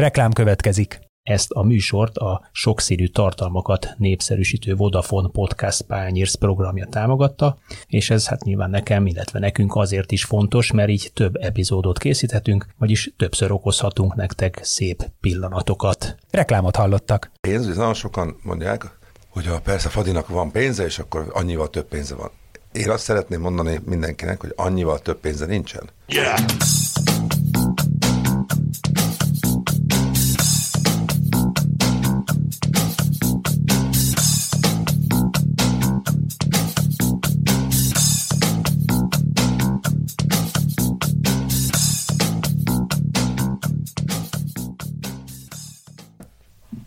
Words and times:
Reklám 0.00 0.32
következik. 0.32 1.00
Ezt 1.22 1.50
a 1.50 1.62
műsort 1.62 2.16
a 2.16 2.48
sokszínű 2.52 3.06
tartalmakat 3.06 3.94
népszerűsítő 3.96 4.74
Vodafone 4.74 5.28
Podcast 5.32 5.82
Pányérsz 5.82 6.34
programja 6.34 6.86
támogatta, 6.86 7.58
és 7.86 8.10
ez 8.10 8.26
hát 8.26 8.44
nyilván 8.44 8.70
nekem, 8.70 9.06
illetve 9.06 9.38
nekünk 9.38 9.76
azért 9.76 10.12
is 10.12 10.24
fontos, 10.24 10.72
mert 10.72 10.88
így 10.88 11.10
több 11.14 11.36
epizódot 11.36 11.98
készíthetünk, 11.98 12.66
vagyis 12.78 13.12
többször 13.16 13.52
okozhatunk 13.52 14.14
nektek 14.14 14.60
szép 14.62 15.10
pillanatokat. 15.20 16.16
Reklámot 16.30 16.76
hallottak. 16.76 17.30
Pénz, 17.40 17.76
nagyon 17.76 17.94
sokan 17.94 18.36
mondják, 18.42 18.98
hogy 19.28 19.46
a 19.46 19.60
persze 19.60 19.88
Fadinak 19.88 20.28
van 20.28 20.50
pénze, 20.50 20.84
és 20.84 20.98
akkor 20.98 21.30
annyival 21.32 21.70
több 21.70 21.86
pénze 21.88 22.14
van. 22.14 22.30
Én 22.72 22.90
azt 22.90 23.04
szeretném 23.04 23.40
mondani 23.40 23.80
mindenkinek, 23.84 24.40
hogy 24.40 24.52
annyival 24.56 24.98
több 24.98 25.20
pénze 25.20 25.46
nincsen. 25.46 25.90
Yeah! 26.06 26.40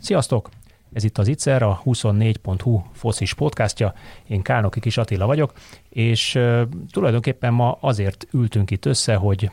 Sziasztok! 0.03 0.49
Ez 0.93 1.03
itt 1.03 1.17
az 1.17 1.27
ICER, 1.27 1.62
a 1.62 1.81
24.hu 1.85 2.81
foszis 2.93 3.34
podcastja. 3.34 3.93
Én 4.27 4.41
Kálnoki 4.41 4.79
Kis 4.79 4.98
Attila 4.98 5.26
vagyok, 5.26 5.53
és 5.89 6.39
tulajdonképpen 6.91 7.53
ma 7.53 7.77
azért 7.81 8.27
ültünk 8.31 8.71
itt 8.71 8.85
össze, 8.85 9.16
hogy 9.16 9.52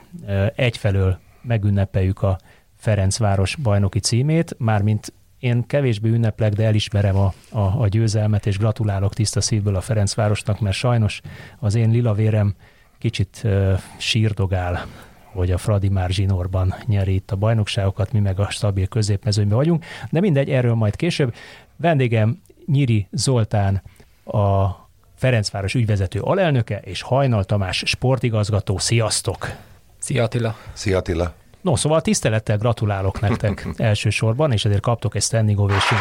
egyfelől 0.55 1.19
megünnepeljük 1.43 2.23
a 2.23 2.39
Ferencváros 2.77 3.57
bajnoki 3.57 3.99
címét, 3.99 4.55
mármint 4.59 5.13
én 5.39 5.67
kevésbé 5.67 6.09
ünneplek, 6.09 6.53
de 6.53 6.65
elismerem 6.65 7.17
a, 7.17 7.33
a, 7.51 7.83
a 7.83 7.89
győzelmet, 7.89 8.47
és 8.47 8.59
gratulálok 8.59 9.15
tiszta 9.15 9.41
szívből 9.41 9.77
a 9.77 9.81
Ferencvárosnak, 9.81 10.61
mert 10.61 10.77
sajnos 10.77 11.21
az 11.59 11.75
én 11.75 11.91
lila 11.91 12.13
vérem 12.13 12.55
kicsit 12.99 13.41
uh, 13.45 13.81
sírdogál 13.97 14.87
hogy 15.33 15.51
a 15.51 15.59
Fradi 15.59 15.89
már 15.89 16.11
zsinórban 16.11 16.75
nyeri 16.87 17.15
itt 17.15 17.31
a 17.31 17.37
bajnokságokat, 17.37 18.13
mi 18.13 18.21
meg 18.21 18.41
a 18.41 18.51
stabil 18.51 18.87
középmezőnyben 18.87 19.57
vagyunk, 19.57 19.85
de 20.11 20.21
mindegy, 20.21 20.51
erről 20.51 20.75
majd 20.75 20.97
később. 20.97 21.35
Vendégem 21.77 22.43
Nyiri 22.67 23.09
Zoltán, 23.11 23.83
a 24.25 24.69
Ferencváros 25.17 25.75
ügyvezető 25.75 26.21
alelnöke, 26.21 26.79
és 26.79 27.03
Hajnal 27.03 27.45
Tamás 27.45 27.83
sportigazgató. 27.87 28.79
Sziasztok! 28.79 29.51
Szia 29.99 30.23
Attila! 30.23 30.57
Szia 30.73 30.97
Attila! 30.97 31.35
No, 31.61 31.77
szóval 31.77 32.01
tisztelettel 32.01 32.57
gratulálok 32.57 33.21
nektek 33.21 33.69
elsősorban, 33.77 34.53
és 34.53 34.65
ezért 34.65 34.81
kaptok 34.81 35.15
egy 35.15 35.23
standing 35.23 35.59
ovation 35.59 36.01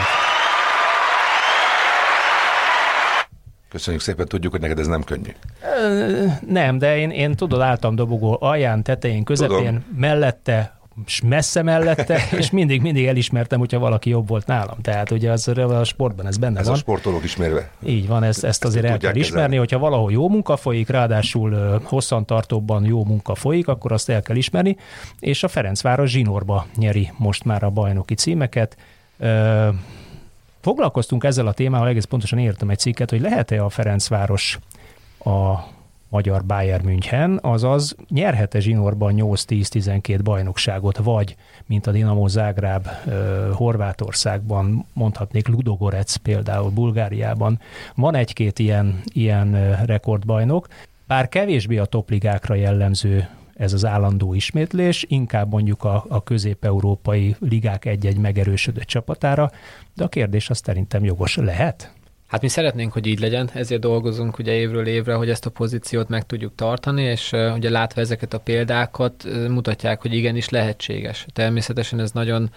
Köszönjük 3.70 4.02
szépen, 4.02 4.28
tudjuk, 4.28 4.52
hogy 4.52 4.62
neked 4.62 4.80
ez 4.80 4.88
nem 4.88 5.04
könnyű. 5.04 5.32
Nem, 6.48 6.78
de 6.78 6.98
én, 6.98 7.10
én 7.10 7.36
tudod, 7.36 7.62
álltam 7.62 7.96
dobogó 7.96 8.38
alján, 8.42 8.84
tetején, 8.84 9.24
közepén, 9.24 9.58
Tudom. 9.58 9.86
mellette, 9.96 10.80
messze 11.24 11.62
mellette, 11.62 12.20
és 12.38 12.50
mindig, 12.50 12.82
mindig 12.82 13.06
elismertem, 13.06 13.60
hogyha 13.60 13.80
valaki 13.80 14.10
jobb 14.10 14.28
volt 14.28 14.46
nálam. 14.46 14.78
Tehát 14.82 15.12
ugye 15.12 15.32
az 15.32 15.48
a 15.48 15.84
sportban 15.84 16.28
ez 16.28 16.38
benne 16.38 16.60
ez 16.60 16.66
van. 16.66 16.74
Ez 16.74 16.80
a 16.80 16.82
sportolók 16.82 17.24
ismerve. 17.24 17.70
Így 17.86 18.08
van, 18.08 18.24
ezt, 18.24 18.44
ezt 18.44 18.66
azért 18.66 18.86
el 18.86 18.98
kell 18.98 19.16
ismerni, 19.16 19.32
kezelni. 19.32 19.56
hogyha 19.56 19.80
valahol 19.80 20.12
jó 20.12 20.30
munka 20.30 20.58
folyik, 20.58 20.90
ráadásul 20.90 21.80
hosszantartóban 21.84 22.86
jó 22.86 23.06
munka 23.06 23.36
folyik, 23.36 23.68
akkor 23.68 23.92
azt 23.92 24.10
el 24.10 24.22
kell 24.22 24.36
ismerni, 24.36 24.78
és 25.20 25.44
a 25.44 25.48
Ferencváros 25.48 26.10
zsinórba 26.10 26.66
nyeri 26.76 27.12
most 27.18 27.44
már 27.44 27.64
a 27.64 27.70
bajnoki 27.70 28.14
címeket. 28.14 28.78
Foglalkoztunk 30.62 31.24
ezzel 31.24 31.48
a 31.48 31.54
témával, 31.54 31.88
egész 31.88 32.04
pontosan 32.04 32.40
írtam 32.40 32.70
egy 32.70 32.80
cikket, 32.80 33.10
hogy 33.10 33.22
lehet-e 33.22 33.64
a 33.64 33.70
Ferencváros 33.70 34.60
a 35.26 35.56
magyar 36.10 36.46
Bayern 36.46 36.86
München, 36.86 37.40
azaz 37.42 37.96
nyerhet-e 38.10 38.60
zsinórban 38.60 39.14
8-10-12 39.18 40.20
bajnokságot, 40.24 40.98
vagy, 40.98 41.36
mint 41.66 41.88
a 41.88 41.92
Dinamo 41.92 42.28
Zágráb 42.28 42.88
Horvátországban, 43.54 44.86
mondhatnék 44.94 45.48
Ludogorec 45.48 46.16
például 46.16 46.70
Bulgáriában, 46.70 47.60
van 47.96 48.16
egy-két 48.16 48.60
ilyen, 48.60 49.02
ilyen 49.14 49.76
rekordbajnok, 49.86 50.68
bár 51.08 51.30
kevésbé 51.30 51.78
a 51.78 51.86
topligákra 51.86 52.56
jellemző 52.56 53.28
ez 53.60 53.74
az 53.74 53.86
állandó 53.86 54.34
ismétlés, 54.34 55.06
inkább 55.08 55.52
mondjuk 55.52 55.84
a, 55.84 56.06
a 56.08 56.24
közép-európai 56.24 57.36
ligák 57.40 57.86
egy-egy 57.86 58.18
megerősödött 58.18 58.84
csapatára, 58.84 59.52
de 59.96 60.04
a 60.04 60.08
kérdés 60.08 60.50
az 60.50 60.62
szerintem 60.64 61.04
jogos 61.04 61.36
lehet? 61.36 61.94
Hát 62.30 62.42
mi 62.42 62.48
szeretnénk, 62.48 62.94
hogy 62.94 63.06
így 63.06 63.20
legyen, 63.20 63.50
ezért 63.54 63.82
dolgozunk 63.82 64.38
ugye 64.38 64.54
évről 64.54 64.88
évre, 64.88 65.14
hogy 65.14 65.30
ezt 65.30 65.46
a 65.46 65.50
pozíciót 65.50 66.10
meg 66.10 66.26
tudjuk 66.26 66.56
tartani, 66.56 67.04
és 67.04 67.32
uh, 67.32 67.54
ugye 67.56 67.70
látva 67.70 68.02
ezeket 68.02 68.34
a 68.34 68.40
példákat 68.40 69.28
mutatják, 69.48 70.02
hogy 70.02 70.14
igenis 70.14 70.50
lehetséges. 70.50 71.26
Természetesen 71.34 72.00
ez 72.00 72.12
nagyon 72.12 72.50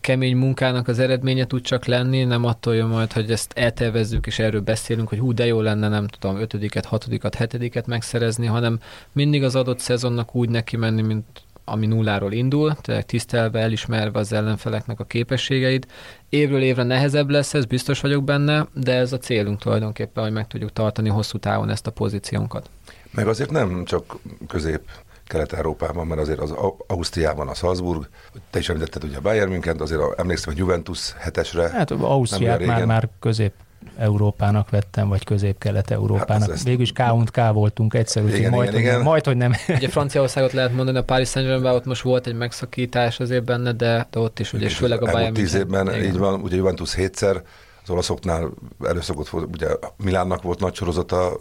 kemény 0.00 0.36
munkának 0.36 0.88
az 0.88 0.98
eredménye 0.98 1.46
tud 1.46 1.62
csak 1.62 1.84
lenni, 1.84 2.24
nem 2.24 2.44
attól 2.44 2.74
jön 2.74 2.86
majd, 2.86 3.12
hogy 3.12 3.30
ezt 3.30 3.52
eltervezzük 3.56 4.26
és 4.26 4.38
erről 4.38 4.60
beszélünk, 4.60 5.08
hogy 5.08 5.18
hú, 5.18 5.32
de 5.32 5.46
jó 5.46 5.60
lenne, 5.60 5.88
nem 5.88 6.06
tudom, 6.06 6.40
ötödiket, 6.40 6.84
hatodikat, 6.84 7.34
hetediket 7.34 7.86
megszerezni, 7.86 8.46
hanem 8.46 8.80
mindig 9.12 9.42
az 9.42 9.56
adott 9.56 9.78
szezonnak 9.78 10.34
úgy 10.34 10.48
neki 10.48 10.76
menni, 10.76 11.02
mint 11.02 11.26
ami 11.68 11.86
nulláról 11.86 12.32
indul, 12.32 12.74
tehát 12.74 13.06
tisztelve, 13.06 13.60
elismerve 13.60 14.18
az 14.18 14.32
ellenfeleknek 14.32 15.00
a 15.00 15.04
képességeit. 15.04 15.86
Évről 16.28 16.62
évre 16.62 16.82
nehezebb 16.82 17.30
lesz, 17.30 17.54
ez 17.54 17.64
biztos 17.64 18.00
vagyok 18.00 18.24
benne, 18.24 18.66
de 18.74 18.94
ez 18.94 19.12
a 19.12 19.18
célunk 19.18 19.60
tulajdonképpen, 19.60 20.22
hogy 20.22 20.32
meg 20.32 20.46
tudjuk 20.46 20.72
tartani 20.72 21.08
hosszú 21.08 21.38
távon 21.38 21.70
ezt 21.70 21.86
a 21.86 21.90
pozíciónkat. 21.90 22.70
Meg 23.10 23.28
azért 23.28 23.50
nem 23.50 23.84
csak 23.84 24.16
közép 24.48 24.80
Kelet-Európában, 25.26 26.06
mert 26.06 26.20
azért 26.20 26.40
az 26.40 26.54
Ausztriában 26.86 27.48
a 27.48 27.54
Salzburg, 27.54 28.08
te 28.50 28.58
is 28.58 28.68
említetted 28.68 29.04
ugye 29.04 29.16
a 29.16 29.20
Bayern 29.20 29.50
München, 29.50 29.80
azért 29.80 30.18
emlékszem 30.18 30.52
a 30.52 30.58
Juventus 30.58 31.12
hetesre. 31.12 31.68
Hát 31.68 31.90
Ausztriát 31.90 32.66
már, 32.66 32.84
már 32.84 33.08
közép 33.20 33.52
Európának 33.98 34.70
vettem, 34.70 35.08
vagy 35.08 35.24
közép-kelet-európának. 35.24 36.50
Hát 36.50 36.62
Végül 36.62 36.82
is 36.82 36.92
K 36.92 37.02
K 37.30 37.52
voltunk 37.52 37.94
egyszer, 37.94 38.22
úgyhogy 38.22 38.38
igen, 38.38 38.50
majd, 38.50 38.68
igen, 38.68 38.80
igen. 38.80 39.00
majd, 39.00 39.24
hogy 39.24 39.36
nem. 39.36 39.52
Ugye 39.68 39.88
Franciaországot 39.88 40.52
lehet 40.52 40.74
mondani, 40.74 40.98
a 40.98 41.04
Paris 41.04 41.28
saint 41.28 41.64
ott 41.64 41.84
most 41.84 42.02
volt 42.02 42.26
egy 42.26 42.34
megszakítás 42.34 43.20
azért 43.20 43.44
benne, 43.44 43.72
de, 43.72 44.06
de 44.10 44.18
ott 44.18 44.38
is, 44.38 44.52
ugye, 44.52 44.66
és 44.66 44.76
főleg 44.76 45.02
a 45.02 45.10
Bayern 45.12 45.34
tíz 45.34 45.54
évben, 45.54 45.86
igen. 45.86 46.04
így 46.04 46.18
van, 46.18 46.40
ugye 46.40 46.56
Juventus 46.56 46.94
hétszer, 46.94 47.42
az 47.82 47.90
olaszoknál 47.90 48.50
előszokott 48.84 49.28
volt, 49.28 49.48
ugye 49.52 49.68
Milánnak 49.96 50.42
volt 50.42 50.60
nagy 50.60 50.74
sorozata 50.74 51.36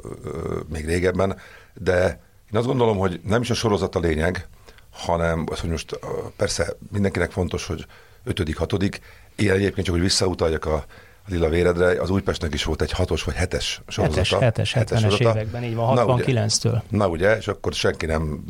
még 0.69 0.85
régebben, 0.85 1.37
de 1.73 2.19
én 2.51 2.57
azt 2.57 2.67
gondolom, 2.67 2.97
hogy 2.97 3.19
nem 3.23 3.41
is 3.41 3.49
a 3.49 3.53
sorozat 3.53 3.95
a 3.95 3.99
lényeg, 3.99 4.47
hanem 4.91 5.45
az, 5.51 5.59
hogy 5.59 5.69
most 5.69 5.99
persze 6.35 6.75
mindenkinek 6.91 7.31
fontos, 7.31 7.65
hogy 7.65 7.85
ötödik, 8.23 8.57
hatodik, 8.57 8.99
én 9.35 9.51
egyébként 9.51 9.85
csak, 9.85 9.95
hogy 9.95 10.03
visszautaljak 10.03 10.65
a 10.65 10.85
lila 11.27 11.49
véredre, 11.49 12.01
az 12.01 12.09
Újpestnek 12.09 12.53
is 12.53 12.63
volt 12.63 12.81
egy 12.81 12.91
hatos 12.91 13.23
vagy 13.23 13.35
hetes 13.35 13.81
sorozata. 13.87 14.39
Hetes, 14.39 14.73
hetes, 14.73 15.03
70-es 15.03 15.19
években, 15.19 15.63
így 15.63 15.75
van, 15.75 15.97
69-től. 15.99 16.71
Na, 16.71 16.81
na 16.97 17.07
ugye, 17.07 17.37
és 17.37 17.47
akkor 17.47 17.73
senki 17.73 18.05
nem, 18.05 18.43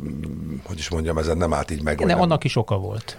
hogy 0.62 0.78
is 0.78 0.88
mondjam, 0.88 1.18
ezen 1.18 1.36
nem 1.36 1.52
állt 1.52 1.70
így 1.70 1.82
meg. 1.82 2.04
Nem, 2.04 2.20
annak 2.20 2.44
is 2.44 2.56
oka 2.56 2.78
volt. 2.78 3.16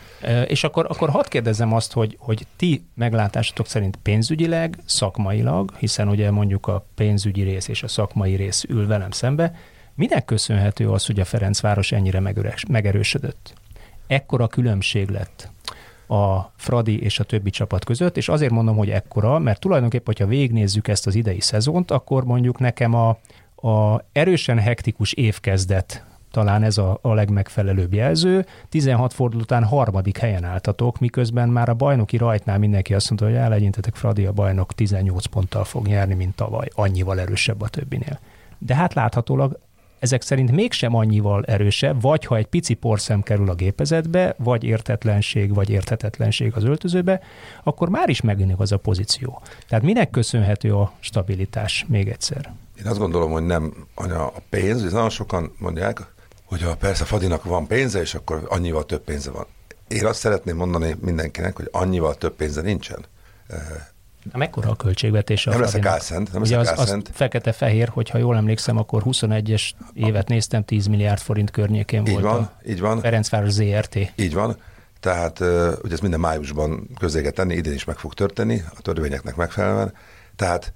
És 0.47 0.63
akkor, 0.63 0.85
akkor 0.89 1.09
hadd 1.09 1.29
kérdezzem 1.29 1.73
azt, 1.73 1.93
hogy, 1.93 2.15
hogy 2.19 2.45
ti 2.55 2.83
meglátásatok 2.93 3.67
szerint 3.67 3.95
pénzügyileg, 4.03 4.77
szakmailag, 4.85 5.71
hiszen 5.77 6.07
ugye 6.07 6.31
mondjuk 6.31 6.67
a 6.67 6.85
pénzügyi 6.95 7.41
rész 7.41 7.67
és 7.67 7.83
a 7.83 7.87
szakmai 7.87 8.35
rész 8.35 8.63
ül 8.69 8.87
velem 8.87 9.11
szembe, 9.11 9.55
minek 9.95 10.25
köszönhető 10.25 10.89
az, 10.89 11.05
hogy 11.05 11.19
a 11.19 11.25
Ferencváros 11.25 11.91
ennyire 11.91 12.19
megerősödött? 12.67 13.53
Ekkora 14.07 14.47
különbség 14.47 15.09
lett 15.09 15.49
a 16.09 16.51
Fradi 16.55 17.01
és 17.01 17.19
a 17.19 17.23
többi 17.23 17.49
csapat 17.49 17.85
között, 17.85 18.17
és 18.17 18.29
azért 18.29 18.51
mondom, 18.51 18.75
hogy 18.75 18.89
ekkora, 18.89 19.39
mert 19.39 19.59
tulajdonképpen, 19.59 20.05
hogyha 20.05 20.25
végignézzük 20.25 20.87
ezt 20.87 21.07
az 21.07 21.15
idei 21.15 21.39
szezont, 21.39 21.91
akkor 21.91 22.23
mondjuk 22.23 22.59
nekem 22.59 22.93
a, 22.93 23.09
a 23.67 24.03
erősen 24.11 24.59
hektikus 24.59 25.13
évkezdet 25.13 26.03
talán 26.31 26.63
ez 26.63 26.77
a, 26.77 26.99
a 27.01 27.13
legmegfelelőbb 27.13 27.93
jelző. 27.93 28.45
16 28.69 29.13
forduló 29.13 29.41
után 29.41 29.63
harmadik 29.63 30.17
helyen 30.17 30.43
álltatok, 30.43 30.99
miközben 30.99 31.49
már 31.49 31.69
a 31.69 31.73
bajnoki 31.73 32.17
rajtnál 32.17 32.57
mindenki 32.57 32.93
azt 32.93 33.09
mondta, 33.09 33.27
hogy 33.27 33.35
elegyintetek 33.35 33.95
Fradi 33.95 34.25
a 34.25 34.31
bajnok 34.31 34.73
18 34.73 35.25
ponttal 35.25 35.63
fog 35.63 35.87
nyerni, 35.87 36.13
mint 36.13 36.35
tavaly, 36.35 36.67
annyival 36.75 37.19
erősebb 37.19 37.61
a 37.61 37.67
többinél. 37.67 38.19
De 38.57 38.75
hát 38.75 38.93
láthatólag 38.93 39.59
ezek 39.99 40.21
szerint 40.21 40.51
mégsem 40.51 40.95
annyival 40.95 41.43
erősebb, 41.43 42.01
vagy 42.01 42.25
ha 42.25 42.35
egy 42.35 42.47
pici 42.47 42.73
porszem 42.73 43.21
kerül 43.21 43.49
a 43.49 43.53
gépezetbe, 43.53 44.35
vagy 44.37 44.63
értetlenség, 44.63 45.53
vagy 45.53 45.69
érthetetlenség 45.69 46.55
az 46.55 46.63
öltözőbe, 46.63 47.21
akkor 47.63 47.89
már 47.89 48.09
is 48.09 48.21
megint 48.21 48.53
az 48.57 48.71
a 48.71 48.77
pozíció. 48.77 49.41
Tehát 49.67 49.83
minek 49.83 50.09
köszönhető 50.09 50.75
a 50.75 50.93
stabilitás 50.99 51.85
még 51.87 52.07
egyszer? 52.07 52.53
Én 52.79 52.85
azt 52.85 52.99
gondolom, 52.99 53.31
hogy 53.31 53.45
nem 53.45 53.73
anya 53.95 54.27
a 54.27 54.41
pénz, 54.49 54.83
és 54.83 54.91
nagyon 54.91 55.09
sokan 55.09 55.51
mondják, 55.57 56.13
hogy 56.45 56.63
a 56.63 56.75
persze 56.75 57.05
Fadinak 57.05 57.43
van 57.43 57.67
pénze, 57.67 58.01
és 58.01 58.15
akkor 58.15 58.45
annyival 58.49 58.85
több 58.85 59.01
pénze 59.01 59.31
van. 59.31 59.45
én 59.87 60.05
azt 60.05 60.19
szeretném 60.19 60.55
mondani 60.55 60.95
mindenkinek, 61.01 61.55
hogy 61.55 61.69
annyival 61.71 62.15
több 62.15 62.35
pénze 62.35 62.61
nincsen. 62.61 63.05
Mekkora 64.33 64.69
a 64.69 64.75
költségvetés 64.75 65.47
a 65.47 65.49
Nem 65.49 65.59
leszek 65.59 65.81
Fradinak? 65.81 65.99
álszent, 65.99 66.33
nem 66.33 66.41
Ugye 66.41 66.57
leszek 66.57 66.77
az, 66.77 66.91
az 66.91 67.01
fekete-fehér, 67.13 67.87
hogyha 67.87 68.17
jól 68.17 68.35
emlékszem, 68.35 68.77
akkor 68.77 69.03
21-es 69.05 69.71
évet 69.93 70.27
néztem, 70.27 70.63
10 70.63 70.87
milliárd 70.87 71.19
forint 71.19 71.51
környékén 71.51 72.05
Így 72.05 72.11
volt 72.11 72.23
van, 72.23 72.41
a 72.41 72.51
így 72.67 72.79
van. 72.79 72.99
Ferencváros 72.99 73.51
ZRT. 73.51 73.97
Így 74.15 74.33
van. 74.33 74.57
Tehát 74.99 75.39
ugye 75.83 75.93
ez 75.93 75.99
minden 75.99 76.19
májusban 76.19 76.89
közé 76.99 77.21
kell 77.21 77.31
tenni, 77.31 77.55
idén 77.55 77.73
is 77.73 77.83
meg 77.83 77.97
fog 77.97 78.13
történni, 78.13 78.63
a 78.77 78.81
törvényeknek 78.81 79.35
megfelelően. 79.35 79.93
Tehát 80.35 80.73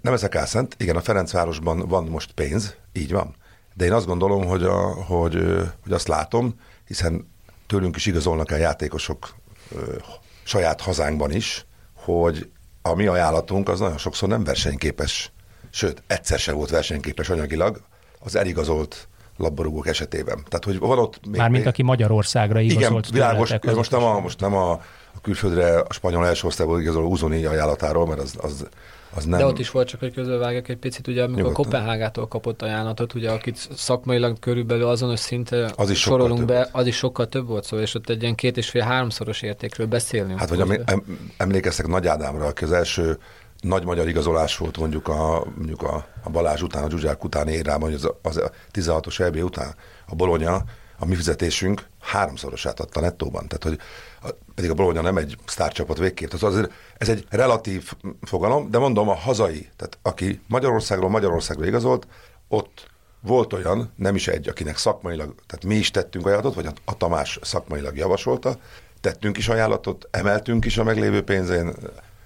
nem 0.00 0.12
ezek 0.12 0.34
álszent, 0.34 0.74
igen, 0.78 0.96
a 0.96 1.00
Ferencvárosban 1.00 1.88
van 1.88 2.04
most 2.04 2.32
pénz, 2.32 2.74
így 2.92 3.12
van. 3.12 3.34
De 3.74 3.84
én 3.84 3.92
azt 3.92 4.06
gondolom, 4.06 4.44
hogy, 4.46 4.62
a, 4.62 4.78
hogy, 5.04 5.34
hogy 5.82 5.92
azt 5.92 6.08
látom, 6.08 6.54
hiszen 6.86 7.28
tőlünk 7.66 7.96
is 7.96 8.06
igazolnak 8.06 8.50
el 8.50 8.58
játékosok 8.58 9.34
ö, 9.74 9.96
saját 10.42 10.80
hazánkban 10.80 11.30
is, 11.30 11.66
hogy 11.94 12.50
a 12.82 12.94
mi 12.94 13.06
ajánlatunk 13.06 13.68
az 13.68 13.80
nagyon 13.80 13.98
sokszor 13.98 14.28
nem 14.28 14.44
versenyképes, 14.44 15.32
sőt, 15.70 16.02
egyszer 16.06 16.38
sem 16.38 16.54
volt 16.54 16.70
versenyképes 16.70 17.28
anyagilag 17.28 17.80
az 18.20 18.36
eligazolt 18.36 19.08
labdarúgók 19.36 19.86
esetében. 19.86 20.44
Tehát, 20.48 20.64
hogy 20.64 20.78
van 20.78 20.98
ott 20.98 21.26
még, 21.26 21.36
Mármint 21.40 21.58
még- 21.58 21.72
aki 21.72 21.82
Magyarországra 21.82 22.60
igen, 22.60 22.76
igazolt 22.76 23.10
világos, 23.10 23.50
ez 23.50 23.58
azok 23.62 23.76
most 23.76 23.90
nem, 23.90 24.02
a, 24.02 24.20
most 24.20 24.40
nem 24.40 24.54
a, 24.54 24.70
a 25.14 25.20
külföldre, 25.22 25.78
a 25.78 25.92
spanyol 25.92 26.26
első 26.26 26.46
osztályból 26.46 26.80
igazoló 26.80 27.10
Uzoni 27.10 27.44
ajánlatáról, 27.44 28.06
mert 28.06 28.20
az, 28.20 28.34
az, 28.40 28.68
az 29.14 29.24
nem... 29.24 29.38
De 29.38 29.46
ott 29.46 29.58
is 29.58 29.70
volt 29.70 29.88
csak, 29.88 30.00
hogy 30.00 30.12
közölvágok 30.12 30.68
egy 30.68 30.76
picit, 30.76 31.06
ugye 31.06 31.22
amikor 31.22 31.42
Nyugodtan. 31.42 31.64
Kopenhágától 31.64 32.28
kapott 32.28 32.62
ajánlatot, 32.62 33.14
ugye 33.14 33.30
akit 33.30 33.68
szakmailag 33.74 34.38
körülbelül 34.38 34.86
azonos 34.86 35.20
szinte 35.20 35.72
Az 35.76 35.90
is 35.90 36.00
sorolunk 36.00 36.44
be, 36.44 36.68
az 36.72 36.86
is 36.86 36.96
sokkal 36.96 37.28
több 37.28 37.46
volt 37.46 37.64
szó, 37.64 37.78
és 37.78 37.94
ott 37.94 38.08
egy 38.08 38.22
ilyen 38.22 38.34
két 38.34 38.56
és 38.56 38.70
fél 38.70 38.82
háromszoros 38.82 39.42
értékről 39.42 39.86
beszélni. 39.86 40.34
Hát, 40.36 40.50
em, 40.50 40.70
em, 40.84 41.04
emlékeztek 41.36 41.86
Nagy 41.86 42.06
Ádámra, 42.06 42.46
aki 42.46 42.64
az 42.64 42.72
első 42.72 43.18
nagy 43.60 43.84
magyar 43.84 44.08
igazolás 44.08 44.56
volt 44.56 44.78
mondjuk 44.78 45.08
a, 45.08 45.44
mondjuk 45.56 45.82
a, 45.82 46.06
a 46.22 46.30
Balázs 46.30 46.62
után, 46.62 46.84
a 46.84 46.90
Zsuzsák 46.90 47.24
utáni 47.24 47.52
érában, 47.52 47.92
az, 47.92 48.10
az 48.22 48.36
a 48.36 48.50
16-os 48.72 49.20
EB 49.20 49.36
után, 49.36 49.74
a 50.06 50.14
Bolonya, 50.14 50.62
a 51.00 51.06
mi 51.06 51.14
fizetésünk 51.14 51.86
háromszorosát 52.00 52.80
adta 52.80 53.00
nettóban. 53.00 53.48
Tehát, 53.48 53.62
hogy 53.62 53.78
a, 54.22 54.34
pedig 54.54 54.70
a 54.70 54.74
Bologna 54.74 55.00
nem 55.00 55.16
egy 55.16 55.36
sztárcsapat 55.46 55.98
végképp. 55.98 56.28
Tehát 56.28 56.44
azért 56.44 56.72
ez 56.98 57.08
egy 57.08 57.26
relatív 57.30 57.92
fogalom, 58.22 58.70
de 58.70 58.78
mondom 58.78 59.08
a 59.08 59.14
hazai, 59.14 59.68
tehát 59.76 59.98
aki 60.02 60.40
Magyarországról 60.46 61.10
Magyarországról 61.10 61.66
igazolt, 61.66 62.06
ott 62.48 62.88
volt 63.20 63.52
olyan, 63.52 63.92
nem 63.96 64.14
is 64.14 64.28
egy, 64.28 64.48
akinek 64.48 64.76
szakmailag, 64.76 65.34
tehát 65.46 65.64
mi 65.64 65.74
is 65.74 65.90
tettünk 65.90 66.26
ajánlatot, 66.26 66.54
vagy 66.54 66.66
a, 66.84 66.96
Tamás 66.96 67.38
szakmailag 67.42 67.96
javasolta, 67.96 68.58
tettünk 69.00 69.38
is 69.38 69.48
ajánlatot, 69.48 70.08
emeltünk 70.10 70.64
is 70.64 70.78
a 70.78 70.84
meglévő 70.84 71.22
pénzén, 71.22 71.74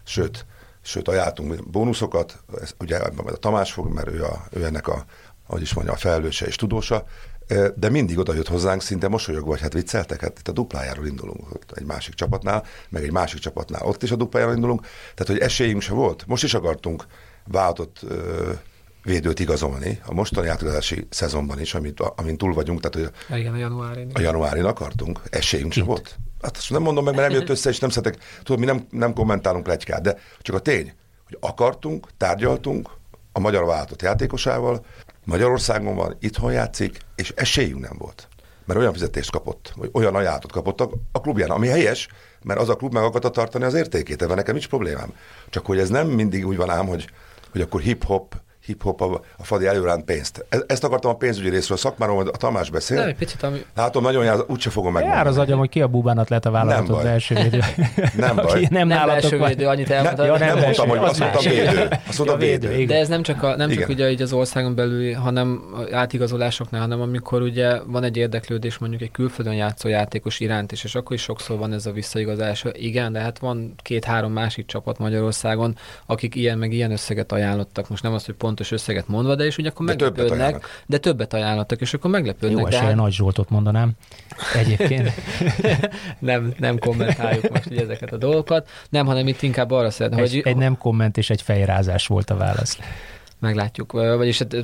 sőt, 0.04 0.46
sőt 0.82 1.08
ajánltunk 1.08 1.70
bónuszokat, 1.70 2.42
ez, 2.60 2.74
ugye 2.80 3.04
ebben 3.04 3.26
a 3.26 3.36
Tamás 3.36 3.72
fog, 3.72 3.92
mert 3.92 4.08
ő, 4.08 4.24
a, 4.24 4.44
ő 4.50 4.64
ennek 4.64 4.88
a, 4.88 5.04
ahogy 5.46 5.62
is 5.62 5.74
mondja, 5.74 5.92
a 5.92 5.96
felelőse 5.96 6.46
és 6.46 6.56
tudósa, 6.56 7.06
de 7.74 7.88
mindig 7.90 8.18
oda 8.18 8.34
jött 8.34 8.48
hozzánk 8.48 8.82
szinte 8.82 9.08
mosolyogva, 9.08 9.50
vagy 9.50 9.60
hát 9.60 9.72
vicceltek, 9.72 10.20
hát 10.20 10.38
itt 10.38 10.48
a 10.48 10.52
duplájáról 10.52 11.06
indulunk 11.06 11.40
egy 11.74 11.84
másik 11.84 12.14
csapatnál, 12.14 12.64
meg 12.88 13.02
egy 13.02 13.12
másik 13.12 13.40
csapatnál 13.40 13.86
ott 13.86 14.02
is 14.02 14.10
a 14.10 14.16
duplájáról 14.16 14.54
indulunk, 14.54 14.80
tehát 15.14 15.26
hogy 15.26 15.38
esélyünk 15.38 15.82
se 15.82 15.92
volt. 15.92 16.24
Most 16.26 16.44
is 16.44 16.54
akartunk 16.54 17.06
váltott 17.44 18.00
védőt 19.04 19.40
igazolni 19.40 20.00
a 20.06 20.14
mostani 20.14 20.48
átigazolási 20.48 21.06
szezonban 21.10 21.60
is, 21.60 21.74
amit, 21.74 22.00
amin 22.00 22.36
túl 22.36 22.54
vagyunk, 22.54 22.80
tehát 22.80 23.10
hogy 23.28 23.38
Igen, 23.38 23.54
a 23.54 23.56
januári. 23.56 24.06
a 24.12 24.20
januárin 24.20 24.64
akartunk, 24.64 25.20
esélyünk 25.30 25.72
sem 25.72 25.84
Kint. 25.84 25.96
volt. 25.96 26.16
Hát 26.42 26.56
azt 26.56 26.70
nem 26.70 26.82
mondom 26.82 27.04
meg, 27.04 27.14
mert 27.14 27.28
nem 27.28 27.38
jött 27.38 27.48
össze, 27.48 27.70
és 27.70 27.78
nem 27.78 27.90
szeretek, 27.90 28.22
tudod, 28.42 28.60
mi 28.60 28.66
nem, 28.66 28.86
nem 28.90 29.12
kommentálunk 29.12 29.64
plegykát, 29.64 30.02
de 30.02 30.18
csak 30.40 30.56
a 30.56 30.58
tény, 30.58 30.92
hogy 31.26 31.38
akartunk, 31.40 32.08
tárgyaltunk 32.16 32.88
a 33.32 33.40
magyar 33.40 33.64
váltott 33.64 34.02
játékosával, 34.02 34.84
Magyarországon 35.24 35.94
van, 35.94 36.16
itthon 36.20 36.52
játszik, 36.52 36.98
és 37.16 37.32
esélyünk 37.36 37.80
nem 37.80 37.96
volt. 37.98 38.28
Mert 38.64 38.78
olyan 38.80 38.92
fizetést 38.92 39.30
kapott, 39.30 39.72
vagy 39.76 39.90
olyan 39.92 40.14
ajánlatot 40.14 40.52
kapott 40.52 40.80
a, 40.80 40.90
a 41.12 41.20
klubján, 41.20 41.50
ami 41.50 41.66
helyes, 41.66 42.08
mert 42.42 42.60
az 42.60 42.68
a 42.68 42.76
klub 42.76 42.92
meg 42.92 43.02
akarta 43.02 43.30
tartani 43.30 43.64
az 43.64 43.74
értékét, 43.74 44.22
ebben 44.22 44.36
nekem 44.36 44.54
nincs 44.54 44.68
problémám. 44.68 45.12
Csak 45.50 45.66
hogy 45.66 45.78
ez 45.78 45.88
nem 45.88 46.08
mindig 46.08 46.46
úgy 46.46 46.56
van 46.56 46.70
ám, 46.70 46.86
hogy, 46.86 47.08
hogy 47.52 47.60
akkor 47.60 47.80
hip-hop, 47.80 48.34
hip-hop 48.66 49.00
a, 49.00 49.20
a 49.36 49.44
Fadi 49.44 49.66
előránt 49.66 50.04
pénzt. 50.04 50.46
E- 50.48 50.64
Ezt 50.66 50.84
akartam 50.84 51.10
a 51.10 51.14
pénzügyi 51.14 51.48
részről, 51.48 51.76
a 51.76 51.80
szakmáról, 51.80 52.28
a 52.28 52.36
Tamás 52.36 52.70
beszél. 52.70 52.98
Nem, 52.98 53.08
egy 53.08 53.14
picit, 53.14 53.42
ami... 53.42 53.64
Látom, 53.74 54.02
nagyon 54.02 54.24
jár, 54.24 54.36
úgyse 54.46 54.70
fogom 54.70 54.92
megmondani. 54.92 55.22
Jár 55.22 55.30
az 55.32 55.38
agyam, 55.38 55.58
hogy 55.58 55.68
ki 55.68 55.80
a 55.82 55.88
búbánat 55.88 56.28
lett 56.28 56.44
a 56.44 56.50
válogatott 56.50 56.94
baj. 56.94 57.04
belső 57.04 57.34
védő. 57.42 57.58
Nem 58.16 58.36
baj. 58.36 58.44
Aki 58.44 58.66
nem, 58.70 58.88
Nem 58.88 59.06
van. 59.38 59.48
védő, 59.48 59.66
annyit 59.66 59.88
Ne, 59.88 59.94
elmondtad. 59.94 60.26
Ja, 60.26 60.32
nem, 60.32 60.46
nem 60.46 60.54
nem 60.56 60.64
mondtam, 60.64 60.88
hogy 60.88 60.98
azt 60.98 61.10
az 61.10 61.18
mondtam 61.18 61.52
védő. 61.52 61.88
Azt 62.06 62.18
mondtam 62.18 62.40
Ja, 62.40 62.46
védő, 62.46 62.68
védő. 62.68 62.84
De 62.84 62.98
ez 62.98 63.08
nem 63.08 63.22
csak, 63.22 63.42
a, 63.42 63.56
nem 63.56 63.68
csak 63.68 63.78
Igen. 63.78 63.90
ugye 63.90 64.10
így 64.10 64.22
az 64.22 64.32
országon 64.32 64.74
belül, 64.74 65.14
hanem 65.14 65.62
átigazolásoknál, 65.92 66.80
hanem 66.80 67.00
amikor 67.00 67.42
ugye 67.42 67.78
van 67.86 68.02
egy 68.04 68.16
érdeklődés 68.16 68.78
mondjuk 68.78 69.02
egy 69.02 69.10
külföldön 69.10 69.54
játszó 69.54 69.88
játékos 69.88 70.40
iránt 70.40 70.72
is, 70.72 70.84
és 70.84 70.94
akkor 70.94 71.16
is 71.16 71.22
sokszor 71.22 71.58
van 71.58 71.72
ez 71.72 71.86
a 71.86 71.92
visszaigazás. 71.92 72.64
Igen, 72.72 73.12
de 73.12 73.20
hát 73.20 73.38
van 73.38 73.74
két-három 73.82 74.32
másik 74.32 74.66
csapat 74.66 74.98
Magyarországon, 74.98 75.76
akik 76.06 76.34
ilyen 76.34 76.58
meg 76.58 76.72
ilyen 76.72 76.90
összeget 76.90 77.32
ajánlottak. 77.32 77.88
Most 77.88 78.02
nem 78.02 78.12
az, 78.14 78.24
hogy 78.24 78.34
pontos 78.54 78.72
összeget 78.72 79.08
mondva, 79.08 79.34
de 79.34 79.44
és 79.44 79.58
ugye 79.58 79.68
akkor 79.68 79.86
De 79.86 79.94
többet 79.94 80.16
meglepődnek, 80.16 80.46
ajánlnak. 80.46 80.82
de 80.86 80.98
többet 80.98 81.32
ajánlottak, 81.32 81.80
és 81.80 81.94
akkor 81.94 82.10
meglepődnek. 82.10 82.58
Jó 82.58 82.64
de 82.68 82.76
esélye 82.76 82.90
hát 82.90 83.00
Nagy 83.00 83.12
Zsoltot 83.12 83.50
mondanám. 83.50 83.90
Egyébként. 84.54 85.10
nem, 86.18 86.54
nem 86.58 86.78
kommentáljuk 86.78 87.48
most 87.48 87.70
így 87.70 87.78
ezeket 87.78 88.12
a 88.12 88.16
dolgokat. 88.16 88.68
Nem, 88.88 89.06
hanem 89.06 89.28
itt 89.28 89.42
inkább 89.42 89.70
arra 89.70 89.90
szeretném, 89.90 90.20
hogy 90.20 90.40
egy 90.44 90.56
nem 90.56 90.78
komment 90.78 91.16
és 91.16 91.30
egy 91.30 91.42
fejrázás 91.42 92.06
volt 92.06 92.30
a 92.30 92.36
válasz. 92.36 92.78
Meglátjuk. 93.44 93.92
Vagyis 93.92 94.38
hát 94.38 94.56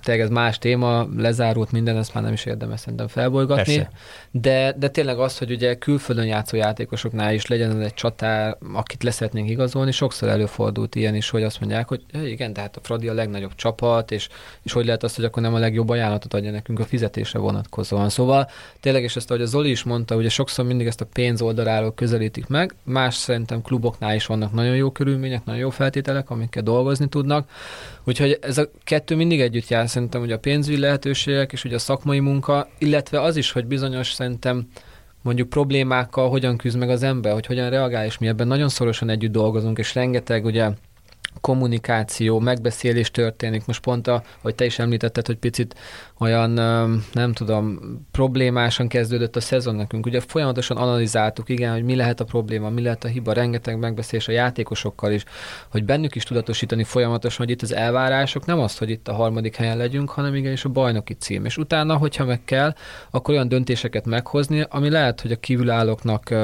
tényleg 0.00 0.24
ez 0.24 0.30
más 0.30 0.58
téma, 0.58 1.06
lezárult 1.16 1.72
minden, 1.72 1.96
ezt 1.96 2.14
már 2.14 2.22
nem 2.22 2.32
is 2.32 2.44
érdemes 2.44 2.80
szerintem 2.80 3.08
felbolygatni. 3.08 3.74
Persze. 3.76 3.90
De, 4.30 4.74
de 4.78 4.88
tényleg 4.88 5.18
az, 5.18 5.38
hogy 5.38 5.50
ugye 5.50 5.74
külföldön 5.74 6.26
játszó 6.26 6.56
játékosoknál 6.56 7.34
is 7.34 7.46
legyen 7.46 7.80
egy 7.80 7.94
csatár, 7.94 8.56
akit 8.72 9.02
leszeretnénk 9.02 9.50
igazolni, 9.50 9.90
sokszor 9.90 10.28
előfordult 10.28 10.94
ilyen 10.94 11.14
is, 11.14 11.30
hogy 11.30 11.42
azt 11.42 11.60
mondják, 11.60 11.88
hogy 11.88 12.02
"Ja, 12.12 12.26
igen, 12.26 12.52
de 12.52 12.60
hát 12.60 12.76
a 12.76 12.80
Fradi 12.82 13.08
a 13.08 13.12
legnagyobb 13.12 13.54
csapat, 13.54 14.10
és, 14.10 14.28
és 14.62 14.72
hogy 14.72 14.84
lehet 14.84 15.02
az, 15.02 15.14
hogy 15.14 15.24
akkor 15.24 15.42
nem 15.42 15.54
a 15.54 15.58
legjobb 15.58 15.88
ajánlatot 15.88 16.34
adja 16.34 16.50
nekünk 16.50 16.78
a 16.78 16.84
fizetésre 16.84 17.38
vonatkozóan. 17.38 18.08
Szóval 18.08 18.50
tényleg, 18.80 19.02
és 19.02 19.16
ezt 19.16 19.30
ahogy 19.30 19.42
a 19.42 19.46
Zoli 19.46 19.70
is 19.70 19.82
mondta, 19.82 20.16
ugye 20.16 20.28
sokszor 20.28 20.64
mindig 20.64 20.86
ezt 20.86 21.00
a 21.00 21.06
pénz 21.12 21.42
oldaláról 21.42 21.94
közelítik 21.94 22.46
meg, 22.46 22.74
más 22.82 23.14
szerintem 23.14 23.62
kluboknál 23.62 24.14
is 24.14 24.26
vannak 24.26 24.52
nagyon 24.52 24.76
jó 24.76 24.90
körülmények, 24.90 25.44
nagyon 25.44 25.60
jó 25.60 25.70
feltételek, 25.70 26.30
amikkel 26.30 26.62
dolgozni 26.62 27.08
tudnak, 27.08 27.48
Úgyhogy 28.08 28.27
ez 28.40 28.58
a 28.58 28.70
kettő 28.84 29.16
mindig 29.16 29.40
együtt 29.40 29.68
jár, 29.68 29.88
szerintem, 29.88 30.20
hogy 30.20 30.32
a 30.32 30.38
pénzügyi 30.38 30.78
lehetőségek 30.78 31.52
és 31.52 31.64
ugye 31.64 31.74
a 31.74 31.78
szakmai 31.78 32.20
munka, 32.20 32.68
illetve 32.78 33.20
az 33.20 33.36
is, 33.36 33.50
hogy 33.50 33.66
bizonyos 33.66 34.12
szerintem 34.12 34.66
mondjuk 35.22 35.48
problémákkal 35.48 36.28
hogyan 36.28 36.56
küzd 36.56 36.78
meg 36.78 36.90
az 36.90 37.02
ember, 37.02 37.32
hogy 37.32 37.46
hogyan 37.46 37.70
reagál, 37.70 38.04
és 38.04 38.18
mi 38.18 38.26
ebben 38.26 38.46
nagyon 38.46 38.68
szorosan 38.68 39.08
együtt 39.08 39.32
dolgozunk, 39.32 39.78
és 39.78 39.94
rengeteg 39.94 40.44
ugye 40.44 40.70
kommunikáció, 41.40 42.38
megbeszélés 42.38 43.10
történik. 43.10 43.66
Most 43.66 43.80
pont, 43.80 44.06
a, 44.06 44.22
hogy 44.42 44.54
te 44.54 44.64
is 44.64 44.78
említetted, 44.78 45.26
hogy 45.26 45.36
picit 45.36 45.74
olyan, 46.18 46.50
nem 47.12 47.32
tudom, 47.32 47.78
problémásan 48.10 48.88
kezdődött 48.88 49.36
a 49.36 49.40
szezon 49.40 49.74
nekünk. 49.74 50.06
Ugye 50.06 50.20
folyamatosan 50.20 50.76
analizáltuk, 50.76 51.48
igen, 51.48 51.72
hogy 51.72 51.84
mi 51.84 51.96
lehet 51.96 52.20
a 52.20 52.24
probléma, 52.24 52.68
mi 52.70 52.82
lehet 52.82 53.04
a 53.04 53.08
hiba, 53.08 53.32
rengeteg 53.32 53.78
megbeszélés 53.78 54.28
a 54.28 54.32
játékosokkal 54.32 55.12
is, 55.12 55.24
hogy 55.70 55.84
bennük 55.84 56.14
is 56.14 56.24
tudatosítani 56.24 56.84
folyamatosan, 56.84 57.46
hogy 57.46 57.54
itt 57.54 57.62
az 57.62 57.74
elvárások 57.74 58.46
nem 58.46 58.58
az, 58.58 58.78
hogy 58.78 58.90
itt 58.90 59.08
a 59.08 59.14
harmadik 59.14 59.56
helyen 59.56 59.76
legyünk, 59.76 60.10
hanem 60.10 60.34
igenis 60.34 60.64
a 60.64 60.68
bajnoki 60.68 61.14
cím. 61.14 61.44
És 61.44 61.56
utána, 61.56 61.96
hogyha 61.96 62.24
meg 62.24 62.44
kell, 62.44 62.74
akkor 63.10 63.34
olyan 63.34 63.48
döntéseket 63.48 64.06
meghozni, 64.06 64.64
ami 64.68 64.90
lehet, 64.90 65.20
hogy 65.20 65.32
a 65.32 65.36
kívülállóknak 65.36 66.34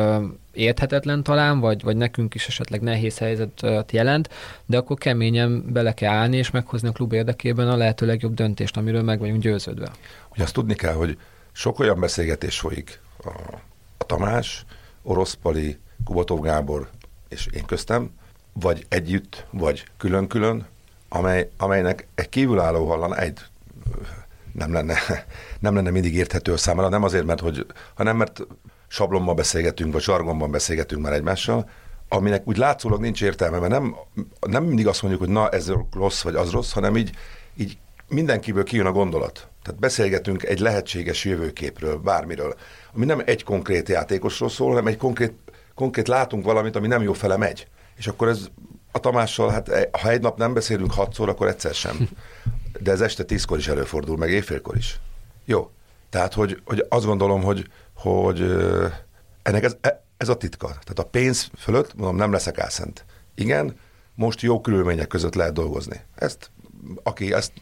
érthetetlen 0.54 1.23
talán, 1.23 1.61
vagy, 1.61 1.82
vagy 1.82 1.96
nekünk 1.96 2.34
is 2.34 2.46
esetleg 2.46 2.80
nehéz 2.80 3.18
helyzetet 3.18 3.92
jelent, 3.92 4.28
de 4.66 4.76
akkor 4.76 4.99
keményen 4.99 5.73
bele 5.73 5.94
kell 5.94 6.12
állni, 6.12 6.37
és 6.37 6.50
meghozni 6.50 6.88
a 6.88 6.92
klub 6.92 7.12
érdekében 7.12 7.68
a 7.68 7.76
lehető 7.76 8.06
legjobb 8.06 8.34
döntést, 8.34 8.76
amiről 8.76 9.02
meg 9.02 9.18
vagyunk 9.18 9.42
győződve. 9.42 9.90
Ugye 10.32 10.42
azt 10.42 10.54
tudni 10.54 10.75
kell, 10.75 10.94
hogy 10.94 11.18
sok 11.52 11.78
olyan 11.78 12.00
beszélgetés 12.00 12.58
folyik 12.58 13.00
a, 13.25 13.30
a 13.99 14.04
Tamás, 14.04 14.64
Orosz 15.02 15.34
Pali, 15.34 15.78
Kubatov 16.04 16.40
Gábor 16.40 16.88
és 17.28 17.46
én 17.52 17.64
köztem, 17.64 18.11
vagy 18.52 18.87
együtt, 18.88 19.46
vagy 19.50 19.84
külön-külön, 19.96 20.66
amely, 21.08 21.50
amelynek 21.56 22.06
egy 22.14 22.28
kívülálló 22.28 22.87
hallan 22.88 23.16
egy 23.16 23.38
nem 24.52 24.73
lenne, 24.73 24.96
nem 25.61 25.75
lenne 25.75 25.90
mindig 25.90 26.14
érthető 26.14 26.52
a 26.52 26.56
számára, 26.56 26.88
nem 26.88 27.02
azért, 27.02 27.25
mert 27.25 27.40
hogy, 27.40 27.66
hanem 27.94 28.16
mert 28.16 28.46
sablonban 28.94 29.36
beszélgetünk, 29.36 29.92
vagy 29.92 30.02
zsargonban 30.02 30.50
beszélgetünk 30.50 31.02
már 31.02 31.12
egymással, 31.12 31.70
aminek 32.08 32.46
úgy 32.46 32.56
látszólag 32.56 33.00
nincs 33.00 33.22
értelme, 33.22 33.58
mert 33.58 33.72
nem, 33.72 33.96
nem 34.40 34.64
mindig 34.64 34.86
azt 34.86 35.02
mondjuk, 35.02 35.22
hogy 35.22 35.32
na 35.32 35.48
ez 35.48 35.72
rossz, 35.92 36.22
vagy 36.22 36.34
az 36.34 36.50
rossz, 36.50 36.72
hanem 36.72 36.96
így, 36.96 37.10
így 37.56 37.78
mindenkiből 38.08 38.64
kijön 38.64 38.86
a 38.86 38.92
gondolat. 38.92 39.48
Tehát 39.62 39.80
beszélgetünk 39.80 40.42
egy 40.42 40.58
lehetséges 40.58 41.24
jövőképről, 41.24 41.96
bármiről, 41.96 42.54
ami 42.94 43.04
nem 43.04 43.22
egy 43.24 43.44
konkrét 43.44 43.88
játékosról 43.88 44.48
szól, 44.48 44.68
hanem 44.68 44.86
egy 44.86 44.96
konkrét, 44.96 45.32
konkrét 45.74 46.08
látunk 46.08 46.44
valamit, 46.44 46.76
ami 46.76 46.86
nem 46.86 47.02
jó 47.02 47.12
fele 47.12 47.36
megy. 47.36 47.66
És 47.96 48.06
akkor 48.06 48.28
ez 48.28 48.48
a 48.92 48.98
Tamással, 48.98 49.50
hát 49.50 49.68
e, 49.68 49.88
ha 50.02 50.10
egy 50.10 50.20
nap 50.20 50.38
nem 50.38 50.54
beszélünk 50.54 50.92
hatszor, 50.92 51.28
akkor 51.28 51.46
egyszer 51.46 51.74
sem. 51.74 52.08
De 52.80 52.90
ez 52.90 53.00
este 53.00 53.22
tízkor 53.22 53.58
is 53.58 53.68
előfordul, 53.68 54.16
meg 54.16 54.30
éjfélkor 54.30 54.76
is. 54.76 55.00
Jó. 55.44 55.70
Tehát, 56.10 56.34
hogy, 56.34 56.62
hogy 56.64 56.86
azt 56.88 57.04
gondolom, 57.04 57.42
hogy, 57.42 57.66
hogy 57.94 58.40
ennek 59.42 59.62
ez, 59.62 59.76
e, 59.80 60.04
ez 60.16 60.28
a 60.28 60.36
titka. 60.36 60.66
Tehát 60.66 60.98
a 60.98 61.04
pénz 61.04 61.50
fölött, 61.58 61.94
mondom, 61.94 62.16
nem 62.16 62.32
leszek 62.32 62.58
álszent. 62.58 63.04
Igen, 63.34 63.76
most 64.14 64.40
jó 64.40 64.60
körülmények 64.60 65.06
között 65.06 65.34
lehet 65.34 65.52
dolgozni. 65.52 66.00
Ezt, 66.14 66.50
aki 67.02 67.32
ezt 67.32 67.52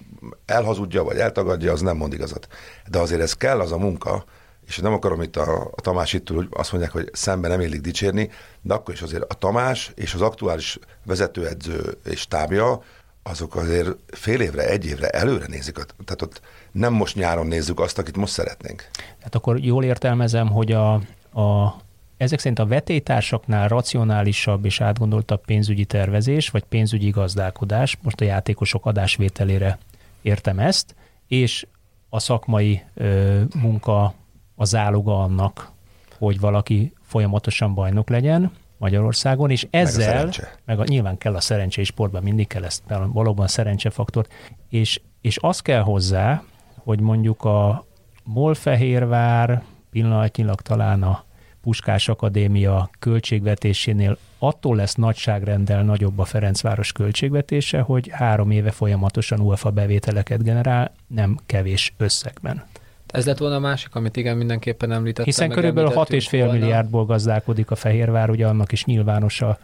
elhazudja, 0.46 1.02
vagy 1.02 1.18
eltagadja, 1.18 1.72
az 1.72 1.80
nem 1.80 1.96
mond 1.96 2.12
igazat. 2.12 2.48
De 2.88 2.98
azért 2.98 3.20
ez 3.20 3.32
kell 3.32 3.60
az 3.60 3.72
a 3.72 3.78
munka, 3.78 4.24
és 4.66 4.78
nem 4.78 4.92
akarom 4.92 5.22
itt 5.22 5.36
a, 5.36 5.70
a 5.74 5.80
Tamás 5.80 6.12
itt 6.12 6.28
hogy 6.28 6.48
azt 6.50 6.72
mondják, 6.72 6.92
hogy 6.92 7.10
szemben 7.12 7.50
nem 7.50 7.60
élik 7.60 7.80
dicsérni, 7.80 8.30
de 8.60 8.74
akkor 8.74 8.94
is 8.94 9.02
azért 9.02 9.32
a 9.32 9.34
Tamás 9.34 9.92
és 9.94 10.14
az 10.14 10.20
aktuális 10.20 10.78
vezetőedző 11.04 11.98
és 12.04 12.26
tábja, 12.26 12.82
azok 13.22 13.56
azért 13.56 13.96
fél 14.06 14.40
évre, 14.40 14.68
egy 14.68 14.86
évre 14.86 15.08
előre 15.08 15.46
nézik. 15.46 15.74
Tehát 15.74 16.22
ott 16.22 16.40
nem 16.72 16.92
most 16.92 17.16
nyáron 17.16 17.46
nézzük 17.46 17.80
azt, 17.80 17.98
akit 17.98 18.16
most 18.16 18.32
szeretnénk. 18.32 18.88
Tehát 19.18 19.34
akkor 19.34 19.58
jól 19.58 19.84
értelmezem, 19.84 20.48
hogy 20.48 20.72
a, 20.72 20.92
a 21.40 21.76
ezek 22.16 22.38
szerint 22.38 22.58
a 22.58 22.66
vetétársaknál 22.66 23.68
racionálisabb 23.68 24.64
és 24.64 24.80
átgondoltabb 24.80 25.44
pénzügyi 25.44 25.84
tervezés, 25.84 26.48
vagy 26.48 26.64
pénzügyi 26.64 27.10
gazdálkodás, 27.10 27.98
most 28.02 28.20
a 28.20 28.24
játékosok 28.24 28.86
adásvételére 28.86 29.78
értem 30.22 30.58
ezt, 30.58 30.94
és 31.28 31.66
a 32.08 32.18
szakmai 32.18 32.82
ö, 32.94 33.40
munka 33.60 34.14
a 34.54 34.64
záloga 34.64 35.22
annak, 35.22 35.70
hogy 36.18 36.40
valaki 36.40 36.92
folyamatosan 37.02 37.74
bajnok 37.74 38.08
legyen 38.08 38.52
Magyarországon, 38.78 39.50
és 39.50 39.66
ezzel, 39.70 40.24
meg, 40.24 40.34
a 40.40 40.48
meg 40.64 40.80
a, 40.80 40.84
nyilván 40.84 41.18
kell 41.18 41.34
a 41.34 41.40
szerencsé, 41.40 41.80
és 41.80 41.86
sportban 41.86 42.22
mindig 42.22 42.46
kell 42.46 42.64
ezt, 42.64 42.82
valóban 43.12 43.46
szerencsefaktort, 43.46 44.32
és, 44.68 45.00
és 45.20 45.38
az 45.40 45.60
kell 45.60 45.80
hozzá, 45.80 46.42
hogy 46.84 47.00
mondjuk 47.00 47.44
a 47.44 47.84
Molfehérvár 48.24 49.62
pillanatnyilag 49.90 50.60
talán 50.60 51.02
a 51.02 51.24
Puskás 51.62 52.08
Akadémia 52.08 52.90
költségvetésénél 52.98 54.18
attól 54.38 54.76
lesz 54.76 54.94
nagyságrendel 54.94 55.82
nagyobb 55.82 56.18
a 56.18 56.24
Ferencváros 56.24 56.92
költségvetése, 56.92 57.80
hogy 57.80 58.10
három 58.12 58.50
éve 58.50 58.70
folyamatosan 58.70 59.40
UEFA 59.40 59.70
bevételeket 59.70 60.42
generál, 60.42 60.92
nem 61.06 61.38
kevés 61.46 61.94
összegben. 61.96 62.64
Ez 63.06 63.26
lett 63.26 63.38
volna 63.38 63.54
a 63.54 63.58
másik, 63.58 63.94
amit 63.94 64.16
igen, 64.16 64.36
mindenképpen 64.36 64.92
említettem. 64.92 65.24
Hiszen 65.24 65.50
körülbelül 65.50 65.90
6,5 65.90 66.50
milliárdból 66.50 67.04
gazdálkodik 67.04 67.70
a 67.70 67.74
Fehérvár, 67.74 68.30
ugye 68.30 68.46
annak 68.46 68.72
is 68.72 68.84
nyilvános 68.84 69.40
a, 69.40 69.58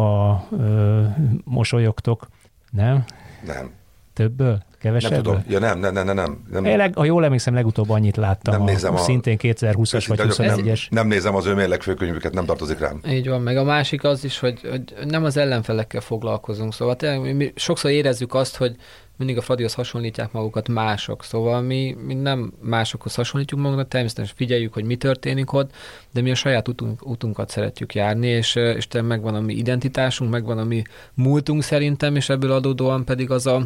a 0.00 0.40
ö, 0.58 1.02
mosolyogtok, 1.44 2.28
nem? 2.70 3.04
Nem. 3.46 3.72
Többből? 4.12 4.62
Kevesebből? 4.84 5.16
Nem 5.16 5.22
tudom. 5.22 5.44
Ja, 5.48 5.58
nem, 5.58 5.78
nem, 5.78 5.92
nem, 5.92 6.14
nem. 6.14 6.44
nem. 6.50 6.64
Én 6.64 6.76
leg, 6.76 6.94
ha 6.96 7.04
jól 7.04 7.24
emlékszem, 7.24 7.54
legutóbb 7.54 7.90
annyit 7.90 8.16
láttam. 8.16 8.54
Nem 8.54 8.64
nézem 8.64 8.94
a, 8.94 8.98
a 8.98 9.02
szintén 9.02 9.36
2020-as 9.40 10.04
vagy 10.08 10.20
2021-es. 10.22 10.90
Nem 10.90 11.06
nézem 11.06 11.34
az 11.34 11.46
ő 11.46 11.54
mérleg 11.54 11.82
főkönyvüket, 11.82 12.32
nem 12.32 12.44
tartozik 12.44 12.78
rám. 12.78 13.00
Így 13.08 13.28
van, 13.28 13.42
meg 13.42 13.56
a 13.56 13.64
másik 13.64 14.04
az 14.04 14.24
is, 14.24 14.38
hogy, 14.38 14.60
hogy 14.70 14.94
nem 15.06 15.24
az 15.24 15.36
ellenfelekkel 15.36 16.00
foglalkozunk. 16.00 16.74
Szóval 16.74 16.96
tényleg 16.96 17.36
mi 17.36 17.52
sokszor 17.56 17.90
érezzük 17.90 18.34
azt, 18.34 18.56
hogy 18.56 18.76
mindig 19.16 19.36
a 19.36 19.40
Fradihoz 19.40 19.74
hasonlítják 19.74 20.32
magukat 20.32 20.68
mások, 20.68 21.24
szóval 21.24 21.60
mi, 21.60 21.96
mi 22.06 22.14
nem 22.14 22.52
másokhoz 22.60 23.14
hasonlítjuk 23.14 23.60
magunkat, 23.60 23.88
természetesen 23.88 24.34
figyeljük, 24.36 24.72
hogy 24.72 24.84
mi 24.84 24.96
történik 24.96 25.52
ott, 25.52 25.70
de 26.12 26.20
mi 26.20 26.30
a 26.30 26.34
saját 26.34 26.68
utunk, 26.68 27.06
utunkat 27.06 27.50
szeretjük 27.50 27.94
járni, 27.94 28.26
és, 28.26 28.54
és 28.54 28.88
megvan 29.02 29.34
a 29.34 29.40
mi 29.40 29.54
identitásunk, 29.54 30.30
megvan 30.30 30.58
a 30.58 30.64
mi 30.64 30.82
múltunk 31.14 31.62
szerintem, 31.62 32.16
és 32.16 32.28
ebből 32.28 32.52
adódóan 32.52 33.04
pedig 33.04 33.30
az 33.30 33.46
a 33.46 33.62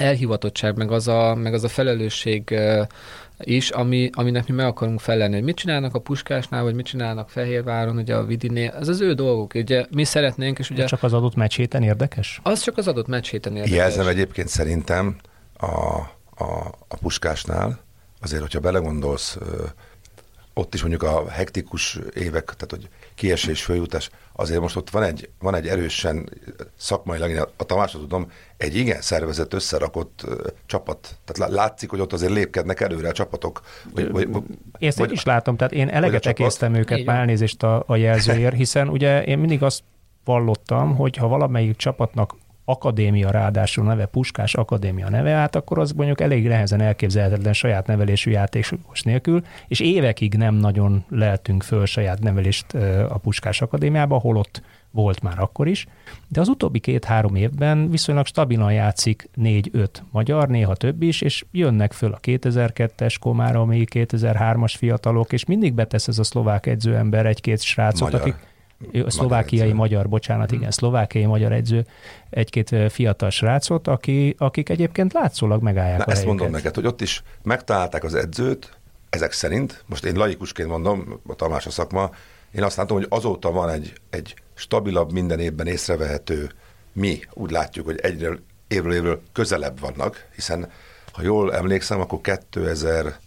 elhivatottság, 0.00 0.76
meg 0.76 0.90
az 0.90 1.08
a, 1.08 1.34
meg 1.34 1.54
az 1.54 1.64
a 1.64 1.68
felelősség 1.68 2.54
is, 3.38 3.70
ami, 3.70 4.10
aminek 4.12 4.48
mi 4.48 4.54
meg 4.54 4.66
akarunk 4.66 5.00
felelni, 5.00 5.34
hogy 5.34 5.42
mit 5.42 5.56
csinálnak 5.56 5.94
a 5.94 5.98
Puskásnál, 5.98 6.62
vagy 6.62 6.74
mit 6.74 6.86
csinálnak 6.86 7.30
Fehérváron, 7.30 7.96
ugye 7.96 8.14
a 8.14 8.24
Vidinél, 8.24 8.70
ez 8.80 8.88
az 8.88 9.00
ő 9.00 9.14
dolgok, 9.14 9.54
ugye 9.54 9.86
mi 9.90 10.04
szeretnénk, 10.04 10.58
és 10.58 10.70
ugye... 10.70 10.84
Csak 10.84 11.02
az 11.02 11.12
adott 11.12 11.34
meccs 11.34 11.54
héten 11.54 11.82
érdekes? 11.82 12.40
Az 12.42 12.62
csak 12.62 12.76
az 12.76 12.88
adott 12.88 13.06
meccs 13.06 13.26
héten 13.26 13.56
érdekes. 13.56 13.76
Jelzem 13.76 14.06
egyébként 14.06 14.48
szerintem 14.48 15.16
a, 15.56 15.66
a, 15.66 16.74
a 16.88 16.96
Puskásnál, 17.00 17.78
azért, 18.20 18.42
hogyha 18.42 18.60
belegondolsz, 18.60 19.38
ott 20.54 20.74
is 20.74 20.80
mondjuk 20.80 21.02
a 21.02 21.30
hektikus 21.30 21.98
évek, 22.14 22.44
tehát 22.44 22.70
hogy 22.70 22.88
kiesés, 23.16 23.62
följutás, 23.62 24.10
azért 24.32 24.60
most 24.60 24.76
ott 24.76 24.90
van 24.90 25.02
egy, 25.02 25.28
van 25.38 25.54
egy 25.54 25.66
erősen 25.66 26.30
szakmailag, 26.76 27.50
a 27.56 27.64
Tamásra 27.64 27.98
tudom, 27.98 28.30
egy 28.56 28.76
igen 28.76 29.00
szervezett, 29.00 29.54
összerakott 29.54 30.22
uh, 30.26 30.32
csapat. 30.66 31.18
Tehát 31.24 31.52
látszik, 31.52 31.90
hogy 31.90 32.00
ott 32.00 32.12
azért 32.12 32.32
lépkednek 32.32 32.80
előre 32.80 33.08
a 33.08 33.12
csapatok. 33.12 33.60
Vagy, 33.94 34.10
vagy, 34.10 34.28
én 34.78 34.88
ezt 34.88 34.98
vagy, 34.98 35.12
is 35.12 35.24
látom, 35.24 35.56
tehát 35.56 35.72
én 35.72 35.88
eleget 35.88 36.26
egésztem 36.26 36.74
őket, 36.74 37.04
már 37.04 37.18
elnézést 37.18 37.62
a, 37.62 37.84
a 37.86 37.96
jelzőért, 37.96 38.54
hiszen 38.54 38.88
ugye 38.88 39.24
én 39.24 39.38
mindig 39.38 39.62
azt 39.62 39.82
vallottam, 40.24 40.96
hogy 40.96 41.16
ha 41.16 41.28
valamelyik 41.28 41.76
csapatnak 41.76 42.34
akadémia 42.68 43.30
ráadásul 43.30 43.84
neve, 43.84 44.06
Puskás 44.06 44.54
Akadémia 44.54 45.08
neve 45.08 45.32
át, 45.32 45.56
akkor 45.56 45.78
az 45.78 45.92
mondjuk 45.92 46.20
elég 46.20 46.46
nehezen 46.46 46.80
elképzelhetetlen 46.80 47.52
saját 47.52 47.86
nevelésű 47.86 48.30
játékos 48.30 49.02
nélkül, 49.02 49.42
és 49.68 49.80
évekig 49.80 50.34
nem 50.34 50.54
nagyon 50.54 51.04
lehetünk 51.08 51.62
föl 51.62 51.86
saját 51.86 52.22
nevelést 52.22 52.74
a 53.08 53.18
Puskás 53.18 53.62
Akadémiába, 53.62 54.18
holott 54.18 54.62
volt 54.90 55.22
már 55.22 55.38
akkor 55.38 55.68
is, 55.68 55.86
de 56.28 56.40
az 56.40 56.48
utóbbi 56.48 56.78
két-három 56.78 57.34
évben 57.34 57.90
viszonylag 57.90 58.26
stabilan 58.26 58.72
játszik 58.72 59.28
négy-öt 59.34 60.02
magyar, 60.10 60.48
néha 60.48 60.74
több 60.74 61.02
is, 61.02 61.20
és 61.20 61.44
jönnek 61.50 61.92
föl 61.92 62.12
a 62.12 62.20
2002-es 62.20 63.14
Komára, 63.20 63.64
még 63.64 63.88
2003-as 63.92 64.74
fiatalok, 64.76 65.32
és 65.32 65.44
mindig 65.44 65.74
betesz 65.74 66.08
ez 66.08 66.18
a 66.18 66.24
szlovák 66.24 66.66
edzőember 66.66 67.26
egy-két 67.26 67.60
srácot, 67.62 68.12
magyar. 68.12 68.20
akik 68.20 68.34
szlovákiai 69.06 69.72
magyar, 69.72 70.08
bocsánat, 70.08 70.50
igen, 70.50 70.62
hmm. 70.62 70.70
szlovákiai 70.70 71.24
magyar 71.24 71.52
edző, 71.52 71.86
egy-két 72.30 72.92
fiatal 72.92 73.30
srácot, 73.30 73.88
aki, 73.88 74.34
akik 74.38 74.68
egyébként 74.68 75.12
látszólag 75.12 75.62
megállják 75.62 75.98
Na, 75.98 76.04
a 76.04 76.10
ezt 76.10 76.16
helyüket. 76.16 76.38
mondom 76.38 76.56
neked, 76.56 76.74
hogy 76.74 76.86
ott 76.86 77.00
is 77.00 77.22
megtalálták 77.42 78.04
az 78.04 78.14
edzőt, 78.14 78.78
ezek 79.10 79.32
szerint, 79.32 79.84
most 79.86 80.04
én 80.04 80.16
laikusként 80.16 80.68
mondom, 80.68 81.20
a 81.26 81.34
Tamás 81.34 81.66
a 81.66 81.70
szakma, 81.70 82.10
én 82.54 82.62
azt 82.62 82.76
látom, 82.76 82.96
hogy 82.96 83.06
azóta 83.10 83.50
van 83.50 83.68
egy, 83.68 83.92
egy 84.10 84.34
stabilabb, 84.54 85.12
minden 85.12 85.38
évben 85.38 85.66
észrevehető, 85.66 86.50
mi 86.92 87.20
úgy 87.32 87.50
látjuk, 87.50 87.86
hogy 87.86 87.98
egyre 88.02 88.38
évről 88.68 88.92
évről 88.92 89.22
közelebb 89.32 89.80
vannak, 89.80 90.28
hiszen 90.34 90.70
ha 91.12 91.22
jól 91.22 91.54
emlékszem, 91.54 92.00
akkor 92.00 92.20
2005, 92.20 93.18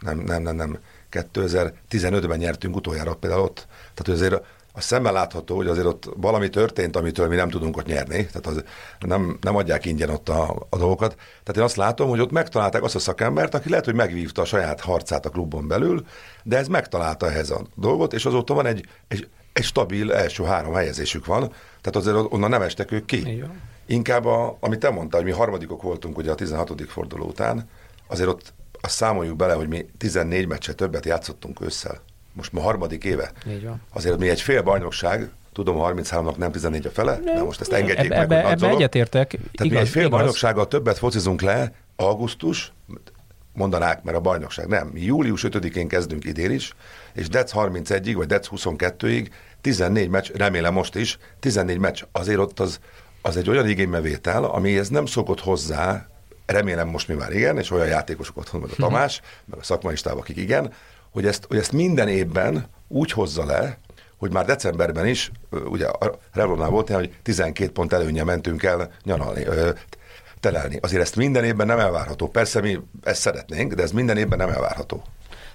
nem, 0.00 0.18
nem, 0.18 0.42
nem, 0.42 0.56
nem, 0.56 0.78
2015-ben 1.12 2.38
nyertünk 2.38 2.76
utoljára 2.76 3.14
például 3.14 3.42
ott. 3.42 3.66
Tehát 3.94 4.20
azért 4.20 4.42
a 4.76 4.80
szemmel 4.80 5.12
látható, 5.12 5.56
hogy 5.56 5.66
azért 5.66 5.86
ott 5.86 6.08
valami 6.16 6.48
történt, 6.48 6.96
amitől 6.96 7.28
mi 7.28 7.36
nem 7.36 7.48
tudunk 7.48 7.76
ott 7.76 7.86
nyerni, 7.86 8.26
tehát 8.26 8.46
az 8.46 8.64
nem, 8.98 9.38
nem 9.40 9.56
adják 9.56 9.84
ingyen 9.84 10.10
ott 10.10 10.28
a, 10.28 10.66
a 10.70 10.76
dolgokat. 10.76 11.14
Tehát 11.14 11.56
én 11.56 11.62
azt 11.62 11.76
látom, 11.76 12.08
hogy 12.08 12.20
ott 12.20 12.30
megtalálták 12.30 12.82
azt 12.82 12.94
a 12.94 12.98
szakembert, 12.98 13.54
aki 13.54 13.68
lehet, 13.68 13.84
hogy 13.84 13.94
megvívta 13.94 14.42
a 14.42 14.44
saját 14.44 14.80
harcát 14.80 15.26
a 15.26 15.30
klubon 15.30 15.68
belül, 15.68 16.06
de 16.42 16.56
ez 16.56 16.68
megtalálta 16.68 17.30
ehhez 17.30 17.50
a 17.50 17.66
dolgot, 17.74 18.12
és 18.12 18.26
azóta 18.26 18.54
van 18.54 18.66
egy, 18.66 18.86
egy, 19.08 19.28
egy 19.52 19.64
stabil 19.64 20.12
első 20.12 20.44
három 20.44 20.74
helyezésük 20.74 21.26
van, 21.26 21.40
tehát 21.80 21.96
azért 21.96 22.32
onnan 22.32 22.50
nem 22.50 22.62
estek 22.62 22.92
ők 22.92 23.04
ki. 23.04 23.18
Igen. 23.18 23.60
Inkább, 23.86 24.24
a, 24.24 24.56
amit 24.60 24.78
te 24.78 24.90
mondtál, 24.90 25.20
hogy 25.20 25.30
mi 25.30 25.36
harmadikok 25.36 25.82
voltunk 25.82 26.18
ugye 26.18 26.30
a 26.30 26.34
16. 26.34 26.82
forduló 26.88 27.26
után, 27.26 27.68
azért 28.06 28.28
ott 28.28 28.54
azt 28.86 28.96
számoljuk 28.96 29.36
bele, 29.36 29.52
hogy 29.52 29.68
mi 29.68 29.86
14 29.98 30.46
meccse 30.46 30.72
többet 30.72 31.04
játszottunk 31.04 31.60
ősszel. 31.60 32.00
Most 32.32 32.52
ma 32.52 32.60
harmadik 32.60 33.04
éve. 33.04 33.32
Így 33.48 33.64
van. 33.64 33.82
Azért 33.92 34.18
mi 34.18 34.28
egy 34.28 34.40
fél 34.40 34.62
bajnokság, 34.62 35.30
tudom, 35.52 35.76
33-nak 35.78 36.36
nem 36.36 36.52
14 36.52 36.86
a 36.86 36.90
fele, 36.90 37.20
de 37.24 37.42
most 37.42 37.60
ezt 37.60 37.72
engedjék 37.72 38.10
ebbe, 38.10 38.26
meg, 38.26 38.38
ebbe, 38.38 38.50
ebbe 38.50 38.68
egyetértek. 38.68 39.28
Tehát 39.28 39.52
igaz, 39.52 39.70
mi 39.70 39.76
egy 39.76 39.88
fél 39.88 40.06
igaz. 40.06 40.18
bajnoksággal 40.18 40.68
többet 40.68 40.98
focizunk 40.98 41.40
le, 41.40 41.72
augusztus, 41.96 42.72
mondanák, 43.52 44.02
mert 44.02 44.16
a 44.16 44.20
bajnokság 44.20 44.66
nem. 44.66 44.86
Mi 44.86 45.00
július 45.00 45.44
5-én 45.48 45.88
kezdünk 45.88 46.24
idén 46.24 46.50
is, 46.50 46.72
és 47.12 47.28
dec 47.28 47.52
31-ig, 47.54 48.12
vagy 48.16 48.26
dec 48.26 48.48
22-ig 48.50 49.28
14 49.60 50.08
meccs, 50.08 50.30
remélem 50.34 50.72
most 50.72 50.94
is, 50.94 51.18
14 51.40 51.78
meccs, 51.78 52.02
azért 52.12 52.38
ott 52.38 52.60
az, 52.60 52.80
az 53.22 53.36
egy 53.36 53.48
olyan 53.48 53.68
igénybevétel, 53.68 54.44
amihez 54.44 54.88
nem 54.88 55.06
szokott 55.06 55.40
hozzá 55.40 56.06
remélem 56.46 56.88
most 56.88 57.08
mi 57.08 57.14
már 57.14 57.32
igen, 57.32 57.58
és 57.58 57.70
olyan 57.70 57.86
játékosok 57.86 58.36
otthon, 58.36 58.60
meg 58.60 58.70
a 58.70 58.74
Tamás, 58.74 59.20
meg 59.44 59.58
a 59.58 59.62
szakmai 59.62 59.96
stáb, 59.96 60.18
akik 60.18 60.36
igen, 60.36 60.72
hogy 61.10 61.26
ezt, 61.26 61.44
hogy 61.48 61.56
ezt 61.56 61.72
minden 61.72 62.08
évben 62.08 62.66
úgy 62.88 63.12
hozza 63.12 63.44
le, 63.44 63.78
hogy 64.18 64.32
már 64.32 64.44
decemberben 64.44 65.06
is, 65.06 65.30
ugye 65.50 65.86
a 65.86 66.18
Revlonnál 66.32 66.68
volt 66.68 66.88
hogy 66.88 67.14
12 67.22 67.70
pont 67.70 67.92
előnye 67.92 68.24
mentünk 68.24 68.62
el 68.62 68.90
nyaralni. 69.02 69.46
telelni. 70.40 70.78
Azért 70.82 71.02
ezt 71.02 71.16
minden 71.16 71.44
évben 71.44 71.66
nem 71.66 71.78
elvárható. 71.78 72.28
Persze 72.28 72.60
mi 72.60 72.78
ezt 73.02 73.20
szeretnénk, 73.20 73.72
de 73.72 73.82
ez 73.82 73.90
minden 73.90 74.16
évben 74.16 74.38
nem 74.38 74.48
elvárható. 74.48 75.02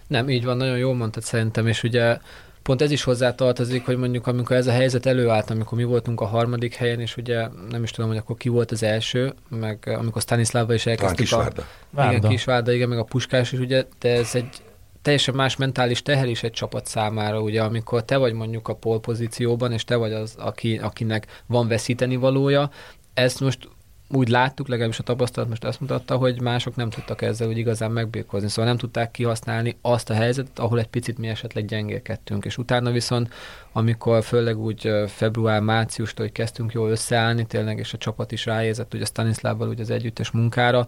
Nem, 0.08 0.30
így 0.30 0.46
van, 0.46 0.58
nagyon 0.58 0.78
jól 0.78 0.96
mondtad 0.96 1.24
szerintem, 1.24 1.68
és 1.68 1.84
ugye 1.84 2.18
pont 2.64 2.82
ez 2.82 2.92
is 2.92 3.04
hozzátartozik, 3.04 3.86
hogy 3.86 3.98
mondjuk 3.98 4.28
amikor 4.28 4.56
ez 4.56 4.68
a 4.68 4.72
helyzet 4.72 5.06
előállt, 5.06 5.50
amikor 5.50 5.78
mi 5.78 5.84
voltunk 5.84 6.22
a 6.22 6.26
harmadik 6.26 6.76
helyen, 6.76 7.00
és 7.00 7.18
ugye 7.18 7.48
nem 7.70 7.84
is 7.84 7.92
tudom, 7.92 8.10
hogy 8.10 8.20
akkor 8.20 8.38
ki 8.38 8.50
volt 8.50 8.72
az 8.72 8.84
első, 8.84 9.34
meg 9.50 9.96
amikor 10.00 10.22
Stanislava 10.22 10.74
is 10.74 10.86
elkezdtük 10.86 11.18
Kisvárda. 11.18 11.66
a... 11.96 12.06
Igen, 12.06 12.30
Kisvárda, 12.30 12.72
igen, 12.72 12.90
meg 12.90 12.98
a 12.98 13.04
Puskás 13.04 13.52
is, 13.52 13.60
ugye, 13.60 13.86
de 14.00 14.10
ez 14.10 14.36
egy 14.36 14.50
teljesen 15.02 15.36
más 15.36 15.56
mentális 15.56 16.02
teherés 16.02 16.44
egy 16.44 16.52
csapat 16.52 16.86
számára, 16.86 17.42
ugye, 17.42 17.62
amikor 17.62 18.04
te 18.04 18.18
vagy 18.18 18.34
mondjuk 18.34 18.68
a 18.68 18.76
polpozícióban, 18.76 19.72
és 19.72 19.84
te 19.84 19.96
vagy 19.96 20.14
az, 20.14 20.36
aki, 20.38 20.78
akinek 20.78 21.44
van 21.46 21.68
veszíteni 21.68 22.16
valója, 22.16 22.70
ezt 23.14 23.40
most 23.40 23.70
úgy 24.14 24.28
láttuk, 24.28 24.68
legalábbis 24.68 25.00
a 25.00 25.04
tapasztalat 25.04 25.50
most 25.50 25.64
azt 25.64 25.80
mutatta, 25.80 26.16
hogy 26.16 26.42
mások 26.42 26.76
nem 26.76 26.90
tudtak 26.90 27.22
ezzel 27.22 27.48
úgy 27.48 27.58
igazán 27.58 27.92
megbírkozni, 27.92 28.50
szóval 28.50 28.66
nem 28.66 28.78
tudták 28.78 29.12
kihasználni 29.12 29.78
azt 29.82 30.10
a 30.10 30.14
helyzetet, 30.14 30.60
ahol 30.60 30.80
egy 30.80 30.88
picit 30.88 31.18
mi 31.18 31.28
esetleg 31.28 31.66
gyengélkedtünk, 31.66 32.46
és 32.46 32.58
utána 32.58 32.92
viszont, 32.92 33.34
amikor 33.72 34.24
főleg 34.24 34.58
úgy 34.58 34.90
február-márciustól, 35.08 36.26
hogy 36.26 36.34
kezdtünk 36.34 36.74
jól 36.74 36.90
összeállni 36.90 37.46
tényleg, 37.46 37.78
és 37.78 37.94
a 37.94 37.98
csapat 37.98 38.32
is 38.32 38.46
ráérzett 38.46 38.94
ugye 38.94 39.06
Stanislávval 39.06 39.68
ugye 39.70 39.82
az 39.82 39.90
együttes 39.90 40.32
munkára, 40.32 40.88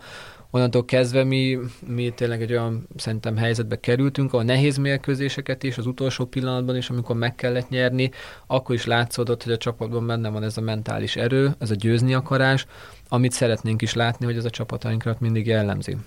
onnantól 0.55 0.85
kezdve 0.85 1.23
mi, 1.23 1.57
mi 1.87 2.09
tényleg 2.15 2.41
egy 2.41 2.51
olyan 2.51 2.87
szerintem 2.95 3.37
helyzetbe 3.37 3.79
kerültünk, 3.79 4.33
ahol 4.33 4.45
nehéz 4.45 4.77
mérkőzéseket 4.77 5.63
is, 5.63 5.77
az 5.77 5.85
utolsó 5.85 6.25
pillanatban 6.25 6.75
is, 6.75 6.89
amikor 6.89 7.15
meg 7.15 7.35
kellett 7.35 7.69
nyerni, 7.69 8.11
akkor 8.47 8.75
is 8.75 8.85
látszódott, 8.85 9.43
hogy 9.43 9.51
a 9.51 9.57
csapatban 9.57 10.07
benne 10.07 10.29
van 10.29 10.43
ez 10.43 10.57
a 10.57 10.61
mentális 10.61 11.15
erő, 11.15 11.55
ez 11.59 11.71
a 11.71 11.75
győzni 11.75 12.13
akarás, 12.13 12.65
amit 13.13 13.32
szeretnénk 13.32 13.82
is 13.82 13.93
látni, 13.93 14.25
hogy 14.25 14.38
ez 14.38 14.46
a 14.46 14.50
csapatainkat 14.50 15.20
mindig 15.20 15.46
jellemzi. 15.46 15.98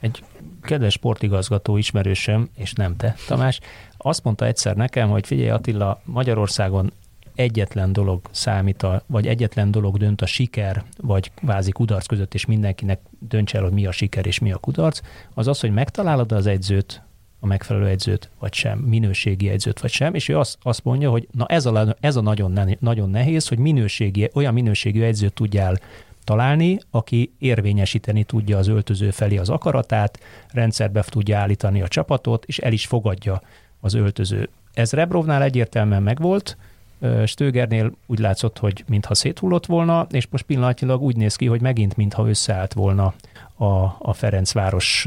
Egy 0.00 0.22
kedves 0.62 0.92
sportigazgató 0.92 1.76
ismerősöm, 1.76 2.48
és 2.56 2.72
nem 2.72 2.96
te, 2.96 3.14
Tamás, 3.26 3.60
azt 3.96 4.24
mondta 4.24 4.46
egyszer 4.46 4.76
nekem, 4.76 5.08
hogy 5.08 5.26
figyelj 5.26 5.48
Attila, 5.48 6.00
Magyarországon 6.04 6.92
egyetlen 7.34 7.92
dolog 7.92 8.20
számít, 8.30 8.82
a, 8.82 9.02
vagy 9.06 9.26
egyetlen 9.26 9.70
dolog 9.70 9.96
dönt 9.98 10.22
a 10.22 10.26
siker, 10.26 10.84
vagy 10.96 11.30
vázi 11.42 11.70
kudarc 11.70 12.06
között, 12.06 12.34
és 12.34 12.46
mindenkinek 12.46 13.00
dönts 13.18 13.54
el, 13.54 13.62
hogy 13.62 13.72
mi 13.72 13.86
a 13.86 13.92
siker 13.92 14.26
és 14.26 14.38
mi 14.38 14.52
a 14.52 14.58
kudarc, 14.58 15.00
az 15.34 15.46
az, 15.46 15.60
hogy 15.60 15.72
megtalálod 15.72 16.32
az 16.32 16.46
egyzőt, 16.46 17.02
a 17.40 17.46
megfelelő 17.46 17.86
egyzőt, 17.86 18.30
vagy 18.38 18.54
sem, 18.54 18.78
minőségi 18.78 19.48
egyzőt, 19.48 19.80
vagy 19.80 19.90
sem, 19.90 20.14
és 20.14 20.28
ő 20.28 20.38
azt, 20.38 20.58
azt 20.62 20.84
mondja, 20.84 21.10
hogy 21.10 21.28
na 21.30 21.46
ez 21.46 21.66
a, 21.66 21.96
ez 22.00 22.16
a 22.16 22.20
nagyon, 22.20 22.76
nagyon 22.80 23.10
nehéz, 23.10 23.48
hogy 23.48 23.58
minőségi, 23.58 24.30
olyan 24.34 24.54
minőségű 24.54 25.02
egyzőt 25.02 25.34
tudjál 25.34 25.78
találni, 26.26 26.78
aki 26.90 27.32
érvényesíteni 27.38 28.24
tudja 28.24 28.58
az 28.58 28.68
öltöző 28.68 29.10
felé 29.10 29.36
az 29.36 29.48
akaratát, 29.48 30.18
rendszerbe 30.52 31.02
tudja 31.02 31.38
állítani 31.38 31.82
a 31.82 31.88
csapatot, 31.88 32.44
és 32.44 32.58
el 32.58 32.72
is 32.72 32.86
fogadja 32.86 33.42
az 33.80 33.94
öltöző. 33.94 34.48
Ez 34.74 34.92
Rebrovnál 34.92 35.42
egyértelműen 35.42 36.02
megvolt, 36.02 36.56
Stögernél 37.26 37.92
úgy 38.06 38.18
látszott, 38.18 38.58
hogy 38.58 38.84
mintha 38.88 39.14
széthullott 39.14 39.66
volna, 39.66 40.06
és 40.10 40.26
most 40.30 40.44
pillanatnyilag 40.44 41.02
úgy 41.02 41.16
néz 41.16 41.36
ki, 41.36 41.46
hogy 41.46 41.60
megint 41.60 41.96
mintha 41.96 42.28
összeállt 42.28 42.72
volna 42.72 43.14
a, 43.54 43.64
a 43.98 44.12
Ferencváros 44.12 45.06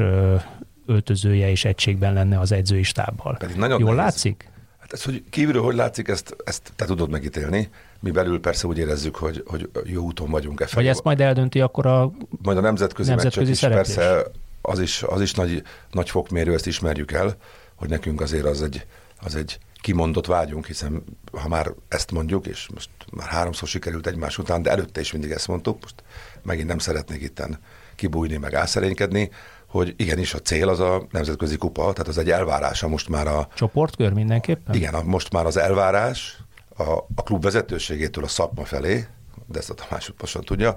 öltözője 0.86 1.50
és 1.50 1.64
egységben 1.64 2.12
lenne 2.12 2.38
az 2.38 2.52
edzői 2.52 2.82
stábbal. 2.82 3.36
Pedig 3.36 3.56
nagyon 3.56 3.80
Jól 3.80 3.94
nehéz. 3.94 4.04
látszik? 4.04 4.50
Hát 4.90 4.98
ez, 4.98 5.04
hogy 5.04 5.24
kívülről 5.30 5.62
hogy 5.62 5.74
látszik, 5.74 6.08
ezt, 6.08 6.36
ezt 6.44 6.72
te 6.76 6.84
tudod 6.84 7.10
megítélni. 7.10 7.70
Mi 8.00 8.10
belül 8.10 8.40
persze 8.40 8.66
úgy 8.66 8.78
érezzük, 8.78 9.16
hogy, 9.16 9.42
hogy 9.46 9.70
jó 9.84 10.04
úton 10.04 10.30
vagyunk 10.30 10.60
e 10.60 10.68
Vagy 10.72 10.86
ezt 10.86 11.02
majd 11.02 11.20
eldönti 11.20 11.60
akkor 11.60 11.86
a 11.86 12.12
Majd 12.42 12.58
a 12.58 12.60
nemzetközi, 12.60 13.08
nemzetközi 13.08 13.50
meccsek 13.50 13.70
is, 13.70 13.76
persze 13.76 14.24
az 14.60 14.80
is, 14.80 15.02
az 15.02 15.20
is 15.20 15.34
nagy, 15.34 15.62
nagy 15.90 16.10
fokmérő, 16.10 16.52
ezt 16.52 16.66
ismerjük 16.66 17.12
el, 17.12 17.36
hogy 17.74 17.88
nekünk 17.88 18.20
azért 18.20 18.44
az 18.44 18.62
egy, 18.62 18.86
az 19.20 19.34
egy 19.34 19.58
kimondott 19.80 20.26
vágyunk, 20.26 20.66
hiszen 20.66 21.04
ha 21.32 21.48
már 21.48 21.72
ezt 21.88 22.10
mondjuk, 22.10 22.46
és 22.46 22.68
most 22.74 22.90
már 23.12 23.28
háromszor 23.28 23.68
sikerült 23.68 24.06
egymás 24.06 24.38
után, 24.38 24.62
de 24.62 24.70
előtte 24.70 25.00
is 25.00 25.12
mindig 25.12 25.30
ezt 25.30 25.48
mondtuk, 25.48 25.80
most 25.80 26.02
megint 26.42 26.68
nem 26.68 26.78
szeretnék 26.78 27.22
itten 27.22 27.58
kibújni, 27.94 28.36
meg 28.36 28.54
ászerénykedni, 28.54 29.30
hogy 29.70 29.94
igenis 29.96 30.34
a 30.34 30.38
cél 30.38 30.68
az 30.68 30.80
a 30.80 31.06
nemzetközi 31.10 31.56
kupa, 31.56 31.92
tehát 31.92 32.08
az 32.08 32.18
egy 32.18 32.30
elvárása 32.30 32.88
most 32.88 33.08
már 33.08 33.26
a... 33.26 33.48
Csoportkör 33.54 34.12
mindenképpen? 34.12 34.74
Igen, 34.74 34.94
a, 34.94 35.02
most 35.02 35.32
már 35.32 35.46
az 35.46 35.56
elvárás 35.56 36.38
a, 36.76 36.90
a 37.14 37.22
klub 37.24 37.42
vezetőségétől 37.42 38.24
a 38.24 38.28
szakma 38.28 38.64
felé, 38.64 39.06
de 39.46 39.58
ezt 39.58 39.70
a 39.70 39.74
Tamás 39.74 40.06
pontosan 40.06 40.42
tudja, 40.42 40.76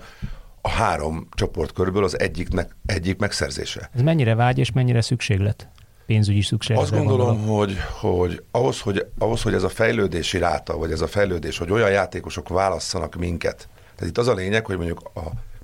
a 0.62 0.70
három 0.70 1.28
csoportkörből 1.32 2.04
az 2.04 2.20
egyiknek, 2.20 2.76
egyik 2.86 3.20
megszerzése. 3.20 3.90
Ez 3.94 4.02
mennyire 4.02 4.36
vágy 4.36 4.58
és 4.58 4.72
mennyire 4.72 5.02
szükséglet? 5.02 5.68
pénzügyi 6.06 6.42
szükség. 6.42 6.78
Azt 6.78 6.92
gondolom, 6.92 7.28
gondolom, 7.28 7.58
hogy, 7.58 7.78
hogy, 8.00 8.44
ahhoz, 8.52 8.80
hogy 8.80 9.06
ahhoz, 9.18 9.42
hogy 9.42 9.54
ez 9.54 9.64
a 9.64 9.70
fejlődési 9.70 10.38
ráta, 10.38 10.78
vagy 10.78 10.92
ez 10.92 11.02
a 11.02 11.08
fejlődés, 11.08 11.58
hogy 11.58 11.72
olyan 11.72 11.92
játékosok 11.92 12.50
válasszanak 12.50 13.16
minket. 13.16 13.68
Tehát 13.96 14.10
itt 14.10 14.18
az 14.18 14.28
a 14.28 14.34
lényeg, 14.34 14.66
hogy 14.66 14.76
mondjuk 14.76 15.02
a 15.14 15.22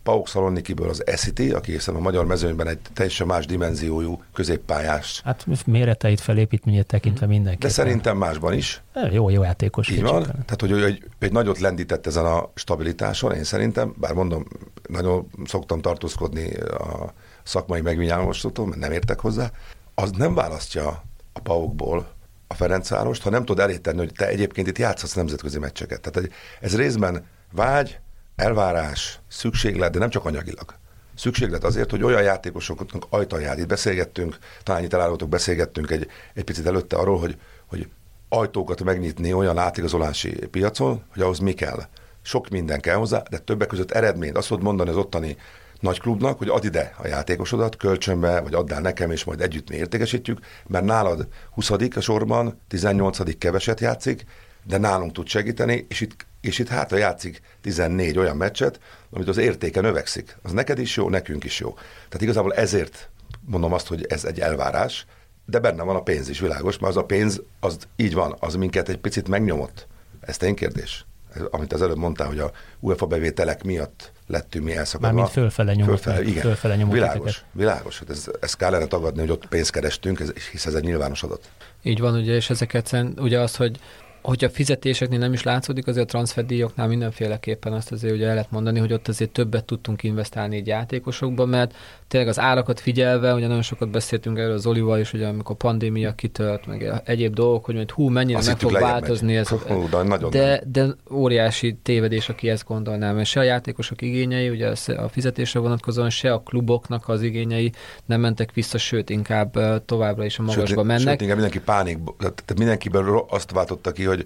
Pauk 0.10 0.28
Szalonikiből 0.28 0.90
az 0.90 1.08
Esiti, 1.08 1.52
aki 1.52 1.72
hiszen 1.72 1.96
a 1.96 2.00
magyar 2.00 2.26
mezőnyben 2.26 2.68
egy 2.68 2.80
teljesen 2.94 3.28
más 3.28 3.46
dimenziójú 3.46 4.24
középpályás. 4.34 5.22
Hát 5.26 5.46
méreteit, 5.66 6.20
felépítményét 6.20 6.86
tekintve 6.86 7.26
mindenki. 7.26 7.58
De 7.58 7.70
szerintem 7.70 8.18
másban 8.18 8.54
is. 8.54 8.82
Jó, 9.12 9.30
jó 9.30 9.44
játékos. 9.44 9.90
Így 9.90 10.02
van. 10.02 10.24
Tehát, 10.24 10.58
hogy 10.60 10.72
egy, 10.72 11.04
egy 11.20 11.32
nagyot 11.32 11.60
lendített 11.60 12.08
ezen 12.08 12.26
a 12.26 12.50
stabilitáson, 12.54 13.36
én 13.36 13.44
szerintem, 13.44 13.94
bár 13.98 14.14
mondom, 14.14 14.46
nagyon 14.88 15.28
szoktam 15.46 15.82
tartózkodni 15.82 16.54
a 16.54 17.14
szakmai 17.44 17.82
megvinyálmostól, 17.82 18.66
mert 18.66 18.80
nem 18.80 18.92
értek 18.92 19.20
hozzá, 19.20 19.52
az 19.96 20.12
nem 20.12 20.34
választja 20.34 21.04
a 21.34 21.40
paukból 21.40 22.08
a 22.48 22.54
Ferencvárost, 22.54 23.22
ha 23.22 23.30
nem 23.30 23.46
tud 23.46 23.60
elétenni, 23.60 23.98
hogy 23.98 24.14
te 24.14 24.28
egyébként 24.28 24.68
itt 24.68 24.78
játszhatsz 24.78 25.14
nemzetközi 25.14 25.60
meccseket. 25.60 26.02
Tehát 26.02 26.30
ez 26.62 26.76
részben 26.76 27.26
vágy, 27.52 28.00
elvárás, 28.40 29.20
szükséglet, 29.28 29.92
de 29.92 30.00
nem 30.00 30.10
csak 30.10 30.26
anyagilag. 30.26 30.76
Szükséglet 31.16 31.64
azért, 31.64 31.92
hogy 31.92 32.04
olyan 32.04 32.22
játékosoknak 32.22 33.06
ajtaját, 33.10 33.58
itt 33.58 33.68
beszélgettünk, 33.68 34.38
talán 34.64 34.84
itt 34.84 35.28
beszélgettünk 35.28 35.92
egy, 35.92 36.08
egy 36.34 36.44
picit 36.44 36.66
előtte 36.66 36.96
arról, 36.96 37.20
hogy, 37.20 37.38
hogy 37.66 37.90
ajtókat 38.30 38.84
megnyitni 38.84 39.34
olyan 39.34 39.58
átigazolási 39.58 40.30
piacon, 40.30 41.04
hogy 41.14 41.22
ahhoz 41.22 41.40
mi 41.40 41.54
kell. 41.54 41.84
Sok 42.22 42.50
minden 42.50 42.80
kell 42.80 42.96
hozzá, 42.96 43.24
de 43.30 43.38
többek 43.38 43.68
között 43.68 43.92
eredményt. 43.92 44.38
Azt 44.38 44.48
tudod 44.48 44.64
mondani 44.64 44.90
az 44.90 44.96
ottani 44.96 45.38
nagy 45.80 46.00
klubnak, 46.00 46.38
hogy 46.38 46.48
add 46.48 46.66
ide 46.66 46.94
a 46.98 47.08
játékosodat 47.08 47.76
kölcsönbe, 47.76 48.40
vagy 48.40 48.54
add 48.54 48.74
el 48.74 48.82
nekem, 48.82 49.12
és 49.12 49.24
majd 49.24 49.42
együtt 49.42 49.70
mi 49.70 49.76
értékesítjük, 49.76 50.40
mert 50.68 50.86
nálad 50.86 51.28
20 51.52 51.70
a 51.70 52.02
sorban, 52.02 52.60
18 52.68 53.38
keveset 53.38 53.80
játszik, 53.80 54.26
de 54.64 54.78
nálunk 54.78 55.12
tud 55.12 55.28
segíteni, 55.28 55.86
és 55.90 56.02
itt, 56.02 56.26
és 56.42 56.60
itt 56.60 56.68
hátra 56.68 56.98
játszik 56.98 57.42
14 57.62 58.18
olyan 58.18 58.38
meccset, 58.38 58.80
amit 59.12 59.28
az 59.28 59.38
értéke 59.38 59.82
növekszik. 59.82 60.38
Az 60.44 60.52
neked 60.52 60.80
is 60.80 60.96
jó, 60.96 61.10
nekünk 61.10 61.44
is 61.44 61.60
jó. 61.60 61.74
Tehát 61.74 62.22
igazából 62.22 62.54
ezért 62.54 63.10
mondom 63.46 63.74
azt, 63.74 63.88
hogy 63.88 64.06
ez 64.10 64.26
egy 64.26 64.40
elvárás, 64.40 65.06
de 65.46 65.60
benne 65.60 65.84
van 65.84 65.96
a 65.96 66.02
pénz 66.02 66.30
is, 66.30 66.40
világos, 66.40 66.78
mert 66.78 66.96
az 66.96 67.02
a 67.02 67.06
pénz, 67.06 67.42
az 67.60 67.78
így 67.96 68.14
van, 68.14 68.36
az 68.40 68.56
minket 68.56 68.90
egy 68.90 68.98
picit 68.98 69.28
megnyomott. 69.28 69.88
Ez 70.22 70.38
tény 70.38 70.56
kérdés. 70.56 71.06
Amit 71.50 71.74
az 71.74 71.82
előbb 71.82 71.98
mondtál, 71.98 72.28
hogy 72.28 72.40
a 72.40 72.52
UEFA 72.80 73.06
bevételek 73.06 73.64
miatt 73.64 74.12
lettünk 74.28 74.66
mi 74.66 74.76
elszakadva. 74.76 75.08
Mármint 75.08 75.34
fölfele 75.34 75.74
nyomott. 75.74 76.00
Fölfele, 76.00 76.28
igen. 76.28 76.42
Fölfele 76.42 76.76
nyomott 76.76 76.94
világos, 76.94 77.34
titeket. 77.34 77.46
világos. 77.52 78.00
Hát 78.00 78.10
ez, 78.10 78.28
ezt 78.42 78.58
kellene 78.58 78.86
tagadni, 78.86 79.20
hogy 79.20 79.32
ott 79.32 79.48
pénzt 79.48 79.72
kerestünk, 79.72 80.20
ez, 80.20 80.32
hisz 80.52 80.66
ez 80.66 80.74
egy 80.74 80.84
nyilvános 80.84 81.24
adat. 81.24 81.50
Így 81.84 82.00
van, 82.00 82.16
ugye, 82.16 82.36
és 82.36 82.50
ezeket, 82.50 82.98
ugye 83.18 83.40
az, 83.40 83.56
hogy 83.56 83.80
hogy 84.30 84.44
a 84.44 84.50
fizetéseknél 84.50 85.20
nem 85.20 85.34
is 85.34 85.44
látszódik, 85.44 85.88
azért 85.88 86.06
a 86.06 86.10
transferdíjaknál 86.10 86.88
mindenféleképpen 86.88 87.74
azt 87.74 87.92
azért 87.92 88.14
ugye 88.14 88.28
el 88.28 88.34
lehet 88.34 88.52
mondani, 88.52 88.80
hogy 88.80 88.94
ott 88.94 89.08
azért 89.08 89.32
többet 89.32 89.66
tudtunk 89.66 90.04
investálni 90.04 90.56
egy 90.56 90.68
játékosokba, 90.68 91.46
mert 91.46 91.76
tényleg 92.08 92.30
az 92.30 92.40
árakat 92.40 92.80
figyelve, 92.80 93.34
ugye 93.34 93.48
nagyon 93.48 93.62
sokat 93.62 93.90
beszéltünk 93.90 94.38
erről 94.38 94.54
az 94.54 94.66
Olival 94.66 95.00
is, 95.00 95.12
hogy 95.12 95.24
amikor 95.24 95.56
a 95.60 95.64
pandémia 95.64 96.14
kitört, 96.14 96.66
meg 96.66 97.02
egyéb 97.06 97.34
dolgok, 97.34 97.66
hogy 97.66 97.76
majd 97.76 97.92
hú, 97.92 98.10
mennyire 98.10 98.40
meg 98.46 98.58
fog 98.58 98.72
változni 98.72 99.36
ez. 99.36 99.48
Hú, 99.48 99.90
de, 99.90 100.04
nagyon 100.04 100.30
de, 100.30 100.62
de, 100.72 100.88
óriási 101.12 101.78
tévedés, 101.84 102.30
aki 102.30 102.50
ezt 102.50 102.66
gondolná, 102.66 103.12
mert 103.12 103.28
se 103.28 103.40
a 103.40 103.44
játékosok 103.44 104.02
igényei, 104.02 104.50
ugye 104.50 104.72
a 104.98 105.08
fizetésre 105.08 105.60
vonatkozóan, 105.60 106.10
se 106.10 106.34
a 106.34 106.40
kluboknak 106.40 107.08
az 107.08 107.22
igényei 107.22 107.72
nem 108.06 108.20
mentek 108.20 108.54
vissza, 108.54 108.78
sőt, 108.78 109.10
inkább 109.10 109.86
továbbra 109.86 110.26
is 110.26 110.40
a 110.40 110.42
magasba 110.42 110.66
sőt, 110.66 110.84
mennek. 110.84 111.00
Sőt, 111.00 111.22
inkább 111.22 111.38
mindenki 111.38 111.60
pánik, 111.60 111.98
tehát 112.18 112.58
mindenkiből 112.58 113.26
azt 113.30 113.52
váltotta 113.52 113.92
ki, 113.92 114.04
hogy 114.04 114.19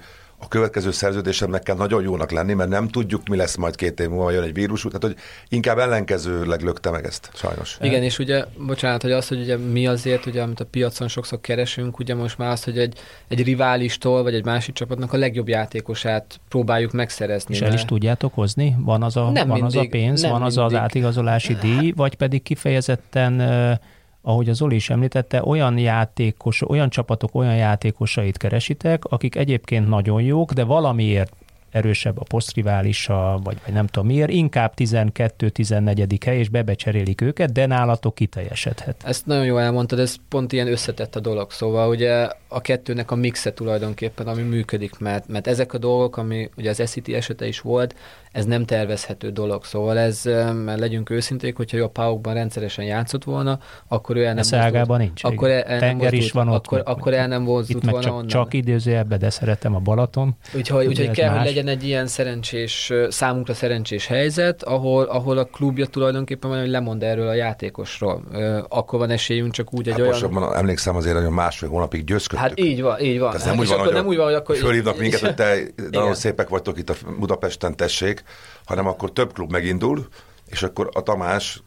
a 0.44 0.48
következő 0.48 0.92
szerződésemnek 0.92 1.64
kell 1.64 1.76
nagyon 1.76 2.04
jónak 2.04 2.32
lenni, 2.32 2.54
mert 2.54 2.70
nem 2.70 2.88
tudjuk, 2.88 3.28
mi 3.28 3.36
lesz 3.36 3.56
majd 3.56 3.76
két 3.76 4.00
év 4.00 4.10
múlva, 4.10 4.32
jön 4.32 4.44
egy 4.44 4.54
vírus, 4.54 4.82
tehát 4.82 5.04
hogy 5.04 5.16
inkább 5.50 5.78
ellenkezőleg 5.78 6.62
lökte 6.62 6.90
meg 6.90 7.06
ezt, 7.06 7.30
sajnos. 7.34 7.78
Igen, 7.82 8.04
és 8.04 8.20
ugye, 8.20 8.46
bocsánat, 8.58 9.02
hogy 9.02 9.12
az, 9.12 9.28
hogy 9.28 9.40
ugye 9.40 9.58
mi 9.58 9.88
azért, 9.88 10.26
ugye, 10.26 10.42
amit 10.42 10.60
a 10.60 10.66
piacon 10.66 11.08
sokszor 11.08 11.42
keresünk, 11.42 12.00
ugye 12.00 12.16
most 12.16 12.38
már 12.38 12.52
az, 12.52 12.64
hogy 12.64 12.78
egy, 12.78 13.00
egy 13.28 13.44
riválistól, 13.44 14.24
vagy 14.24 14.34
egy 14.34 14.46
másik 14.46 14.76
csapatnak 14.76 15.14
a 15.14 15.18
legjobb 15.18 15.48
játékosát 15.48 16.40
próbáljuk 16.50 16.92
megszerezni. 16.92 17.56
És 17.56 17.62
el 17.62 17.74
is 17.74 17.86
tudjátok 17.86 18.34
hozni? 18.34 18.76
Van 18.80 19.04
az 19.04 19.18
a, 19.18 19.30
Nem 19.30 19.48
van 19.48 19.64
az 19.64 19.76
a 19.76 19.80
mindig, 19.80 20.02
pénz, 20.02 20.22
nem 20.22 20.32
van 20.32 20.42
az 20.42 20.58
az 20.58 20.64
mindig. 20.64 20.78
átigazolási 20.78 21.54
díj, 21.54 21.92
vagy 21.96 22.16
pedig 22.16 22.42
kifejezetten 22.42 23.34
uh, 23.40 23.78
ahogy 24.26 24.50
az 24.50 24.58
Zoli 24.58 24.76
is 24.76 24.90
említette, 24.90 25.44
olyan 25.44 25.78
játékos, 25.78 26.70
olyan 26.70 26.90
csapatok, 26.90 27.36
olyan 27.36 27.56
játékosait 27.56 28.38
keresitek, 28.38 29.06
akik 29.06 29.36
egyébként 29.36 29.88
nagyon 29.88 30.22
jók, 30.22 30.54
de 30.54 30.64
valamiért 30.64 31.34
erősebb 31.74 32.20
a 32.20 32.24
posztriválisa, 32.24 33.40
vagy, 33.44 33.58
vagy 33.66 33.74
nem 33.74 33.88
tudom 33.88 34.08
miért, 34.08 34.30
inkább 34.30 34.74
12-14. 34.78 36.18
hely, 36.26 36.38
és 36.38 36.50
bebecserélik 36.50 37.22
őket, 37.22 37.52
de 37.52 37.66
nálatok 37.66 38.16
kiteljesedhet. 38.16 38.96
Ezt 39.04 39.26
nagyon 39.26 39.46
jól 39.46 39.62
elmondtad, 39.62 40.00
ez 40.00 40.16
pont 40.30 40.52
ilyen 40.52 40.68
összetett 40.68 41.16
a 41.16 41.20
dolog. 41.20 41.52
Szóval 41.52 41.90
ugye 41.90 42.30
a 42.48 42.62
kettőnek 42.62 43.12
a 43.12 43.16
mixe 43.16 43.54
tulajdonképpen, 43.54 44.28
ami 44.28 44.42
működik, 44.42 45.00
mert, 45.00 45.28
mert 45.28 45.48
ezek 45.48 45.74
a 45.74 45.78
dolgok, 45.78 46.18
ami 46.18 46.50
ugye 46.58 46.70
az 46.70 46.90
SCT 46.90 47.10
esete 47.10 47.48
is 47.48 47.60
volt, 47.60 47.96
ez 48.34 48.46
nem 48.46 48.66
tervezhető 48.66 49.30
dolog. 49.30 49.66
Szóval 49.66 49.98
ez, 49.98 50.22
mert 50.66 50.80
legyünk 50.80 51.10
őszinték, 51.10 51.56
hogyha 51.56 51.78
jó 51.78 51.84
a 51.84 51.90
Paukban 51.90 52.34
rendszeresen 52.34 52.86
játszott 52.86 53.24
volna, 53.24 53.60
akkor 53.88 54.16
ő 54.16 54.26
el 54.26 54.34
nem 54.34 54.44
ágában 54.60 54.98
nincs. 55.00 55.24
Akkor 55.24 55.50
el, 55.50 55.62
el 55.62 55.80
nem 55.80 55.80
Tenger 55.80 56.14
is 56.14 56.20
mozdult- 56.20 56.46
van 56.46 56.56
ott. 56.56 56.66
Akkor, 56.66 56.78
meg- 56.78 56.88
akkor 56.88 57.14
el 57.14 57.28
nem 57.28 57.42
Itt 57.42 57.48
mozdult 57.48 57.84
meg 57.84 57.92
volna 57.94 58.08
csak, 58.08 58.16
onnan. 58.16 58.28
csak 58.28 58.54
idézőjelben, 58.54 59.20
de 59.20 59.30
szeretem 59.30 59.76
a 59.76 59.80
Balaton. 59.80 60.36
Úgyhogy, 60.56 60.86
úgyhogy 60.86 61.10
kell, 61.12 61.30
más. 61.30 61.38
hogy 61.38 61.48
legyen 61.48 61.68
egy 61.68 61.84
ilyen 61.84 62.08
szerencsés, 62.08 62.92
számunkra 63.10 63.54
szerencsés 63.54 64.08
helyzet, 64.08 64.64
ahol, 64.64 65.04
ahol 65.04 65.38
a 65.38 65.44
klubja 65.44 65.86
tulajdonképpen 65.86 66.60
hogy 66.60 66.70
lemond 66.70 67.04
erről 67.04 67.28
a 67.28 67.34
játékosról. 67.34 68.24
Akkor 68.70 69.00
van 69.00 69.10
esélyünk 69.10 69.52
csak 69.52 69.74
úgy 69.74 69.88
egy 69.88 69.94
Hát 70.00 70.22
olyan... 70.24 70.54
emlékszem 70.56 70.96
azért, 70.96 71.18
hogy 71.18 71.30
másfél 71.30 71.70
hónapig 71.70 72.04
győzködtük. 72.04 72.48
Hát 72.48 72.60
így 72.60 72.82
van, 72.82 73.00
így 73.00 73.20
van. 73.20 73.34
Ez 73.36 73.42
Hát 73.44 73.50
nem 73.50 73.58
úgy 73.58 73.64
és 73.64 73.70
van, 73.70 73.80
akkor 73.80 73.94
nem 73.94 74.06
úgy 74.06 74.16
van, 74.16 74.26
hogy 74.26 74.34
akkor... 74.34 74.56
fölhívnak 74.56 75.00
minket, 75.00 75.20
hogy 75.20 75.36
te 75.36 75.56
nagyon 75.92 76.14
szépek 76.14 76.50
vagytok 76.50 76.78
itt 76.78 76.90
a 76.90 76.94
Budapesten, 77.20 77.76
tessék, 77.76 78.23
hanem 78.66 78.88
akkor 78.88 79.12
több 79.12 79.34
klub 79.34 79.52
megindul, 79.52 80.08
és 80.50 80.64
akkor 80.64 80.90
a 80.94 81.02
Tamás 81.02 81.64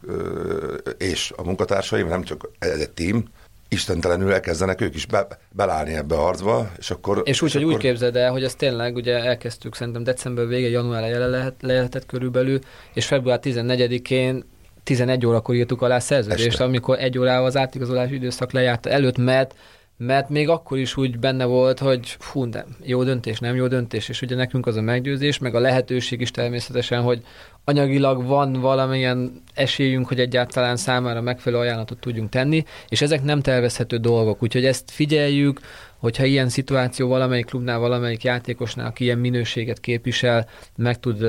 és 0.97 1.33
a 1.35 1.43
munkatársaim, 1.43 2.07
nem 2.07 2.23
csak 2.23 2.49
egy 2.59 2.89
tím, 2.89 3.25
istentelenül 3.69 4.33
elkezdenek 4.33 4.81
ők 4.81 4.95
is 4.95 5.05
be, 5.05 5.27
belállni 5.51 5.93
ebbe 5.93 6.15
a 6.15 6.21
harcba, 6.21 6.71
és 6.77 6.91
akkor... 6.91 7.21
És 7.25 7.41
úgy, 7.41 7.53
hogy 7.53 7.63
úgy 7.63 7.69
akkor, 7.69 7.81
képzeld 7.81 8.15
el, 8.15 8.31
hogy 8.31 8.43
ez 8.43 8.55
tényleg, 8.55 8.95
ugye 8.95 9.23
elkezdtük 9.23 9.75
szerintem 9.75 10.03
december 10.03 10.47
vége, 10.47 10.69
január 10.69 11.03
elején 11.03 11.29
lehet, 11.29 11.53
lehetett 11.59 12.05
körülbelül, 12.05 12.59
és 12.93 13.05
február 13.05 13.39
14-én 13.43 14.43
11 14.83 15.25
órakor 15.25 15.55
írtuk 15.55 15.81
alá 15.81 15.99
szerződést, 15.99 16.47
Este. 16.47 16.63
amikor 16.63 16.99
egy 16.99 17.17
órával 17.17 17.45
az 17.45 17.57
átigazolási 17.57 18.13
időszak 18.13 18.51
lejárta 18.51 18.89
előtt, 18.89 19.17
mert 19.17 19.55
mert 19.97 20.29
még 20.29 20.49
akkor 20.49 20.77
is 20.77 20.97
úgy 20.97 21.19
benne 21.19 21.45
volt, 21.45 21.79
hogy 21.79 22.15
fú, 22.19 22.49
de 22.49 22.65
jó 22.83 23.03
döntés, 23.03 23.39
nem 23.39 23.55
jó 23.55 23.67
döntés, 23.67 24.09
és 24.09 24.21
ugye 24.21 24.35
nekünk 24.35 24.67
az 24.67 24.75
a 24.75 24.81
meggyőzés, 24.81 25.37
meg 25.37 25.55
a 25.55 25.59
lehetőség 25.59 26.21
is 26.21 26.31
természetesen, 26.31 27.01
hogy 27.01 27.21
anyagilag 27.63 28.25
van 28.25 28.53
valamilyen 28.53 29.43
esélyünk, 29.53 30.07
hogy 30.07 30.19
egyáltalán 30.19 30.75
számára 30.75 31.21
megfelelő 31.21 31.61
ajánlatot 31.61 31.99
tudjunk 31.99 32.29
tenni, 32.29 32.63
és 32.89 33.01
ezek 33.01 33.23
nem 33.23 33.41
tervezhető 33.41 33.97
dolgok, 33.97 34.43
úgyhogy 34.43 34.65
ezt 34.65 34.91
figyeljük, 34.91 35.59
hogyha 35.97 36.25
ilyen 36.25 36.49
szituáció 36.49 37.07
valamelyik 37.07 37.45
klubnál, 37.45 37.79
valamelyik 37.79 38.23
játékosnál, 38.23 38.87
aki 38.87 39.03
ilyen 39.03 39.17
minőséget 39.17 39.79
képvisel, 39.79 40.47
meg 40.75 40.99
tud, 40.99 41.21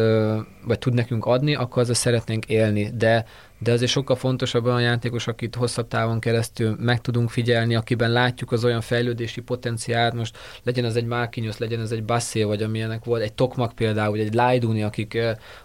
vagy 0.64 0.78
tud 0.78 0.94
nekünk 0.94 1.24
adni, 1.24 1.54
akkor 1.54 1.82
azzal 1.82 1.94
szeretnénk 1.94 2.46
élni. 2.46 2.90
De, 2.94 3.24
de 3.58 3.72
azért 3.72 3.90
sokkal 3.90 4.16
fontosabb 4.16 4.64
olyan 4.64 4.80
játékos, 4.80 5.26
akit 5.26 5.54
hosszabb 5.54 5.88
távon 5.88 6.20
keresztül 6.20 6.76
meg 6.80 7.00
tudunk 7.00 7.30
figyelni, 7.30 7.74
akiben 7.74 8.10
látjuk 8.10 8.52
az 8.52 8.64
olyan 8.64 8.80
fejlődési 8.80 9.40
potenciált, 9.40 10.14
most 10.14 10.38
legyen 10.62 10.84
ez 10.84 10.96
egy 10.96 11.06
Márkinyos, 11.06 11.58
legyen 11.58 11.80
ez 11.80 11.90
egy 11.90 12.04
Basszél, 12.04 12.46
vagy 12.46 12.62
amilyenek 12.62 13.04
volt, 13.04 13.22
egy 13.22 13.32
Tokmak 13.32 13.72
például, 13.74 14.10
vagy 14.10 14.20
egy 14.20 14.34
Lajduni, 14.34 14.82
akik, 14.82 15.18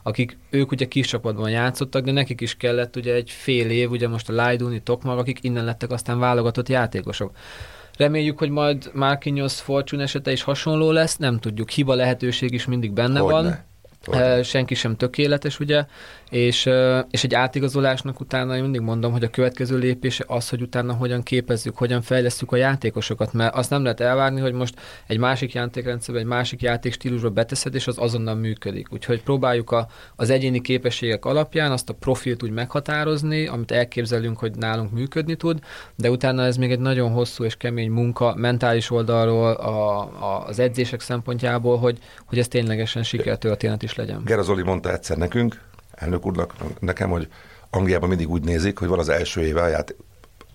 akik 0.04 0.38
ők 0.50 0.72
ugye 0.72 0.86
kis 0.86 1.08
csapatban 1.08 1.50
játszottak, 1.50 2.04
de 2.04 2.12
nekik 2.12 2.42
is 2.42 2.56
kellett 2.56 2.96
ugye 2.96 3.14
egy 3.14 3.30
fél 3.30 3.70
év, 3.70 3.92
ugye 3.92 4.08
most 4.08 4.30
a 4.30 4.34
Lajduni, 4.34 4.82
Tokmak, 4.82 5.20
akik 5.20 5.40
innen 5.42 5.66
lettek 5.66 5.92
aztán 5.92 6.20
válogatott 6.20 6.70
játékosok. 6.70 7.32
Reméljük, 7.98 8.38
hogy 8.38 8.50
majd 8.50 8.92
Marquinhos 8.94 9.62
Fortune 9.62 10.04
esete 10.04 10.32
is 10.32 10.44
hasonló 10.44 10.92
lesz, 10.92 11.18
nem 11.18 11.40
tudjuk. 11.40 11.70
Hiba 11.70 11.94
lehetőség 11.96 12.54
is 12.54 12.66
mindig 12.66 12.92
benne 12.92 13.20
Hogyne. 13.20 13.34
van. 13.34 13.44
Hogyne. 13.44 13.66
Eh, 14.12 14.44
Senki 14.44 14.76
sem 14.76 14.96
tökéletes, 14.96 15.60
ugye, 15.60 15.86
és, 16.30 16.70
és 17.10 17.24
egy 17.24 17.34
átigazolásnak 17.34 18.20
utána 18.20 18.56
én 18.56 18.62
mindig 18.62 18.82
mondom, 18.82 19.12
hogy 19.12 19.24
a 19.24 19.30
következő 19.30 19.78
lépése 19.78 20.24
az, 20.28 20.50
hogy 20.50 20.62
utána 20.62 20.94
hogyan 20.94 21.24
képezzük, 21.24 21.78
hogyan 21.78 22.02
fejlesztjük 22.02 22.52
a 22.52 22.56
játékosokat, 22.56 23.34
mert 23.34 23.56
azt 23.56 23.70
nem 23.70 23.84
lehet 23.84 24.00
elvárni, 24.00 24.42
hogy 24.42 24.54
most 24.54 24.76
egy 25.08 25.18
másik 25.18 25.54
játékrendszerbe, 25.54 26.20
egy 26.22 26.28
másik 26.28 26.62
játékstílusba 26.62 27.30
beteszed, 27.30 27.76
és 27.76 27.88
az 27.88 27.98
azonnal 27.98 28.36
működik. 28.36 28.88
Úgyhogy 28.92 29.24
próbáljuk 29.24 29.72
a, 29.72 29.88
az 30.16 30.30
egyéni 30.30 30.62
képességek 30.62 31.26
alapján 31.26 31.72
azt 31.72 31.90
a 31.90 31.94
profilt 31.94 32.44
úgy 32.44 32.52
meghatározni, 32.52 33.48
amit 33.48 33.72
elképzelünk, 33.72 34.40
hogy 34.40 34.56
nálunk 34.56 34.92
működni 34.92 35.36
tud, 35.36 35.60
de 35.96 36.10
utána 36.10 36.44
ez 36.44 36.58
még 36.58 36.72
egy 36.72 36.80
nagyon 36.80 37.12
hosszú 37.12 37.44
és 37.44 37.56
kemény 37.56 37.92
munka 37.92 38.36
mentális 38.36 38.92
oldalról, 38.92 39.52
a, 39.52 40.00
a, 40.02 40.46
az 40.48 40.60
edzések 40.60 41.00
szempontjából, 41.00 41.78
hogy, 41.78 41.98
hogy 42.26 42.40
ez 42.40 42.48
ténylegesen 42.48 43.04
sikertörténet 43.04 43.84
is 43.84 43.93
legyen. 43.96 44.22
Gera 44.26 44.64
mondta 44.64 44.92
egyszer 44.92 45.18
nekünk, 45.18 45.62
elnök 45.92 46.26
úrnak, 46.26 46.54
nekem, 46.80 47.10
hogy 47.10 47.28
Angliában 47.70 48.10
mindig 48.10 48.30
úgy 48.30 48.44
nézik, 48.44 48.78
hogy 48.80 48.88
van 48.88 49.00
az 49.00 49.10
első 49.10 49.42
éve 49.42 49.62
a 49.62 49.68
játék. 49.68 49.98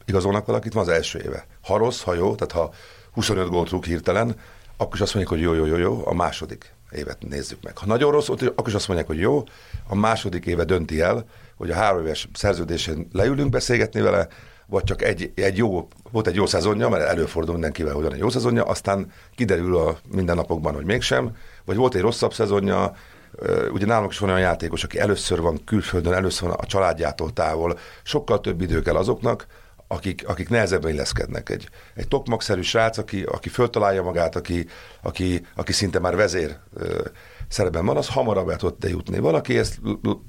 Igazolnak 0.05 0.46
valakit, 0.46 0.72
van 0.72 0.83
az 0.83 0.88
első 0.88 1.18
éve. 1.18 1.46
Ha 1.62 1.77
rossz, 1.77 2.03
ha 2.03 2.14
jó, 2.14 2.35
tehát 2.35 2.53
ha 2.53 2.74
25 3.12 3.48
gólt 3.48 3.70
rúg 3.70 3.85
hirtelen, 3.85 4.37
akkor 4.77 4.94
is 4.94 5.01
azt 5.01 5.14
mondják, 5.14 5.38
hogy 5.38 5.46
jó, 5.46 5.55
jó, 5.55 5.66
jó, 5.66 5.77
jó, 5.77 6.07
a 6.07 6.14
második 6.14 6.74
évet 6.90 7.29
nézzük 7.29 7.62
meg. 7.62 7.79
Ha 7.79 7.87
nagyon 7.87 8.12
rossz, 8.12 8.29
akkor 8.29 8.68
is 8.68 8.74
azt 8.74 8.88
mondják, 8.88 9.09
hogy 9.09 9.18
jó, 9.18 9.44
a 9.88 9.94
második 9.94 10.46
éve 10.46 10.64
dönti 10.64 11.01
el, 11.01 11.24
hogy 11.57 11.70
a 11.70 11.74
három 11.74 12.01
éves 12.01 12.29
szerződésén 12.33 13.09
leülünk 13.12 13.51
beszélgetni 13.51 14.01
vele, 14.01 14.29
vagy 14.66 14.85
csak 14.85 15.03
egy, 15.03 15.33
egy 15.35 15.57
jó, 15.57 15.88
volt 16.11 16.27
egy 16.27 16.35
jó 16.35 16.46
szezonja, 16.46 16.88
mert 16.88 17.05
előfordul 17.05 17.53
mindenkivel, 17.53 17.94
hogy 17.94 18.03
van 18.03 18.12
egy 18.12 18.18
jó 18.18 18.29
szezonja, 18.29 18.64
aztán 18.64 19.12
kiderül 19.35 19.77
a 19.77 19.98
mindennapokban, 20.12 20.74
hogy 20.74 20.85
mégsem, 20.85 21.37
vagy 21.64 21.77
volt 21.77 21.94
egy 21.94 22.01
rosszabb 22.01 22.33
szezonja, 22.33 22.96
Ugye 23.72 23.87
nálunk 23.87 24.12
is 24.12 24.18
van 24.18 24.29
olyan 24.29 24.40
játékos, 24.40 24.85
aki 24.85 24.98
először 24.98 25.40
van 25.40 25.64
külföldön, 25.64 26.12
először 26.12 26.48
van 26.48 26.59
a 26.61 26.66
családjától 26.66 27.33
távol, 27.33 27.79
sokkal 28.03 28.40
több 28.40 28.61
idő 28.61 28.83
kell 28.83 28.96
azoknak, 28.96 29.46
akik, 29.88 30.29
akik 30.29 30.48
nehezebben 30.48 30.92
illeszkednek. 30.92 31.48
Egy, 31.48 31.68
egy 31.94 32.09
tokmakszerű 32.09 32.61
srác, 32.61 32.98
aki, 32.98 33.22
aki 33.22 33.48
föltalálja 33.48 34.03
magát, 34.03 34.37
aki, 34.37 34.66
aki, 35.03 35.46
aki 35.55 35.72
szinte 35.72 35.98
már 35.98 36.16
vezér 36.16 36.57
szerepben 37.49 37.87
van, 37.87 37.97
az 37.97 38.09
hamarabb 38.09 38.49
el 38.49 38.57
tud 38.57 38.75
jutni. 38.81 39.19
Valaki 39.19 39.59
ezt 39.59 39.81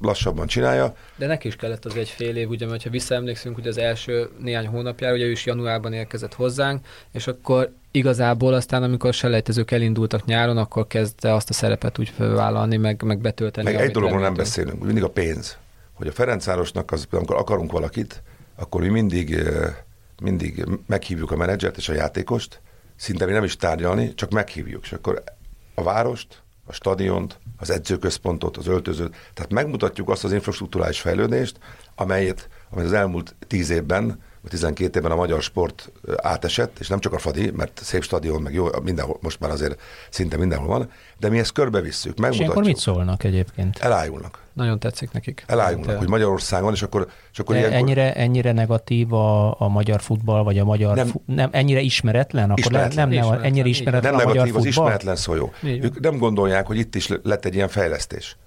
lassabban 0.02 0.48
csinálja, 0.48 0.96
De 1.16 1.28
neki 1.28 1.48
is 1.48 1.56
kellett 1.56 1.86
az 1.86 1.96
egy 1.96 2.10
fél 2.10 2.36
év, 2.36 2.50
ugye, 2.50 2.68
mert 2.68 2.84
ha 2.84 2.90
visszaemlékszünk, 2.90 3.56
hogy 3.56 3.68
az 3.68 3.78
első 3.78 4.30
néhány 4.40 4.68
hónapjára, 4.68 5.16
ugye 5.16 5.26
ő 5.26 5.32
is 5.32 5.46
januárban 5.46 5.94
érkezett 5.94 6.34
hozzánk, 6.34 6.86
és 7.12 7.28
akkor 7.28 7.72
igazából 7.92 8.54
aztán, 8.54 8.84
amikor 8.84 9.10
a 9.10 9.14
selejtezők 9.14 9.72
elindultak 9.72 10.26
nyáron, 10.26 10.58
akkor 10.58 10.88
kezdte 10.88 11.34
azt 11.34 11.50
a 11.50 11.54
szerepet 11.54 12.00
úgy 12.00 12.10
fölvállalni, 12.10 12.78
meg, 12.78 13.04
meg 13.04 13.20
betölteni. 13.20 13.72
Meg 13.72 13.82
egy 13.82 13.92
dologról 13.92 14.22
nem 14.22 14.34
beszélünk, 14.34 14.84
mindig 14.84 15.04
a 15.04 15.10
pénz. 15.10 15.58
Hogy 15.94 16.08
a 16.08 16.12
Ferencvárosnak, 16.12 16.92
az, 16.92 17.08
amikor 17.12 17.36
akarunk 17.36 17.72
valakit, 17.72 18.24
akkor 18.56 18.82
mi 18.82 18.90
mindig, 18.90 19.44
mindig 20.22 20.66
meghívjuk 20.88 21.32
a 21.32 21.36
menedzsert 21.36 21.78
és 21.78 21.90
a 21.90 21.94
játékost, 21.94 22.62
szinte 22.96 23.26
mi 23.26 23.32
nem 23.32 23.44
is 23.44 23.56
tárgyalni, 23.56 24.14
csak 24.14 24.32
meghívjuk. 24.32 24.84
És 24.84 24.92
akkor 24.92 25.24
a 25.76 25.84
várost, 25.84 26.44
a 26.70 26.74
stadiont, 26.74 27.40
az 27.58 27.70
edzőközpontot, 27.70 28.58
az 28.58 28.68
öltözőt, 28.68 29.16
tehát 29.34 29.52
megmutatjuk 29.52 30.10
azt 30.10 30.24
az 30.24 30.32
infrastruktúrális 30.32 31.00
fejlődést, 31.00 31.58
amelyet, 31.96 32.50
amelyet 32.70 32.92
az 32.92 32.98
elmúlt 32.98 33.36
tíz 33.48 33.70
évben, 33.70 34.22
12 34.48 35.00
évben 35.00 35.12
a 35.12 35.16
magyar 35.16 35.42
sport 35.42 35.92
átesett, 36.16 36.80
és 36.80 36.88
nem 36.88 37.00
csak 37.00 37.14
a 37.14 37.18
Fadi, 37.18 37.52
mert 37.52 37.80
szép 37.84 38.04
stadion, 38.04 38.42
meg 38.42 38.54
jó, 38.54 38.68
mindenhol, 38.84 39.18
most 39.22 39.40
már 39.40 39.52
azért 39.52 39.82
szinte 40.10 40.38
mindenhol 40.38 40.68
van, 40.68 40.92
de 41.18 41.30
mi 41.30 41.40
ezt 41.40 41.52
körbevisszük, 41.52 42.14
És 42.14 42.20
ilyenkor 42.20 42.38
megmutatjuk. 42.40 42.66
mit 42.66 42.78
szólnak 42.78 43.24
egyébként? 43.24 43.78
Elájulnak. 43.78 44.40
Nagyon 44.54 44.80
tetszik 44.80 45.12
nekik. 45.12 45.44
Elájulnak, 45.48 45.86
Tehát, 45.86 46.00
hogy 46.00 46.10
Magyarországon, 46.10 46.74
és 46.74 46.82
akkor, 46.82 47.08
és 47.32 47.40
akkor 47.40 47.56
De 47.56 47.60
ilyenkor 47.62 47.80
ennyire, 47.80 48.14
ennyire 48.14 48.52
negatív 48.52 49.14
a, 49.14 49.62
a 49.62 49.68
magyar 49.68 50.02
futball, 50.02 50.44
vagy 50.44 50.58
a 50.60 50.64
magyar... 50.64 50.96
Nem. 50.96 51.08
Fu, 51.08 51.22
nem 51.26 51.50
ennyire 51.52 51.80
ismeretlen? 51.80 52.44
Akkor 52.44 52.60
Ismeretlen. 52.60 52.96
Le, 52.96 53.02
nem, 53.02 53.10
nem, 53.10 53.24
Ismeretlen, 53.24 53.52
ennyire 53.52 53.68
ismeretlen 53.68 54.14
nem 54.14 54.22
a 54.22 54.24
magyar 54.28 54.36
negatív, 54.46 54.56
az 54.56 54.64
futball? 54.66 54.86
ismeretlen 54.86 55.16
szó 55.16 55.36
jó. 55.36 55.52
Ők 55.64 56.00
nem 56.00 56.18
gondolják, 56.18 56.68
hogy 56.68 56.78
itt 56.78 56.96
is 56.96 57.08
lett 57.24 57.46
egy 57.46 57.56
ilyen 57.56 57.68
fejlesztés. 57.68 58.38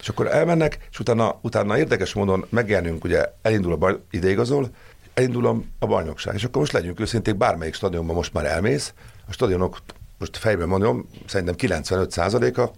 És 0.00 0.08
akkor 0.08 0.26
elmennek, 0.26 0.78
és 0.90 0.98
utána, 0.98 1.38
utána 1.42 1.78
érdekes 1.78 2.14
módon 2.14 2.44
megjelenünk, 2.48 3.04
ugye 3.04 3.24
elindul 3.42 3.72
a 3.72 3.76
baj, 3.76 3.98
ideigazol, 4.10 4.68
elindul 5.14 5.46
a, 5.46 5.56
a 5.78 5.86
bajnokság. 5.86 6.34
És 6.34 6.44
akkor 6.44 6.60
most 6.60 6.72
legyünk 6.72 7.00
őszinték, 7.00 7.36
bármelyik 7.36 7.74
stadionban 7.74 8.16
most 8.16 8.32
már 8.32 8.44
elmész, 8.44 8.94
a 9.28 9.32
stadionok 9.32 9.78
most 10.18 10.36
fejben 10.36 10.68
mondom, 10.68 11.08
szerintem 11.26 11.54
95%-a, 11.58 12.70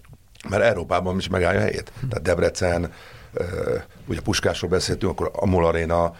mert 0.49 0.63
Európában 0.63 1.17
is 1.17 1.27
megállja 1.27 1.59
a 1.59 1.63
helyét. 1.63 1.91
Tehát 2.09 2.23
Debrecen, 2.23 2.91
ugye 4.07 4.21
Puskásról 4.21 4.69
beszéltünk, 4.69 5.11
akkor 5.11 5.31
a 5.33 5.45
MOL 5.45 5.65
Arena, 5.65 6.13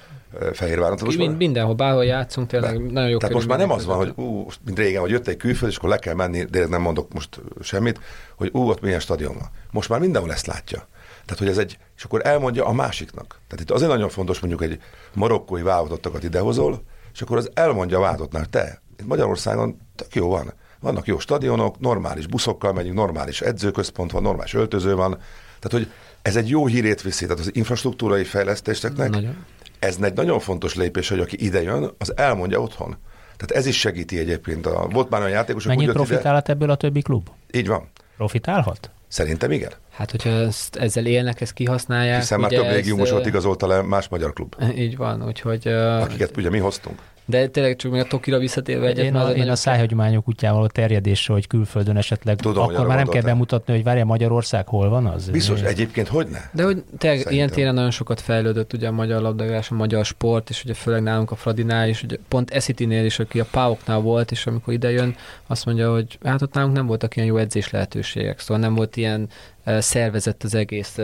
Fehérváron. 0.54 0.97
Mind, 1.17 1.38
mindenhol, 1.38 1.73
bárhol 1.73 2.06
játszunk, 2.06 2.47
tényleg 2.47 2.78
de. 2.78 2.91
nagyon 2.91 3.10
jó 3.10 3.17
Tehát 3.17 3.36
most 3.36 3.47
már 3.47 3.58
nem 3.58 3.71
az 3.71 3.86
van, 3.86 3.97
hogy 3.97 4.13
ú, 4.15 4.47
mint 4.65 4.78
régen, 4.78 5.01
hogy 5.01 5.10
jött 5.10 5.28
egy 5.28 5.38
külföld, 5.38 5.71
és 5.71 5.78
akkor 5.78 5.89
le 5.89 5.97
kell 5.97 6.13
menni, 6.13 6.43
de 6.43 6.67
nem 6.67 6.82
mondok 6.82 7.13
most 7.13 7.41
semmit, 7.62 7.99
hogy 8.36 8.49
ú, 8.54 8.69
ott 8.69 8.82
milyen 8.82 8.99
stadion 8.99 9.34
van. 9.34 9.49
Most 9.71 9.89
már 9.89 9.99
mindenhol 9.99 10.32
ezt 10.32 10.47
látja. 10.47 10.88
Tehát, 11.25 11.39
hogy 11.39 11.47
ez 11.47 11.57
egy, 11.57 11.77
és 11.97 12.03
akkor 12.03 12.25
elmondja 12.25 12.65
a 12.65 12.73
másiknak. 12.73 13.39
Tehát 13.47 13.63
itt 13.63 13.71
azért 13.71 13.91
nagyon 13.91 14.09
fontos 14.09 14.39
mondjuk 14.39 14.63
egy 14.63 14.79
marokkói 15.13 15.61
válogatottakat 15.61 16.23
idehozol, 16.23 16.83
és 17.13 17.21
akkor 17.21 17.38
az 17.38 17.49
elmondja 17.53 17.97
a 17.97 18.01
váltottnál, 18.01 18.45
te, 18.45 18.81
itt 18.99 19.05
Magyarországon 19.07 19.77
tök 19.95 20.15
jó 20.15 20.29
van. 20.29 20.53
Vannak 20.79 21.07
jó 21.07 21.19
stadionok, 21.19 21.79
normális 21.79 22.27
buszokkal 22.27 22.73
megyünk, 22.73 22.95
normális 22.95 23.41
edzőközpont 23.41 24.11
van, 24.11 24.21
normális 24.21 24.53
öltöző 24.53 24.95
van. 24.95 25.11
Tehát, 25.59 25.85
hogy 25.85 25.91
ez 26.21 26.35
egy 26.35 26.49
jó 26.49 26.67
hírét 26.67 27.01
viszi, 27.01 27.25
tehát 27.25 27.39
az 27.39 27.55
infrastruktúrai 27.55 28.23
fejlesztéseknek 28.23 29.09
nagyon. 29.09 29.45
ez 29.79 29.97
egy 30.01 30.13
nagyon 30.13 30.39
fontos 30.39 30.75
lépés, 30.75 31.09
hogy 31.09 31.19
aki 31.19 31.45
ide 31.45 31.61
jön, 31.61 31.91
az 31.97 32.17
elmondja 32.17 32.61
otthon. 32.61 32.97
Tehát 33.38 33.51
ez 33.51 33.65
is 33.65 33.79
segíti 33.79 34.19
egyébként. 34.19 34.65
A, 34.65 34.88
volt 34.91 35.09
már 35.09 35.21
olyan 35.21 35.33
játékosok, 35.33 35.75
Mennyit 35.75 35.91
profitálhat 35.91 36.43
ide... 36.43 36.53
ebből 36.53 36.69
a 36.69 36.75
többi 36.75 37.01
klub? 37.01 37.29
Így 37.51 37.67
van. 37.67 37.89
Profitálhat? 38.17 38.89
Szerintem 39.07 39.51
igen. 39.51 39.71
Hát, 39.95 40.12
hogyha 40.12 40.29
ezt, 40.29 40.75
ezzel 40.75 41.05
élnek, 41.05 41.41
ezt 41.41 41.53
kihasználják. 41.53 42.19
Hiszen 42.19 42.39
már 42.39 42.51
több 42.51 42.69
légiumosot 42.69 43.25
igazolta 43.25 43.67
le 43.67 43.81
más 43.81 44.08
magyar 44.08 44.34
klub. 44.34 44.55
Így 44.77 44.97
van, 44.97 45.25
úgyhogy... 45.25 45.67
Akiket 45.67 46.38
ugye 46.38 46.49
mi 46.49 46.58
hoztunk. 46.58 46.99
De 47.27 47.47
tényleg 47.47 47.75
csak 47.75 47.91
még 47.91 48.01
a 48.01 48.05
Tokira 48.05 48.38
visszatérve 48.38 48.88
egyet. 48.88 49.05
Én 49.05 49.15
a, 49.15 49.29
én 49.29 49.49
a 49.49 49.55
szájhagyományok 49.55 50.27
útjával 50.27 50.63
a 50.63 50.67
terjedésre, 50.67 51.34
hogy 51.34 51.47
külföldön 51.47 51.97
esetleg, 51.97 52.36
Tudom, 52.36 52.63
akkor 52.63 52.88
már 52.88 52.97
nem 52.97 53.08
kell 53.08 53.21
bemutatni, 53.21 53.73
hogy 53.73 53.84
várja 53.84 54.05
Magyarország 54.05 54.67
hol 54.67 54.89
van 54.89 55.05
az? 55.05 55.29
Biztos, 55.29 55.60
én... 55.60 55.65
egyébként 55.65 56.08
hogy 56.08 56.27
ne? 56.27 56.39
De 56.51 56.63
hogy 56.63 56.84
tényleg 56.97 57.31
ilyen 57.31 57.49
téren 57.49 57.73
nagyon 57.73 57.91
sokat 57.91 58.21
fejlődött 58.21 58.73
ugye 58.73 58.88
a 58.88 58.91
magyar 58.91 59.21
labdarúgás, 59.21 59.71
a 59.71 59.75
magyar 59.75 60.05
sport, 60.05 60.49
és 60.49 60.63
ugye 60.63 60.73
főleg 60.73 61.01
nálunk 61.01 61.31
a 61.31 61.36
Fradinál, 61.36 61.88
és 61.88 62.03
ugye 62.03 62.17
pont 62.27 62.51
Eszitinél 62.51 63.05
is, 63.05 63.19
aki 63.19 63.39
a 63.39 63.45
Pauknál 63.51 63.99
volt, 63.99 64.31
és 64.31 64.47
amikor 64.47 64.73
idejön, 64.73 65.15
azt 65.47 65.65
mondja, 65.65 65.91
hogy 65.91 66.17
hát 66.23 66.41
ott 66.41 66.53
nálunk 66.53 66.75
nem 66.75 66.86
voltak 66.86 67.15
ilyen 67.15 67.27
jó 67.27 67.38
edzés 67.38 67.69
lehetőségek, 67.69 68.39
szóval 68.39 68.58
nem 68.58 68.75
volt 68.75 68.97
ilyen 68.97 69.29
szervezett 69.65 70.43
az 70.43 70.56
egész 70.56 70.97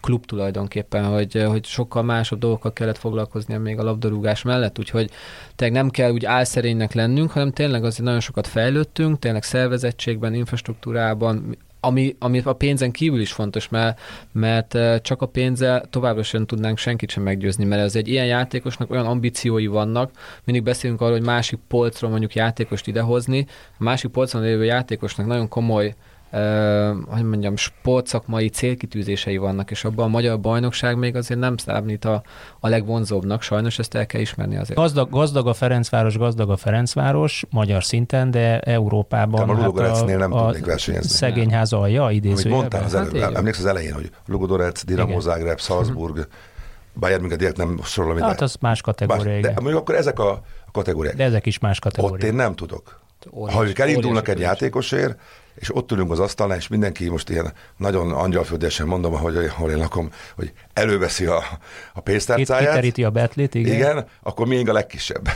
klub 0.00 0.24
tulajdonképpen, 0.24 1.04
hogy, 1.04 1.44
hogy 1.48 1.64
sokkal 1.64 2.02
másabb 2.02 2.38
dolgokkal 2.38 2.72
kellett 2.72 2.98
foglalkoznia 2.98 3.58
még 3.58 3.78
a 3.78 3.82
labdarúgás 3.82 4.42
mellett, 4.42 4.78
úgyhogy 4.78 5.10
tényleg 5.56 5.82
nem 5.82 5.90
kell 5.90 6.10
úgy 6.10 6.24
álszerénynek 6.24 6.92
lennünk, 6.92 7.30
hanem 7.30 7.52
tényleg 7.52 7.84
azért 7.84 8.04
nagyon 8.04 8.20
sokat 8.20 8.46
fejlődtünk, 8.46 9.18
tényleg 9.18 9.42
szervezettségben, 9.42 10.34
infrastruktúrában, 10.34 11.56
ami, 11.84 12.16
ami 12.18 12.40
a 12.44 12.52
pénzen 12.52 12.90
kívül 12.90 13.20
is 13.20 13.32
fontos, 13.32 13.68
mert, 13.68 14.00
mert 14.32 14.78
csak 15.02 15.22
a 15.22 15.26
pénzzel 15.26 15.84
továbbra 15.90 16.22
sem 16.22 16.46
tudnánk 16.46 16.78
senkit 16.78 17.10
sem 17.10 17.22
meggyőzni, 17.22 17.64
mert 17.64 17.82
ez 17.82 17.96
egy 17.96 18.08
ilyen 18.08 18.26
játékosnak 18.26 18.90
olyan 18.90 19.06
ambíciói 19.06 19.66
vannak, 19.66 20.10
mindig 20.44 20.64
beszélünk 20.64 21.00
arról, 21.00 21.16
hogy 21.16 21.26
másik 21.26 21.58
polcról 21.68 22.10
mondjuk 22.10 22.34
játékost 22.34 22.86
idehozni, 22.86 23.46
a 23.78 23.82
másik 23.82 24.10
polcon 24.10 24.42
lévő 24.42 24.64
játékosnak 24.64 25.26
nagyon 25.26 25.48
komoly 25.48 25.94
hogy 27.06 27.24
mondjam, 27.24 27.56
sportszakmai 27.56 28.48
célkitűzései 28.48 29.36
vannak, 29.36 29.70
és 29.70 29.84
abban 29.84 30.04
a 30.04 30.08
magyar 30.08 30.40
bajnokság 30.40 30.96
még 30.96 31.16
azért 31.16 31.40
nem 31.40 31.56
számít 31.56 32.04
a, 32.04 32.22
a 32.60 32.68
legvonzóbbnak, 32.68 33.42
sajnos 33.42 33.78
ezt 33.78 33.94
el 33.94 34.06
kell 34.06 34.20
ismerni 34.20 34.56
azért. 34.56 34.78
Gazdag, 34.78 35.10
gazdag 35.10 35.46
a 35.46 35.52
Ferencváros, 35.54 36.16
gazdag 36.16 36.50
a 36.50 36.56
Ferencváros, 36.56 37.44
magyar 37.50 37.84
szinten, 37.84 38.30
de 38.30 38.60
Európában 38.60 39.48
a, 39.48 39.60
hát 39.60 40.00
a, 40.00 40.04
nem 40.04 40.32
a 40.32 40.52
versenyezni. 40.52 41.08
szegényház 41.08 41.72
alja, 41.72 42.10
idézőjelben. 42.10 42.52
Amit 42.52 42.60
mondtál 42.60 42.84
az 42.84 42.94
előbb, 42.94 43.22
hát 43.22 43.34
emléksz 43.34 43.58
az 43.58 43.66
elején, 43.66 43.92
hogy 43.92 44.10
Ludogorec, 44.26 44.84
Dinamo 44.84 45.20
Zagreb, 45.20 45.60
Salzburg, 45.60 46.26
Bayern 46.94 47.20
München 47.20 47.38
direkt 47.38 47.56
nem 47.56 47.80
sorolom 47.82 48.16
ide. 48.16 48.26
Hát 48.26 48.40
az 48.40 48.56
más 48.60 48.80
kategória. 48.80 49.32
Más, 49.32 49.40
de 49.40 49.52
mondjuk 49.60 49.80
akkor 49.80 49.94
ezek 49.94 50.18
a 50.18 50.42
kategóriák. 50.72 51.16
De 51.16 51.24
ezek 51.24 51.46
is 51.46 51.58
más 51.58 51.78
kategóriák. 51.78 52.20
Ott 52.20 52.26
én 52.28 52.34
nem 52.34 52.54
tudok. 52.54 53.00
Óriás, 53.32 53.56
ha 53.56 53.66
ők 53.66 53.78
elindulnak 53.78 54.28
egy 54.28 54.38
játékosért, 54.38 55.18
és 55.54 55.74
ott 55.74 55.92
ülünk 55.92 56.10
az 56.10 56.20
asztalnál, 56.20 56.56
és 56.56 56.68
mindenki 56.68 57.08
most 57.08 57.30
ilyen 57.30 57.52
nagyon 57.76 58.12
angyalföldesen 58.12 58.86
mondom, 58.86 59.14
ahogy 59.14 59.36
ahol 59.36 59.70
én 59.70 59.76
lakom, 59.76 60.10
hogy 60.34 60.52
előveszi 60.72 61.24
a, 61.26 61.42
a 61.94 62.00
pénztárcáját. 62.00 62.68
Kiteríti 62.68 63.04
a 63.04 63.10
betlit, 63.10 63.54
igen. 63.54 63.74
Igen, 63.74 64.06
akkor 64.22 64.46
még 64.46 64.68
a 64.68 64.72
legkisebb. 64.72 65.28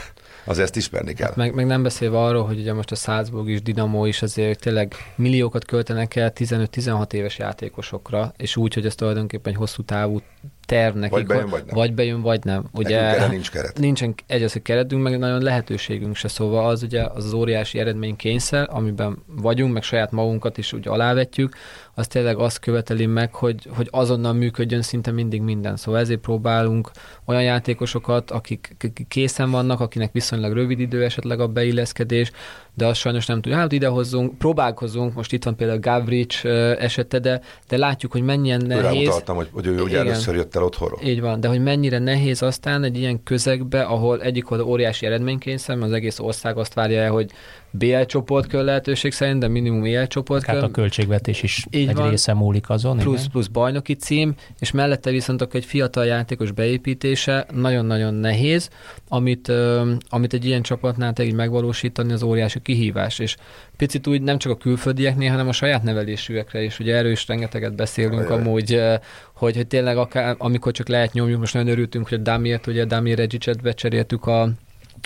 Azért 0.47 0.65
ezt 0.65 0.75
ismerni 0.75 1.13
kell. 1.13 1.31
Meg, 1.35 1.53
meg 1.53 1.65
nem 1.65 1.83
beszélve 1.83 2.19
arról, 2.19 2.45
hogy 2.45 2.59
ugye 2.59 2.73
most 2.73 2.91
a 2.91 2.95
Salzburg 2.95 3.49
is, 3.49 3.61
Dinamo 3.61 4.05
is 4.05 4.21
azért 4.21 4.59
tényleg 4.59 4.93
milliókat 5.15 5.65
költenek 5.65 6.15
el 6.15 6.31
15-16 6.35 7.13
éves 7.13 7.37
játékosokra, 7.37 8.33
és 8.37 8.55
úgy, 8.55 8.73
hogy 8.73 8.85
ez 8.85 8.95
tulajdonképpen 8.95 9.53
egy 9.53 9.59
hosszú 9.59 9.83
távú 9.83 10.21
terv 10.65 10.95
nekik, 10.95 11.11
vagy 11.11 11.25
bejön, 11.25 11.49
vagy 11.49 11.63
nem. 11.65 11.75
Vagy 11.75 11.93
bejön, 11.93 12.21
vagy 12.21 12.43
nem. 12.43 12.65
Ugye, 12.73 12.99
erre 12.99 13.27
nincs 13.27 13.51
keret. 13.51 13.79
Nincsen 13.79 14.15
egy 14.27 14.61
keretünk, 14.61 15.03
meg 15.03 15.19
nagyon 15.19 15.41
lehetőségünk 15.41 16.15
se, 16.15 16.27
szóval 16.27 16.69
az 16.69 16.83
ugye 16.83 17.03
az, 17.03 17.25
az 17.25 17.33
óriási 17.33 17.79
eredménykényszer, 17.79 18.67
amiben 18.71 19.23
vagyunk, 19.25 19.73
meg 19.73 19.83
saját 19.83 20.11
magunkat 20.11 20.57
is 20.57 20.73
úgy 20.73 20.87
alávetjük, 20.87 21.55
az 21.93 22.07
tényleg 22.07 22.37
azt 22.37 22.59
követeli 22.59 23.05
meg, 23.05 23.33
hogy, 23.33 23.67
hogy 23.75 23.87
azonnal 23.91 24.33
működjön 24.33 24.81
szinte 24.81 25.11
mindig 25.11 25.41
minden. 25.41 25.75
Szóval 25.75 25.99
ezért 25.99 26.19
próbálunk 26.19 26.91
olyan 27.25 27.43
játékosokat, 27.43 28.31
akik 28.31 28.75
készen 29.07 29.51
vannak, 29.51 29.79
akinek 29.79 30.11
viszonylag 30.11 30.53
rövid 30.53 30.79
idő 30.79 31.03
esetleg 31.03 31.39
a 31.39 31.47
beilleszkedés, 31.47 32.31
de 32.73 32.85
azt 32.85 32.99
sajnos 32.99 33.25
nem 33.25 33.41
tudjuk. 33.41 33.61
Hát 33.61 33.71
idehozzunk, 33.71 34.37
próbálkozunk, 34.37 35.13
most 35.13 35.33
itt 35.33 35.43
van 35.43 35.55
például 35.55 35.79
Gavric 35.79 36.45
esete, 36.79 37.19
de, 37.19 37.41
de 37.67 37.77
látjuk, 37.77 38.11
hogy 38.11 38.23
mennyien 38.23 38.61
nehéz. 38.65 39.07
Utaltam, 39.07 39.35
hogy, 39.35 39.49
hogy 39.51 39.67
ő 39.67 39.81
ugye 39.81 39.97
először 39.97 40.35
jött 40.37 40.55
el 40.55 40.63
otthonról. 40.63 40.99
Így 41.03 41.21
van, 41.21 41.39
de 41.39 41.47
hogy 41.47 41.61
mennyire 41.63 41.99
nehéz 41.99 42.41
aztán 42.41 42.83
egy 42.83 42.97
ilyen 42.97 43.23
közegbe, 43.23 43.81
ahol 43.81 44.21
egyik 44.21 44.51
oldal 44.51 44.67
óriási 44.67 45.05
eredménykényszer, 45.05 45.77
az 45.77 45.91
egész 45.91 46.19
ország 46.19 46.57
azt 46.57 46.73
várja 46.73 47.01
el, 47.01 47.11
hogy 47.11 47.31
BL 47.71 48.01
csoport 48.01 48.47
kell 48.47 48.63
lehetőség 48.63 49.11
szerint, 49.11 49.39
de 49.39 49.47
minimum 49.47 49.83
EL 49.83 50.07
csoport 50.07 50.45
hát 50.45 50.63
a 50.63 50.71
költségvetés 50.71 51.43
is 51.43 51.65
Így 51.69 51.87
egy 51.87 51.95
van, 51.95 52.09
része 52.09 52.33
múlik 52.33 52.69
azon. 52.69 52.97
Plusz, 52.97 53.19
igen? 53.19 53.31
plusz 53.31 53.47
bajnoki 53.47 53.93
cím, 53.93 54.35
és 54.59 54.71
mellette 54.71 55.11
viszont 55.11 55.41
akkor 55.41 55.55
egy 55.55 55.65
fiatal 55.65 56.05
játékos 56.05 56.51
beépítése 56.51 57.45
nagyon-nagyon 57.53 58.13
nehéz, 58.13 58.69
amit, 59.07 59.51
amit 60.09 60.33
egy 60.33 60.45
ilyen 60.45 60.61
csapatnál 60.61 61.13
így 61.21 61.33
megvalósítani 61.33 62.13
az 62.13 62.23
óriási 62.23 62.61
kihívás, 62.61 63.19
és 63.19 63.35
picit 63.77 64.07
úgy 64.07 64.21
nem 64.21 64.37
csak 64.37 64.51
a 64.51 64.57
külföldieknél, 64.57 65.29
hanem 65.29 65.47
a 65.47 65.51
saját 65.51 65.83
nevelésűekre 65.83 66.63
is, 66.63 66.79
ugye 66.79 66.95
erről 66.95 67.11
is 67.11 67.27
rengeteget 67.27 67.75
beszélünk 67.75 68.29
Ajaj. 68.29 68.39
amúgy, 68.39 68.81
hogy, 69.33 69.55
hogy 69.55 69.67
tényleg 69.67 69.97
akár, 69.97 70.35
amikor 70.37 70.71
csak 70.71 70.87
lehet 70.87 71.13
nyomjuk, 71.13 71.39
most 71.39 71.53
nagyon 71.53 71.71
örültünk, 71.71 72.09
hogy 72.09 72.17
a 72.17 72.21
Damirt, 72.21 72.67
ugye 72.67 72.85
Damir 72.85 73.17
Regicet 73.17 73.61
becseréltük 73.61 74.25
a 74.25 74.49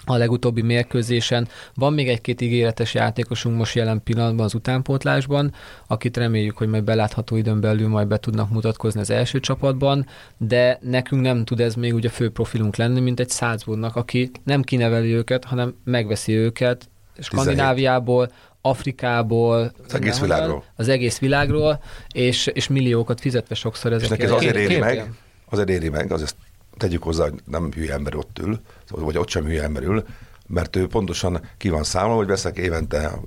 a 0.06 0.16
legutóbbi 0.16 0.62
mérkőzésen. 0.62 1.48
Van 1.74 1.94
még 1.94 2.10
egy-két 2.10 2.42
ígéretes 2.42 2.94
játékosunk 2.94 3.58
most 3.58 3.76
jelen 3.76 4.04
pillanatban 4.04 4.46
az 4.46 4.54
utánpótlásban, 4.54 5.54
akit 5.88 6.18
reméljük, 6.18 6.58
hogy 6.58 6.68
majd 6.68 6.84
belátható 6.84 7.36
időn 7.36 7.60
belül 7.60 7.88
majd 7.88 8.08
be 8.08 8.18
tudnak 8.18 8.50
mutatkozni 8.50 9.00
az 9.00 9.10
első 9.10 9.40
csapatban, 9.40 10.06
de 10.38 10.80
nekünk 10.82 11.22
nem 11.22 11.44
tud 11.46 11.60
ez 11.60 11.76
még 11.76 11.94
ugye 11.94 12.10
fő 12.10 12.30
profilunk 12.30 12.76
lenni, 12.76 13.00
mint 13.00 13.20
egy 13.20 13.30
Salzburgnak, 13.30 13.96
aki 13.96 14.32
nem 14.44 14.62
kineveli 14.62 15.14
őket, 15.14 15.44
hanem 15.44 15.76
megveszi 15.84 16.34
őket 16.34 16.90
Skandináviából, 17.20 18.32
Afrikából, 18.62 19.72
az 19.86 19.94
egész 19.94 20.20
világról. 20.20 20.64
Az 20.76 20.88
egész 20.88 21.20
világról, 21.20 21.84
és, 22.14 22.48
és 22.48 22.68
milliókat 22.68 23.20
fizetve 23.20 23.56
sokszor 23.56 23.94
ezekért. 23.94 24.22
És 24.22 24.28
neki 24.28 24.32
ez 24.32 24.38
azért 24.38 24.70
éri 24.70 24.80
meg, 24.80 25.12
azért 25.50 25.70
éri 25.70 25.90
meg, 25.90 26.12
azért 26.12 26.36
tegyük 26.82 27.04
hozzá, 27.04 27.24
hogy 27.24 27.40
nem 27.46 27.72
hülye 27.72 27.94
ember 27.94 28.16
ott 28.16 28.40
ül, 28.40 28.60
vagy 28.90 29.18
ott 29.18 29.30
sem 29.30 29.46
hülye 29.46 29.64
ember 29.64 29.84
ül, 29.84 30.06
mert 30.48 30.76
ő 30.76 30.88
pontosan 30.88 31.42
ki 31.58 31.70
van 31.70 31.84
számolva, 31.84 32.16
hogy 32.16 32.28
veszek 32.28 32.58
évente 32.58 33.20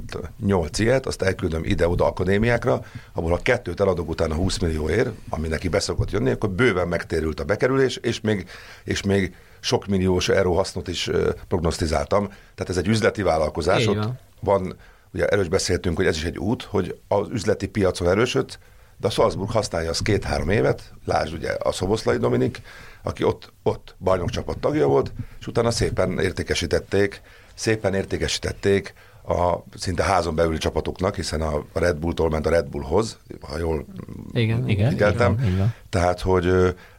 8 0.44 0.78
ilyet, 0.78 1.06
azt 1.06 1.22
elküldöm 1.22 1.64
ide-oda 1.64 2.06
akadémiákra, 2.06 2.84
ahol 3.12 3.32
a 3.32 3.42
kettőt 3.42 3.80
eladok 3.80 4.08
utána 4.08 4.34
20 4.34 4.58
millióért, 4.58 5.10
ami 5.28 5.48
neki 5.48 5.68
beszokott 5.68 6.10
jönni, 6.10 6.30
akkor 6.30 6.50
bőven 6.50 6.88
megtérült 6.88 7.40
a 7.40 7.44
bekerülés, 7.44 7.96
és 7.96 8.20
még, 8.20 8.48
és 8.84 9.02
még 9.02 9.34
sok 9.60 9.86
milliós 9.86 10.28
euró 10.28 10.54
hasznot 10.54 10.88
is 10.88 11.10
prognosztizáltam. 11.48 12.26
Tehát 12.28 12.68
ez 12.68 12.76
egy 12.76 12.88
üzleti 12.88 13.22
vállalkozás, 13.22 13.86
ott 13.86 14.08
van, 14.40 14.76
ugye 15.12 15.26
erős 15.26 15.48
beszéltünk, 15.48 15.96
hogy 15.96 16.06
ez 16.06 16.16
is 16.16 16.24
egy 16.24 16.38
út, 16.38 16.62
hogy 16.62 16.98
az 17.08 17.26
üzleti 17.30 17.68
piacon 17.68 18.08
erősöd, 18.08 18.58
de 19.04 19.10
a 19.10 19.12
Salzburg 19.12 19.50
használja 19.50 19.90
azt 19.90 20.02
két-három 20.02 20.48
évet, 20.48 20.92
lásd 21.04 21.34
ugye 21.34 21.56
a 21.62 21.72
Szoboszlai 21.72 22.16
Dominik, 22.16 22.62
aki 23.02 23.24
ott, 23.24 23.52
ott 23.62 23.94
bajnokcsapat 23.98 24.58
tagja 24.58 24.86
volt, 24.86 25.12
és 25.40 25.46
utána 25.46 25.70
szépen 25.70 26.18
értékesítették, 26.18 27.20
szépen 27.54 27.94
értékesítették 27.94 28.94
a 29.28 29.56
szinte 29.76 30.02
házon 30.02 30.34
belüli 30.34 30.58
csapatoknak, 30.58 31.14
hiszen 31.14 31.40
a 31.42 31.64
Red 31.72 31.96
Bull-tól 31.96 32.30
ment 32.30 32.46
a 32.46 32.50
Red 32.50 32.66
Bullhoz, 32.66 33.18
ha 33.40 33.58
jól 33.58 33.86
igen, 34.32 34.68
igen, 34.68 34.90
figyeltem. 34.90 35.32
Igen, 35.32 35.52
igen. 35.52 35.74
Tehát, 35.90 36.20
hogy 36.20 36.44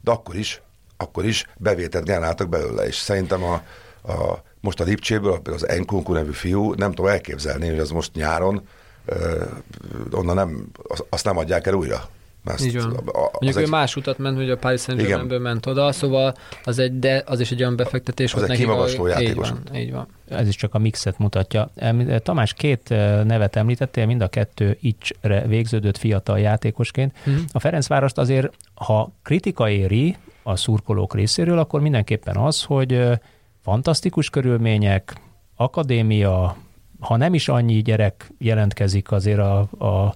de 0.01 0.11
akkor 0.11 0.35
is, 0.35 0.61
akkor 0.97 1.25
is 1.25 1.45
bevételt 1.57 2.05
generáltak 2.05 2.49
belőle, 2.49 2.87
és 2.87 2.95
szerintem 2.95 3.43
a, 3.43 3.53
a 4.11 4.43
most 4.59 4.79
a 4.79 4.83
Lipcséből, 4.83 5.41
az 5.43 5.67
Enkunku 5.67 6.13
nevű 6.13 6.31
fiú, 6.31 6.73
nem 6.73 6.91
tudom 6.91 7.11
elképzelni, 7.11 7.69
hogy 7.69 7.79
az 7.79 7.89
most 7.89 8.13
nyáron 8.13 8.67
onnan 10.11 10.35
nem, 10.35 10.67
azt 11.09 11.25
nem 11.25 11.37
adják 11.37 11.67
el 11.67 11.73
újra. 11.73 12.09
Ezt, 12.45 12.65
Így 12.65 12.81
van. 12.81 12.91
A, 12.91 13.19
a, 13.19 13.29
Mondjuk 13.31 13.55
ő 13.55 13.61
egy... 13.61 13.69
más 13.69 13.95
utat 13.95 14.17
ment, 14.17 14.37
hogy 14.37 14.49
a 14.49 14.57
Paris 14.57 14.81
saint 14.81 15.39
ment 15.39 15.65
oda, 15.65 15.91
szóval 15.91 16.35
az, 16.63 16.79
egy, 16.79 16.99
de 16.99 17.23
az 17.25 17.39
is 17.39 17.51
egy 17.51 17.61
olyan 17.61 17.75
befektetés. 17.75 18.33
Az 18.33 18.49
egy 18.49 18.57
kimagasló 18.57 19.07
játékos. 19.07 19.47
Így 19.47 19.53
van, 19.63 19.75
így 19.75 19.91
van. 19.91 20.07
Ez 20.29 20.47
is 20.47 20.55
csak 20.55 20.73
a 20.73 20.77
mixet 20.77 21.17
mutatja. 21.17 21.71
Tamás, 22.23 22.53
két 22.53 22.89
nevet 23.23 23.55
említettél, 23.55 24.05
mind 24.05 24.21
a 24.21 24.27
kettő 24.27 24.77
icsre 24.81 25.47
végződött 25.47 25.97
fiatal 25.97 26.39
játékosként. 26.39 27.17
Uh-huh. 27.19 27.43
A 27.51 27.59
Ferencvárost 27.59 28.17
azért, 28.17 28.53
ha 28.73 29.11
kritika 29.23 29.69
éri 29.69 30.15
a 30.43 30.55
szurkolók 30.55 31.15
részéről, 31.15 31.59
akkor 31.59 31.81
mindenképpen 31.81 32.35
az, 32.35 32.63
hogy 32.63 33.01
fantasztikus 33.63 34.29
körülmények, 34.29 35.21
akadémia, 35.55 36.57
ha 36.99 37.17
nem 37.17 37.33
is 37.33 37.47
annyi 37.47 37.81
gyerek 37.81 38.31
jelentkezik 38.37 39.11
azért 39.11 39.39
a, 39.39 39.59
a 39.59 40.13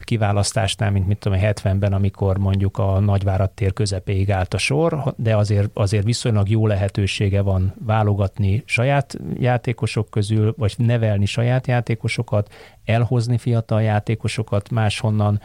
kiválasztásnál, 0.00 0.90
mint 0.90 1.06
mit 1.06 1.18
tudom, 1.18 1.38
70-ben, 1.42 1.92
amikor 1.92 2.38
mondjuk 2.38 2.78
a 2.78 3.00
Nagyvárat 3.00 3.50
tér 3.50 3.72
közepéig 3.72 4.30
állt 4.30 4.54
a 4.54 4.58
sor, 4.58 5.14
de 5.16 5.36
azért, 5.36 5.70
azért 5.74 6.04
viszonylag 6.04 6.48
jó 6.48 6.66
lehetősége 6.66 7.40
van 7.40 7.74
válogatni 7.84 8.62
saját 8.66 9.18
játékosok 9.38 10.10
közül, 10.10 10.54
vagy 10.56 10.74
nevelni 10.76 11.26
saját 11.26 11.66
játékosokat, 11.66 12.52
elhozni 12.84 13.38
fiatal 13.38 13.82
játékosokat 13.82 14.70
máshonnan. 14.70 15.40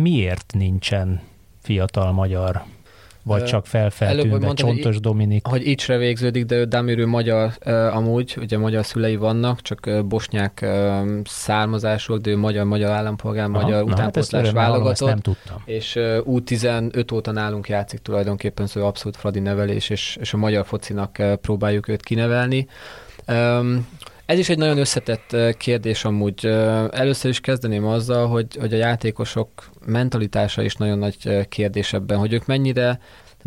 Miért 0.00 0.52
nincsen 0.56 1.20
fiatal 1.62 2.12
magyar 2.12 2.62
vagy 3.26 3.44
csak 3.44 3.66
felfeltűnve, 3.66 4.54
Csontos 4.54 4.94
hogy, 4.94 5.00
Dominik. 5.00 5.46
Hogy 5.46 5.66
Icsre 5.66 5.96
végződik, 5.96 6.44
de 6.44 6.56
ő 6.56 6.64
Damirő 6.64 7.06
magyar 7.06 7.52
amúgy, 7.92 8.36
ugye 8.40 8.58
magyar 8.58 8.84
szülei 8.84 9.16
vannak, 9.16 9.62
csak 9.62 10.06
bosnyák 10.08 10.66
származásúak, 11.24 12.20
de 12.20 12.30
ő 12.30 12.36
magyar-magyar 12.36 12.90
állampolgár, 12.90 13.48
Aha, 13.48 13.62
magyar 13.62 13.84
na, 13.84 13.92
utánpótlás 13.92 14.44
hát 14.44 14.54
válogatott. 14.54 15.08
nem 15.08 15.18
tudtam. 15.18 15.62
És 15.64 15.96
uh, 15.96 16.18
U15 16.24 17.14
óta 17.14 17.32
nálunk 17.32 17.68
játszik 17.68 17.98
tulajdonképpen, 18.00 18.66
szóval 18.66 18.88
abszolút 18.88 19.16
Fradi 19.16 19.40
nevelés, 19.40 19.90
és, 19.90 20.16
és 20.20 20.34
a 20.34 20.36
magyar 20.36 20.66
focinak 20.66 21.22
próbáljuk 21.40 21.88
őt 21.88 22.02
kinevelni. 22.02 22.66
Um, 23.28 23.86
ez 24.26 24.38
is 24.38 24.48
egy 24.48 24.58
nagyon 24.58 24.78
összetett 24.78 25.36
kérdés 25.56 26.04
amúgy. 26.04 26.46
Először 26.90 27.30
is 27.30 27.40
kezdeném 27.40 27.86
azzal, 27.86 28.28
hogy, 28.28 28.56
hogy 28.60 28.74
a 28.74 28.76
játékosok 28.76 29.48
mentalitása 29.86 30.62
is 30.62 30.74
nagyon 30.74 30.98
nagy 30.98 31.48
kérdés 31.48 31.92
ebben, 31.92 32.18
hogy 32.18 32.32
ők 32.32 32.46
mennyire 32.46 33.00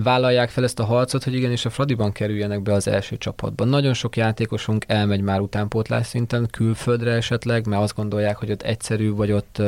vállalják 0.04 0.50
fel 0.50 0.63
ezt 0.63 0.80
a 0.80 0.86
harcot, 0.86 1.24
hogy 1.24 1.34
igenis 1.34 1.65
a 1.65 1.70
Fradiban 1.70 2.12
kerüljenek 2.12 2.62
be 2.62 2.74
az 2.74 2.88
első 2.88 3.18
csapatban. 3.18 3.68
Nagyon 3.68 3.94
sok 3.94 4.18
játékosunk 4.18 4.86
elmegy 4.88 5.22
már 5.22 5.39
utánpótlás 5.39 6.08
szinten, 6.08 6.48
külföldre 6.52 7.12
esetleg, 7.12 7.68
mert 7.68 7.82
azt 7.82 7.96
gondolják, 7.96 8.38
hogy 8.38 8.52
ott 8.52 8.62
egyszerű, 8.62 9.12
vagy 9.12 9.32
ott, 9.32 9.62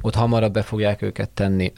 ott 0.00 0.14
hamarabb 0.14 0.52
be 0.52 0.62
fogják 0.62 1.02
őket 1.02 1.30
tenni. 1.30 1.72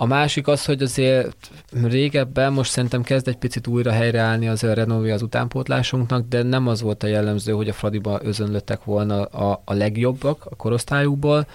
A 0.00 0.06
másik 0.06 0.46
az, 0.46 0.64
hogy 0.64 0.82
azért 0.82 1.50
régebben 1.82 2.52
most 2.52 2.70
szerintem 2.70 3.02
kezd 3.02 3.28
egy 3.28 3.36
picit 3.36 3.66
újra 3.66 3.90
helyreállni 3.90 4.48
az 4.48 4.64
a 4.64 4.72
renové 4.72 5.10
az 5.10 5.22
utánpótlásunknak, 5.22 6.28
de 6.28 6.42
nem 6.42 6.66
az 6.68 6.80
volt 6.80 7.02
a 7.02 7.06
jellemző, 7.06 7.52
hogy 7.52 7.68
a 7.68 7.72
Fradiba 7.72 8.20
özönlöttek 8.22 8.84
volna 8.84 9.24
a, 9.24 9.62
a 9.64 9.74
legjobbak 9.74 10.46
a 10.50 10.56
korosztályukból. 10.56 11.46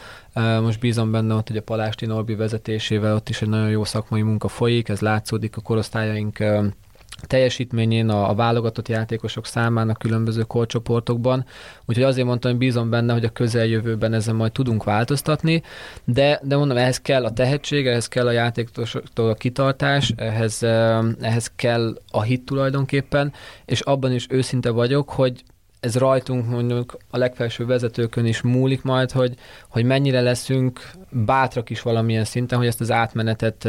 Most 0.62 0.79
bízom 0.79 1.12
benne 1.12 1.34
ott, 1.34 1.47
hogy 1.47 1.58
a 1.58 1.62
Palásti 1.62 2.05
Norbi 2.05 2.36
vezetésével 2.36 3.15
ott 3.15 3.29
is 3.29 3.41
egy 3.41 3.49
nagyon 3.49 3.69
jó 3.69 3.84
szakmai 3.84 4.21
munka 4.21 4.47
folyik, 4.47 4.89
ez 4.89 4.99
látszódik 4.99 5.58
a 5.58 5.62
korosztályaink 5.62 6.43
teljesítményén 7.21 8.10
a, 8.10 8.30
a 8.30 8.36
válogatott 8.36 8.88
játékosok 8.88 9.45
számán 9.45 9.95
különböző 9.99 10.41
korcsoportokban. 10.41 11.45
Úgyhogy 11.86 12.04
azért 12.04 12.28
mondtam, 12.28 12.51
hogy 12.51 12.60
bízom 12.60 12.89
benne, 12.89 13.13
hogy 13.13 13.23
a 13.23 13.30
közeljövőben 13.30 14.13
ezen 14.13 14.36
majd 14.36 14.51
tudunk 14.51 14.84
változtatni, 14.84 15.63
de, 16.04 16.39
de 16.43 16.58
mondom, 16.58 16.78
ehhez 16.78 17.01
kell 17.01 17.25
a 17.25 17.34
tehetség, 17.34 17.88
ehhez 17.88 18.08
kell 18.08 18.28
a 18.28 18.32
játékosoktól 18.32 19.30
a 19.30 19.34
kitartás, 19.34 20.13
ehhez, 20.15 20.63
ehhez 21.21 21.51
kell 21.56 21.97
a 22.12 22.21
hit 22.21 22.45
tulajdonképpen, 22.45 23.34
és 23.65 23.80
abban 23.80 24.12
is 24.12 24.25
őszinte 24.30 24.69
vagyok, 24.69 25.10
hogy 25.10 25.43
ez 25.80 25.97
rajtunk 25.97 26.47
mondjuk 26.49 26.97
a 27.10 27.17
legfelső 27.17 27.65
vezetőkön 27.65 28.25
is 28.25 28.41
múlik 28.41 28.82
majd, 28.82 29.12
hogy, 29.12 29.36
hogy 29.69 29.84
mennyire 29.84 30.21
leszünk 30.21 30.91
bátrak 31.10 31.69
is 31.69 31.82
valamilyen 31.82 32.23
szinten, 32.23 32.58
hogy 32.58 32.67
ezt 32.67 32.82
az 32.82 32.91
átmenetet 32.91 33.67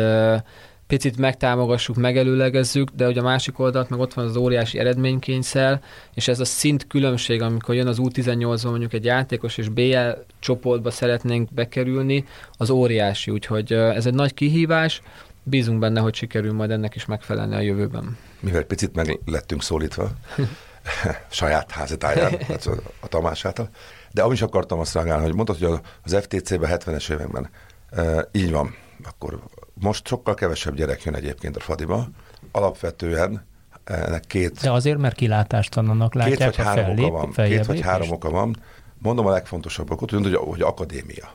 picit 0.86 1.16
megtámogassuk, 1.16 1.96
megelőlegezzük, 1.96 2.90
de 2.90 3.06
ugye 3.06 3.20
a 3.20 3.24
másik 3.24 3.58
oldalt 3.58 3.88
meg 3.88 4.00
ott 4.00 4.14
van 4.14 4.24
az 4.24 4.36
óriási 4.36 4.78
eredménykényszer, 4.78 5.80
és 6.14 6.28
ez 6.28 6.40
a 6.40 6.44
szint 6.44 6.86
különbség, 6.86 7.42
amikor 7.42 7.74
jön 7.74 7.86
az 7.86 7.98
U18-ban 8.00 8.64
mondjuk 8.64 8.92
egy 8.92 9.04
játékos, 9.04 9.56
és 9.58 9.68
BL 9.68 10.08
csoportba 10.38 10.90
szeretnénk 10.90 11.52
bekerülni, 11.52 12.24
az 12.52 12.70
óriási, 12.70 13.30
úgyhogy 13.30 13.72
ez 13.72 14.06
egy 14.06 14.14
nagy 14.14 14.34
kihívás, 14.34 15.02
bízunk 15.42 15.78
benne, 15.78 16.00
hogy 16.00 16.14
sikerül 16.14 16.52
majd 16.52 16.70
ennek 16.70 16.94
is 16.94 17.04
megfelelni 17.04 17.54
a 17.54 17.60
jövőben. 17.60 18.16
Mivel 18.40 18.62
picit 18.62 18.94
meg 18.94 19.18
lettünk 19.24 19.62
szólítva, 19.62 20.10
saját 21.30 21.70
házatáján, 21.70 22.40
hát 22.40 22.66
a 23.00 23.08
Tamás 23.08 23.44
által. 23.44 23.68
De 24.12 24.22
amit 24.22 24.36
is 24.36 24.42
akartam 24.42 24.78
azt 24.78 24.94
reagálni, 24.94 25.24
hogy 25.24 25.34
mondtad, 25.34 25.58
hogy 25.58 25.80
az 26.04 26.16
FTC-ben 26.20 26.78
70-es 26.84 27.12
években 27.12 27.50
e, 27.90 28.28
így 28.32 28.50
van, 28.50 28.74
akkor 29.04 29.40
most 29.80 30.06
sokkal 30.06 30.34
kevesebb 30.34 30.74
gyerek 30.74 31.02
jön 31.02 31.14
egyébként 31.14 31.56
a 31.56 31.60
Fadiba. 31.60 32.08
Alapvetően 32.50 33.46
ennek 33.84 34.24
két... 34.26 34.60
De 34.60 34.72
azért, 34.72 34.98
mert 34.98 35.14
kilátástalannak 35.14 36.14
látják 36.14 36.38
két 36.38 36.56
vagy 36.56 36.66
három 36.66 36.84
fellép, 36.84 37.04
oka 37.04 37.16
van. 37.16 37.48
Két 37.48 37.66
vagy 37.66 37.80
három 37.80 38.10
oka 38.10 38.30
van. 38.30 38.56
Mondom 38.98 39.26
a 39.26 39.30
legfontosabb 39.30 39.90
okot, 39.90 40.10
hogy, 40.10 40.34
hogy 40.34 40.60
akadémia. 40.60 41.34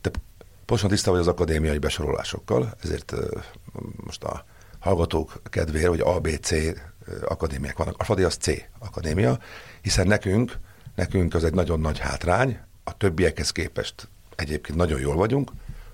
Te 0.00 0.10
pontosan 0.64 0.90
tiszta 0.90 1.10
vagy 1.10 1.20
az 1.20 1.28
akadémiai 1.28 1.78
besorolásokkal, 1.78 2.74
ezért 2.82 3.14
most 3.96 4.24
a 4.24 4.44
hallgatók 4.78 5.42
kedvére, 5.44 5.88
hogy 5.88 6.00
ABC 6.00 6.50
akadémiák 7.24 7.76
vannak. 7.76 7.94
A 7.98 8.04
Fadi 8.04 8.22
az 8.22 8.34
C 8.34 8.46
akadémia, 8.78 9.38
hiszen 9.80 10.06
nekünk, 10.06 10.58
nekünk 10.94 11.34
az 11.34 11.44
egy 11.44 11.54
nagyon 11.54 11.80
nagy 11.80 11.98
hátrány, 11.98 12.60
a 12.84 12.96
többiekhez 12.96 13.50
képest 13.50 14.08
egyébként 14.36 14.78
nagyon 14.78 15.00
jól 15.00 15.16
vagyunk, 15.16 15.50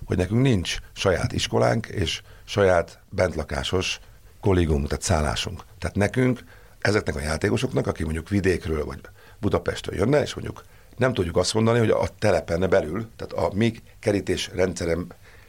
hogy 0.09 0.17
nekünk 0.17 0.41
nincs 0.41 0.77
saját 0.93 1.31
iskolánk 1.33 1.85
és 1.85 2.21
saját 2.43 2.99
bentlakásos 3.09 3.99
kollégium, 4.41 4.85
tehát 4.85 5.01
szállásunk. 5.01 5.63
Tehát 5.79 5.95
nekünk, 5.95 6.43
ezeknek 6.79 7.15
a 7.15 7.19
játékosoknak, 7.19 7.87
aki 7.87 8.03
mondjuk 8.03 8.29
vidékről 8.29 8.85
vagy 8.85 8.99
Budapestről 9.39 9.95
jönne, 9.95 10.21
és 10.21 10.33
mondjuk 10.33 10.63
nem 10.97 11.13
tudjuk 11.13 11.37
azt 11.37 11.53
mondani, 11.53 11.79
hogy 11.79 11.89
a 11.89 12.07
telepen 12.19 12.69
belül, 12.69 13.07
tehát 13.15 13.45
a 13.45 13.55
mi 13.55 13.73
kerítés 13.99 14.49
rendszerem 14.53 15.07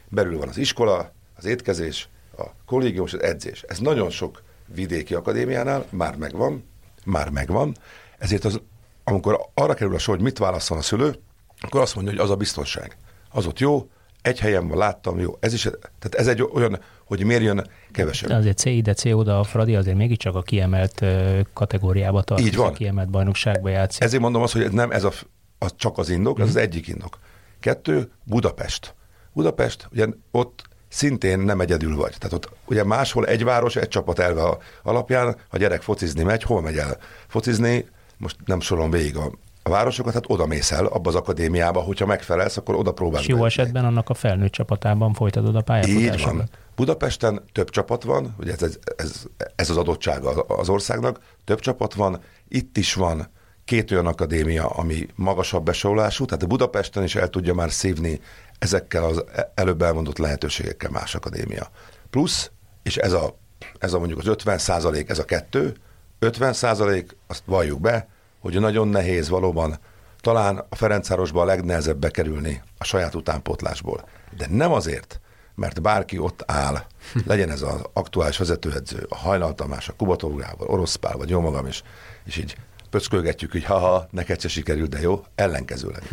belül 0.09 0.37
van 0.37 0.47
az 0.47 0.57
iskola, 0.57 1.11
az 1.37 1.45
étkezés, 1.45 2.09
a 2.37 2.45
kollégium 2.65 3.05
és 3.05 3.13
az 3.13 3.21
edzés. 3.21 3.61
Ez 3.67 3.79
nagyon 3.79 4.09
sok 4.09 4.43
vidéki 4.65 5.13
akadémiánál 5.13 5.85
már 5.89 6.15
megvan, 6.15 6.63
már 7.05 7.29
megvan, 7.29 7.75
ezért 8.17 8.45
az, 8.45 8.61
amikor 9.03 9.49
arra 9.53 9.73
kerül 9.73 9.95
a 9.95 9.99
sor, 9.99 10.15
hogy 10.15 10.23
mit 10.23 10.37
válaszol 10.37 10.77
a 10.77 10.81
szülő, 10.81 11.15
akkor 11.59 11.81
azt 11.81 11.95
mondja, 11.95 12.13
hogy 12.13 12.21
az 12.21 12.29
a 12.29 12.35
biztonság. 12.35 12.97
Az 13.29 13.45
ott 13.45 13.59
jó, 13.59 13.89
egy 14.21 14.39
helyen 14.39 14.67
van, 14.67 14.77
láttam, 14.77 15.19
jó, 15.19 15.37
ez 15.39 15.53
is, 15.53 15.61
tehát 15.61 16.15
ez 16.15 16.27
egy 16.27 16.41
olyan, 16.53 16.79
hogy 17.05 17.23
miért 17.23 17.41
jön 17.41 17.67
kevesebb. 17.91 18.29
De 18.29 18.35
azért 18.35 18.57
C 18.57 18.65
ide, 18.65 18.93
C 18.93 19.05
oda, 19.05 19.39
a 19.39 19.43
Fradi 19.43 19.75
azért 19.75 19.97
mégiscsak 19.97 20.35
a 20.35 20.41
kiemelt 20.41 21.05
kategóriába 21.53 22.21
tartozik, 22.21 22.51
Így 22.51 22.57
van. 22.57 22.67
a 22.67 22.71
kiemelt 22.71 23.09
bajnokságba 23.09 23.69
játszik. 23.69 24.03
Ezért 24.03 24.21
mondom 24.21 24.41
azt, 24.41 24.53
hogy 24.53 24.71
nem 24.71 24.91
ez 24.91 25.03
a, 25.03 25.11
az 25.57 25.73
csak 25.75 25.97
az 25.97 26.09
indok, 26.09 26.39
ez 26.39 26.45
mm. 26.45 26.49
az 26.49 26.55
egyik 26.55 26.87
indok. 26.87 27.19
Kettő, 27.59 28.11
Budapest. 28.23 28.95
Budapest, 29.33 29.87
ugye 29.91 30.07
ott 30.31 30.63
szintén 30.87 31.39
nem 31.39 31.61
egyedül 31.61 31.95
vagy. 31.95 32.15
Tehát 32.17 32.33
ott 32.33 32.49
ugye 32.65 32.83
máshol 32.83 33.25
egy 33.25 33.43
város, 33.43 33.75
egy 33.75 33.87
csapat 33.87 34.19
elve 34.19 34.57
alapján, 34.83 35.35
ha 35.49 35.57
gyerek 35.57 35.81
focizni 35.81 36.23
megy, 36.23 36.43
hol 36.43 36.61
megy 36.61 36.77
el 36.77 36.97
focizni, 37.27 37.85
most 38.17 38.35
nem 38.45 38.59
sorolom 38.59 38.91
végig 38.91 39.17
a 39.17 39.31
a 39.63 39.69
városokat, 39.69 40.13
hát 40.13 40.23
oda 40.27 40.45
mész 40.45 40.71
el 40.71 40.85
abba 40.85 41.09
az 41.09 41.15
akadémiába, 41.15 41.79
hogyha 41.79 42.05
megfelelsz, 42.05 42.57
akkor 42.57 42.75
oda 42.75 42.91
próbálsz. 42.91 43.25
jó 43.25 43.45
esetben 43.45 43.85
annak 43.85 44.09
a 44.09 44.13
felnőtt 44.13 44.51
csapatában 44.51 45.13
folytatod 45.13 45.55
a 45.55 45.61
pályafutásodat. 45.61 46.19
Így 46.19 46.25
van. 46.25 46.49
Budapesten 46.75 47.43
több 47.51 47.69
csapat 47.69 48.03
van, 48.03 48.35
ugye 48.39 48.53
ez, 48.59 48.77
ez, 48.95 49.23
ez 49.55 49.69
az 49.69 49.77
adottsága 49.77 50.29
az 50.31 50.69
országnak, 50.69 51.19
több 51.43 51.59
csapat 51.59 51.93
van, 51.93 52.21
itt 52.47 52.77
is 52.77 52.93
van 52.93 53.29
két 53.65 53.91
olyan 53.91 54.05
akadémia, 54.05 54.67
ami 54.67 55.07
magasabb 55.15 55.63
besorolású, 55.63 56.25
tehát 56.25 56.47
Budapesten 56.47 57.03
is 57.03 57.15
el 57.15 57.29
tudja 57.29 57.53
már 57.53 57.71
szívni 57.71 58.19
ezekkel 58.59 59.03
az 59.03 59.23
előbb 59.53 59.81
elmondott 59.81 60.17
lehetőségekkel 60.17 60.89
más 60.89 61.15
akadémia. 61.15 61.69
Plusz, 62.09 62.51
és 62.83 62.97
ez 62.97 63.13
a, 63.13 63.37
ez 63.77 63.93
a 63.93 63.97
mondjuk 63.97 64.19
az 64.19 64.27
50 64.27 64.57
százalék, 64.57 65.09
ez 65.09 65.19
a 65.19 65.25
kettő, 65.25 65.75
50 66.19 66.53
százalék, 66.53 67.15
azt 67.27 67.43
valljuk 67.45 67.81
be, 67.81 68.07
hogy 68.41 68.59
nagyon 68.59 68.87
nehéz 68.87 69.29
valóban 69.29 69.79
talán 70.19 70.65
a 70.69 70.75
Ferencvárosba 70.75 71.41
a 71.41 71.45
legnehezebb 71.45 71.97
bekerülni 71.97 72.61
a 72.77 72.83
saját 72.83 73.15
utánpótlásból. 73.15 74.07
De 74.37 74.47
nem 74.49 74.71
azért, 74.71 75.19
mert 75.55 75.81
bárki 75.81 76.17
ott 76.17 76.43
áll, 76.45 76.83
legyen 77.25 77.49
ez 77.49 77.61
az 77.61 77.81
aktuális 77.93 78.37
vezetőedző, 78.37 79.05
a 79.09 79.15
Hajnal 79.15 79.55
Tamás, 79.55 79.89
a 79.89 79.93
Kubató 79.97 80.35
Gábor, 80.35 80.69
Orosz 80.69 80.95
Pál, 80.95 81.17
vagy 81.17 81.29
jó 81.29 81.39
magam 81.39 81.67
is, 81.67 81.83
és 82.25 82.37
így 82.37 82.55
pöckölgetjük, 82.89 83.51
hogy 83.51 83.63
haha, 83.63 84.07
neked 84.11 84.41
se 84.41 84.47
sikerült, 84.47 84.89
de 84.89 84.99
jó, 84.99 85.23
ellenkezőleg. 85.35 86.03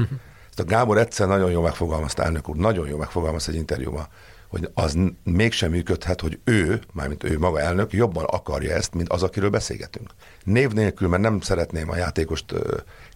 Ezt 0.49 0.61
a 0.61 0.65
Gábor 0.65 0.99
egyszer 0.99 1.27
nagyon 1.27 1.51
jól 1.51 1.63
megfogalmazta, 1.63 2.25
elnök 2.25 2.49
úr, 2.49 2.57
nagyon 2.57 2.89
jól 2.89 2.99
megfogalmazta 2.99 3.51
egy 3.51 3.57
interjúban, 3.57 4.09
hogy 4.49 4.71
az 4.75 4.99
mégsem 5.25 5.71
működhet, 5.71 6.21
hogy 6.21 6.39
ő, 6.45 6.81
mármint 6.93 7.25
ő 7.25 7.39
maga 7.39 7.61
elnök, 7.61 7.93
jobban 7.93 8.25
akarja 8.25 8.75
ezt, 8.75 8.95
mint 8.95 9.09
az, 9.09 9.23
akiről 9.23 9.51
beszélgetünk. 9.51 10.11
Név 10.45 10.73
nélkül, 10.73 11.09
mert 11.09 11.23
nem 11.23 11.41
szeretném 11.41 11.91
a 11.91 11.97
játékost 11.97 12.55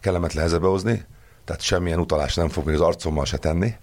kellemetlen 0.00 0.42
helyzetbe 0.42 0.66
hozni, 0.66 1.04
tehát 1.44 1.62
semmilyen 1.62 1.98
utalást 1.98 2.36
nem 2.36 2.48
fog 2.48 2.66
még 2.66 2.74
az 2.74 2.80
arcommal 2.80 3.24
se 3.24 3.36
tenni. 3.36 3.74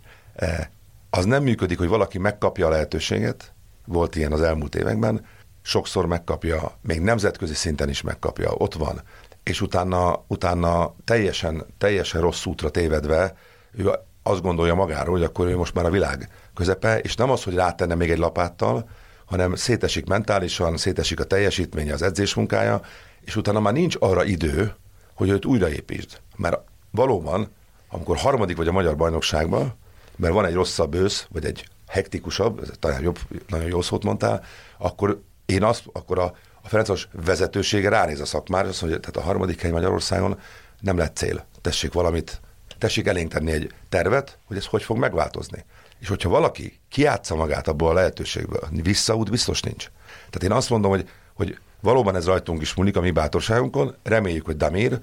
Az 1.10 1.26
nem 1.26 1.44
működik, 1.44 1.78
hogy 1.78 1.88
valaki 1.88 2.18
megkapja 2.18 2.68
a 2.68 2.70
lehetőséget, 2.70 3.54
volt 3.86 4.16
ilyen 4.16 4.32
az 4.32 4.42
elmúlt 4.42 4.76
években, 4.76 5.26
sokszor 5.62 6.06
megkapja, 6.06 6.78
még 6.82 7.02
nemzetközi 7.02 7.54
szinten 7.54 7.90
is 7.90 8.02
megkapja, 8.02 8.52
ott 8.52 8.74
van, 8.74 9.02
és 9.44 9.62
utána, 9.62 10.24
utána 10.28 10.96
teljesen, 11.04 11.66
teljesen 11.78 12.22
rossz 12.22 12.46
útra 12.46 12.70
tévedve, 12.70 13.36
ő 13.72 13.92
azt 14.24 14.42
gondolja 14.42 14.76
magáról, 14.76 15.14
hogy 15.14 15.24
akkor 15.24 15.48
ő 15.48 15.58
most 15.58 15.74
már 15.74 15.86
a 15.86 15.90
világ 15.90 16.30
közepe, 16.60 17.00
és 17.00 17.16
nem 17.16 17.30
az, 17.30 17.44
hogy 17.44 17.54
rátenne 17.54 17.96
még 17.96 18.12
egy 18.12 18.18
lapáttal, 18.18 18.90
hanem 19.26 19.56
szétesik 19.56 20.06
mentálisan, 20.06 20.78
szétesik 20.78 21.20
a 21.20 21.24
teljesítménye, 21.24 21.94
az 21.94 22.02
edzés 22.02 22.34
munkája, 22.34 22.82
és 23.22 23.36
utána 23.36 23.60
már 23.60 23.74
nincs 23.74 23.96
arra 24.00 24.24
idő, 24.24 24.74
hogy 25.14 25.30
őt 25.30 25.46
újraépítsd. 25.46 26.20
Mert 26.36 26.60
valóban, 26.92 27.52
amikor 27.90 28.18
harmadik 28.18 28.58
vagy 28.58 28.68
a 28.68 28.72
magyar 28.72 28.96
bajnokságban, 28.96 29.74
mert 30.16 30.34
van 30.34 30.46
egy 30.46 30.54
rosszabb 30.54 30.94
ősz, 30.94 31.28
vagy 31.30 31.46
egy 31.46 31.66
hektikusabb, 31.88 32.60
ez 32.62 32.70
talán 32.80 33.02
jobb, 33.02 33.20
nagyon 33.48 33.68
jó 33.68 33.82
szót 33.82 34.04
mondtál, 34.04 34.44
akkor 34.78 35.22
én 35.46 35.64
azt, 35.64 35.84
akkor 35.94 36.20
a, 36.20 36.36
a 36.62 36.68
Ferencos 36.68 37.08
vezetősége 37.26 37.90
ránéz 37.90 38.20
a 38.20 38.26
szakmára, 38.26 38.68
azt 38.68 38.82
mondja, 38.82 39.00
tehát 39.00 39.18
a 39.18 39.22
harmadik 39.22 39.62
hely 39.62 39.72
Magyarországon 39.72 40.40
nem 40.80 40.98
lett 40.98 41.16
cél. 41.16 41.46
Tessék 41.62 41.94
valamit, 41.94 42.42
tessék 42.78 43.08
elénk 43.08 43.32
tenni 43.32 43.52
egy 43.52 43.74
tervet, 43.90 44.38
hogy 44.46 44.58
ez 44.58 44.66
hogy 44.66 44.84
fog 44.84 44.98
megváltozni. 44.98 45.66
És 46.00 46.08
hogyha 46.08 46.30
valaki 46.30 46.80
kiátsza 46.90 47.36
magát 47.36 47.68
abból 47.68 47.90
a 47.90 47.94
lehetőségből, 47.94 48.70
visszaút 48.72 49.30
biztos 49.30 49.62
nincs. 49.62 49.92
Tehát 50.30 50.44
én 50.44 50.52
azt 50.52 50.70
mondom, 50.70 50.92
hogy, 50.92 51.10
hogy 51.34 51.60
valóban 51.82 52.16
ez 52.16 52.26
rajtunk 52.26 52.62
is 52.62 52.74
múlik 52.74 52.96
a 52.96 53.02
mi 53.02 53.12
bátorságunkon, 53.12 53.96
reméljük, 54.04 54.46
hogy 54.46 54.58
Damir 54.58 55.00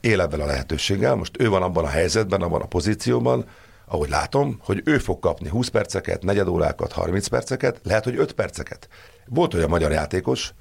él 0.00 0.20
ebben 0.20 0.40
a 0.40 0.46
lehetőséggel, 0.46 1.14
most 1.14 1.40
ő 1.40 1.48
van 1.48 1.62
abban 1.62 1.84
a 1.84 1.88
helyzetben, 1.88 2.42
abban 2.42 2.60
a 2.60 2.66
pozícióban, 2.66 3.44
ahogy 3.84 4.08
látom, 4.08 4.60
hogy 4.60 4.82
ő 4.84 4.98
fog 4.98 5.18
kapni 5.18 5.48
20 5.48 5.68
perceket, 5.68 6.22
negyedórákat, 6.22 6.92
30 6.92 7.26
perceket, 7.26 7.80
lehet, 7.82 8.04
hogy 8.04 8.16
5 8.16 8.32
perceket. 8.32 8.88
Volt 9.26 9.54
olyan 9.54 9.68
magyar 9.68 9.90
játékos, 9.90 10.52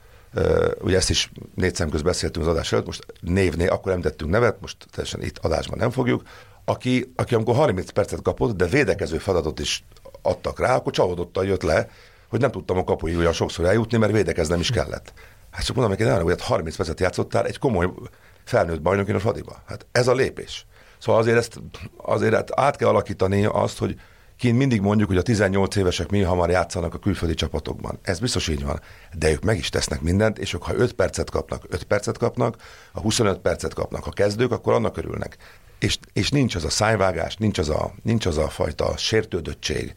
ugye 0.81 0.97
ezt 0.97 1.09
is 1.09 1.31
négy 1.55 1.75
szem 1.75 1.89
közt 1.89 2.03
beszéltünk 2.03 2.45
az 2.45 2.51
adás 2.51 2.71
előtt, 2.71 2.85
most 2.85 3.05
névnél, 3.21 3.69
akkor 3.69 3.91
nem 3.91 4.01
tettünk 4.01 4.31
nevet, 4.31 4.61
most 4.61 4.77
teljesen 4.91 5.23
itt 5.23 5.37
adásban 5.37 5.77
nem 5.77 5.91
fogjuk, 5.91 6.21
aki, 6.69 7.13
aki 7.15 7.35
amikor 7.35 7.55
30 7.55 7.89
percet 7.89 8.21
kapott, 8.21 8.55
de 8.55 8.65
védekező 8.65 9.17
feladatot 9.17 9.59
is 9.59 9.83
adtak 10.21 10.59
rá, 10.59 10.75
akkor 10.75 10.93
csalódottan 10.93 11.45
jött 11.45 11.63
le, 11.63 11.89
hogy 12.29 12.39
nem 12.39 12.51
tudtam 12.51 12.77
a 12.77 12.83
kapui 12.83 13.17
olyan 13.17 13.33
sokszor 13.33 13.65
eljutni, 13.65 13.97
mert 13.97 14.11
védekeznem 14.11 14.59
is 14.59 14.69
kellett. 14.69 15.13
Hát 15.51 15.65
csak 15.65 15.75
mondom 15.75 15.97
neki, 15.97 16.23
hogy 16.23 16.41
30 16.41 16.75
percet 16.75 16.99
játszottál 16.99 17.45
egy 17.45 17.59
komoly 17.59 17.89
felnőtt 18.43 18.81
bajnokin 18.81 19.15
a 19.15 19.19
Fadiba. 19.19 19.61
Hát 19.65 19.85
ez 19.91 20.07
a 20.07 20.13
lépés. 20.13 20.65
Szóval 20.97 21.21
azért 21.21 21.37
ezt 21.37 21.59
azért 21.97 22.59
át 22.59 22.75
kell 22.75 22.87
alakítani 22.87 23.45
azt, 23.45 23.77
hogy 23.77 23.99
kint 24.37 24.57
mindig 24.57 24.81
mondjuk, 24.81 25.07
hogy 25.07 25.17
a 25.17 25.21
18 25.21 25.75
évesek 25.75 26.09
mi 26.09 26.21
hamar 26.21 26.49
játszanak 26.49 26.93
a 26.93 26.97
külföldi 26.99 27.33
csapatokban. 27.33 27.99
Ez 28.01 28.19
biztos 28.19 28.47
így 28.47 28.63
van. 28.63 28.81
De 29.17 29.31
ők 29.31 29.43
meg 29.43 29.57
is 29.57 29.69
tesznek 29.69 30.01
mindent, 30.01 30.39
és 30.39 30.53
ők 30.53 30.63
ha 30.63 30.75
5 30.75 30.93
percet 30.93 31.29
kapnak, 31.29 31.63
5 31.69 31.83
percet 31.83 32.17
kapnak, 32.17 32.55
ha 32.93 33.01
25 33.01 33.37
percet 33.39 33.73
kapnak 33.73 34.07
a 34.07 34.11
kezdők, 34.11 34.51
akkor 34.51 34.73
annak 34.73 34.97
örülnek. 34.97 35.37
És, 35.79 35.97
és 36.13 36.29
nincs 36.29 36.55
az 36.55 36.65
a 36.65 36.69
szájvágás, 36.69 37.35
nincs 37.35 37.57
az 37.57 37.69
a, 37.69 37.93
nincs 38.03 38.25
az 38.25 38.37
a 38.37 38.49
fajta 38.49 38.97
sértődöttség, 38.97 39.93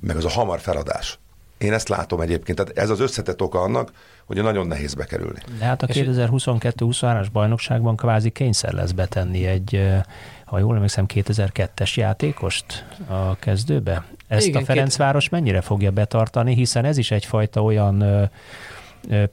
meg 0.00 0.16
az 0.16 0.24
a 0.24 0.30
hamar 0.30 0.60
feladás. 0.60 1.18
Én 1.58 1.72
ezt 1.72 1.88
látom 1.88 2.20
egyébként, 2.20 2.58
tehát 2.58 2.78
ez 2.78 2.90
az 2.90 3.00
összetett 3.00 3.42
oka 3.42 3.60
annak, 3.60 3.92
hogy 4.24 4.42
nagyon 4.42 4.66
nehéz 4.66 4.94
bekerülni. 4.94 5.38
De 5.58 5.64
hát 5.64 5.82
a 5.82 5.86
2022-23-as 5.86 7.26
bajnokságban 7.32 7.96
kvázi 7.96 8.30
kényszer 8.30 8.72
lesz 8.72 8.90
betenni 8.90 9.46
egy, 9.46 9.92
ha 10.44 10.58
jól 10.58 10.74
emlékszem, 10.74 11.04
2002-es 11.14 11.94
játékost 11.94 12.84
a 13.06 13.36
kezdőbe. 13.36 14.04
Ezt 14.28 14.46
Igen, 14.46 14.62
a 14.62 14.64
Ferencváros 14.64 15.22
két... 15.22 15.32
mennyire 15.32 15.60
fogja 15.60 15.90
betartani, 15.90 16.54
hiszen 16.54 16.84
ez 16.84 16.96
is 16.96 17.10
egyfajta 17.10 17.62
olyan 17.62 18.30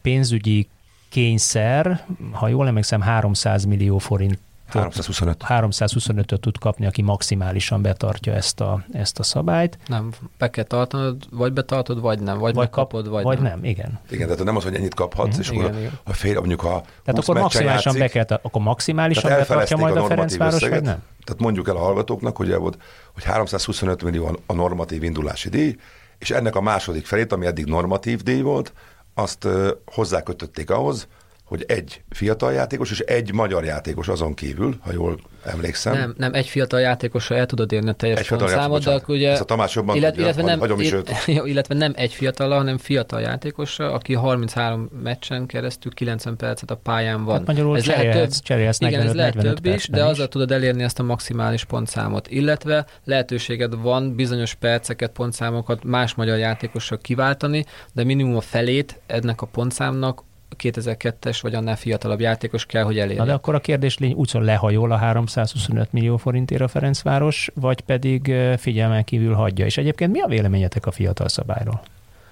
pénzügyi 0.02 0.68
kényszer, 1.10 2.06
ha 2.32 2.47
jól 2.47 2.68
emlékszem, 2.68 3.02
300 3.02 3.66
millió 3.66 3.97
forint 3.97 4.39
325. 4.72 5.43
325-öt 5.47 6.39
tud 6.39 6.57
kapni, 6.57 6.86
aki 6.86 7.01
maximálisan 7.01 7.82
betartja 7.82 8.34
ezt 8.34 8.59
a, 8.59 8.84
ezt 8.91 9.20
a 9.20 9.24
szabályt. 9.24 9.78
Nem, 9.88 10.11
be 10.38 10.49
kell 10.49 10.63
tartanod, 10.63 11.28
vagy 11.32 11.53
betartod, 11.53 12.01
vagy 12.01 12.20
nem, 12.20 12.38
vagy, 12.38 12.53
vagy 12.53 12.70
kapod, 12.70 13.09
vagy, 13.09 13.24
vagy 13.24 13.39
nem. 13.39 13.51
nem. 13.51 13.63
igen. 13.63 13.99
Igen, 14.09 14.28
tehát 14.28 14.43
nem 14.43 14.55
az, 14.55 14.63
hogy 14.63 14.76
ennyit 14.76 14.93
kaphatsz, 14.93 15.36
mm, 15.36 15.39
és 15.39 15.49
igen, 15.49 15.65
akkor 15.65 15.78
igen. 15.78 15.99
a 16.03 16.13
fél, 16.13 16.39
mondjuk 16.39 16.61
ha 16.61 16.84
Tehát 17.03 17.24
akkor 17.24 17.39
maximálisan 17.39 17.95
játszik, 17.95 18.20
be 18.20 18.26
kell, 18.26 18.39
akkor 18.41 18.61
maximálisan 18.61 19.32
betartja 19.32 19.78
majd 19.78 19.95
a, 19.95 20.03
a 20.03 20.07
Ferencváros, 20.07 20.53
összeget, 20.53 20.76
vagy 20.80 20.88
nem? 20.88 21.03
Tehát 21.24 21.41
mondjuk 21.41 21.67
el 21.67 21.76
a 21.76 21.80
hallgatóknak, 21.80 22.38
hogy, 22.38 22.55
volt, 22.55 22.78
hogy 23.13 23.24
325 23.24 24.03
millió 24.03 24.39
a 24.45 24.53
normatív 24.53 25.03
indulási 25.03 25.49
díj, 25.49 25.76
és 26.17 26.32
ennek 26.32 26.55
a 26.55 26.61
második 26.61 27.05
felét, 27.05 27.32
ami 27.32 27.45
eddig 27.45 27.65
normatív 27.65 28.22
díj 28.22 28.41
volt, 28.41 28.74
azt 29.13 29.47
hozzákötötték 29.86 30.70
ahhoz, 30.70 31.07
hogy 31.50 31.64
egy 31.68 32.02
fiatal 32.10 32.54
játékos 32.54 32.91
és 32.91 33.00
egy 33.00 33.34
magyar 33.34 33.64
játékos 33.64 34.08
azon 34.08 34.34
kívül, 34.34 34.78
ha 34.80 34.91
jól 34.93 35.20
emlékszem. 35.45 35.93
Nem, 35.93 36.14
nem 36.18 36.34
egy 36.34 36.47
fiatal 36.47 36.80
játékosra 36.80 37.36
el 37.36 37.45
tudod 37.45 37.72
érni 37.72 37.89
a 37.89 37.93
teljes 37.93 38.32
számot, 38.45 38.84
de 38.84 38.91
akkor 38.91 39.16
ugye... 39.16 39.32
Ez 39.32 39.39
a 39.39 39.45
Tamás 39.45 39.76
jobban 39.76 39.95
illet, 39.95 40.10
tudja, 40.10 40.26
illetve, 40.26 40.43
nem, 40.43 40.60
hagyom 40.60 40.80
is 40.80 40.91
őt. 40.91 41.12
illetve 41.52 41.76
nem 41.76 41.93
egy 41.95 42.14
fiatal, 42.14 42.50
hanem 42.50 42.78
fiatal 42.78 43.22
játékosra, 43.22 43.91
aki 43.91 44.14
33 44.14 44.89
meccsen 45.04 45.45
keresztül 45.45 45.93
90 45.93 46.36
percet 46.38 46.72
a 46.72 46.76
pályán 46.76 47.24
van. 47.24 47.38
Hát 47.38 47.47
magyarul 47.47 47.78
ez 47.78 47.86
lehet 47.86 48.18
több, 48.18 48.30
cserélsz 48.30 48.80
igen, 48.80 49.02
ez 49.02 49.14
lehet 49.14 49.38
több 49.38 49.66
is, 49.66 49.88
de 49.88 50.04
azzal 50.06 50.26
is. 50.26 50.32
tudod 50.32 50.52
elérni 50.52 50.84
ezt 50.84 51.00
a 51.00 51.04
maximális 51.04 51.66
pontszámot. 51.66 52.28
Illetve 52.28 52.86
lehetőséged 53.04 53.82
van 53.82 54.16
bizonyos 54.16 54.54
perceket, 54.54 55.12
pontszámokat 55.12 55.84
más 55.84 56.16
magyar 56.16 56.38
játékosra 56.38 56.97
kiváltani, 56.97 57.66
de 57.93 58.04
minimum 58.04 58.36
a 58.36 58.41
felét 58.41 59.02
ennek 59.08 59.41
a 59.41 59.45
pontszámnak 59.45 60.28
2002-es 60.58 61.39
vagy 61.41 61.54
annál 61.54 61.76
fiatalabb 61.76 62.20
játékos 62.20 62.66
kell, 62.66 62.84
hogy 62.84 63.00
elérje. 63.00 63.20
Na 63.20 63.26
de 63.26 63.34
akkor 63.34 63.56
a 63.56 63.60
kérdés 63.60 63.97
lény 63.97 64.14
úgyhogy 64.14 64.43
lehajol 64.43 64.91
a 64.91 64.97
325 64.97 65.93
millió 65.93 66.18
forintért 66.18 66.62
a 66.62 66.68
Ferencváros, 66.68 67.52
vagy 67.54 67.82
pedig 67.82 68.34
figyelmen 68.58 69.04
kívül 69.04 69.34
hagyja. 69.34 69.66
És 69.66 69.78
egyébként 69.78 70.12
mi 70.12 70.20
a 70.20 70.28
véleményetek 70.28 70.86
a 70.86 70.91
fiatal 70.91 71.28
szabályról? 71.28 71.82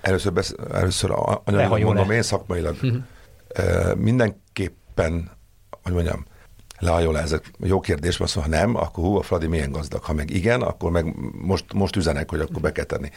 Először, 0.02 0.34
besz, 0.34 0.56
először 0.74 1.12
anyagilag 1.44 1.82
mondom, 1.82 2.12
én 2.12 2.22
szakmailag 2.22 2.76
uh-huh. 2.82 3.96
mindenképpen, 3.96 5.32
hogy 5.84 5.94
mondjam, 5.94 6.26
lehajol 6.80 7.20
ez 7.20 7.36
jó 7.60 7.80
kérdés, 7.80 8.18
mert 8.18 8.34
ha 8.34 8.48
nem, 8.48 8.76
akkor 8.76 9.04
hú, 9.04 9.18
a 9.18 9.22
Fradi 9.22 9.48
milyen 9.48 9.72
gazdag. 9.72 10.04
Ha 10.04 10.14
meg 10.14 10.30
igen, 10.30 10.62
akkor 10.62 10.92
meg 10.92 11.16
most, 11.42 11.74
most 11.74 11.96
üzenek, 11.96 12.30
hogy 12.30 12.40
akkor 12.40 12.62
be 12.62 12.72
kell 12.72 12.86
tenni. 12.86 13.10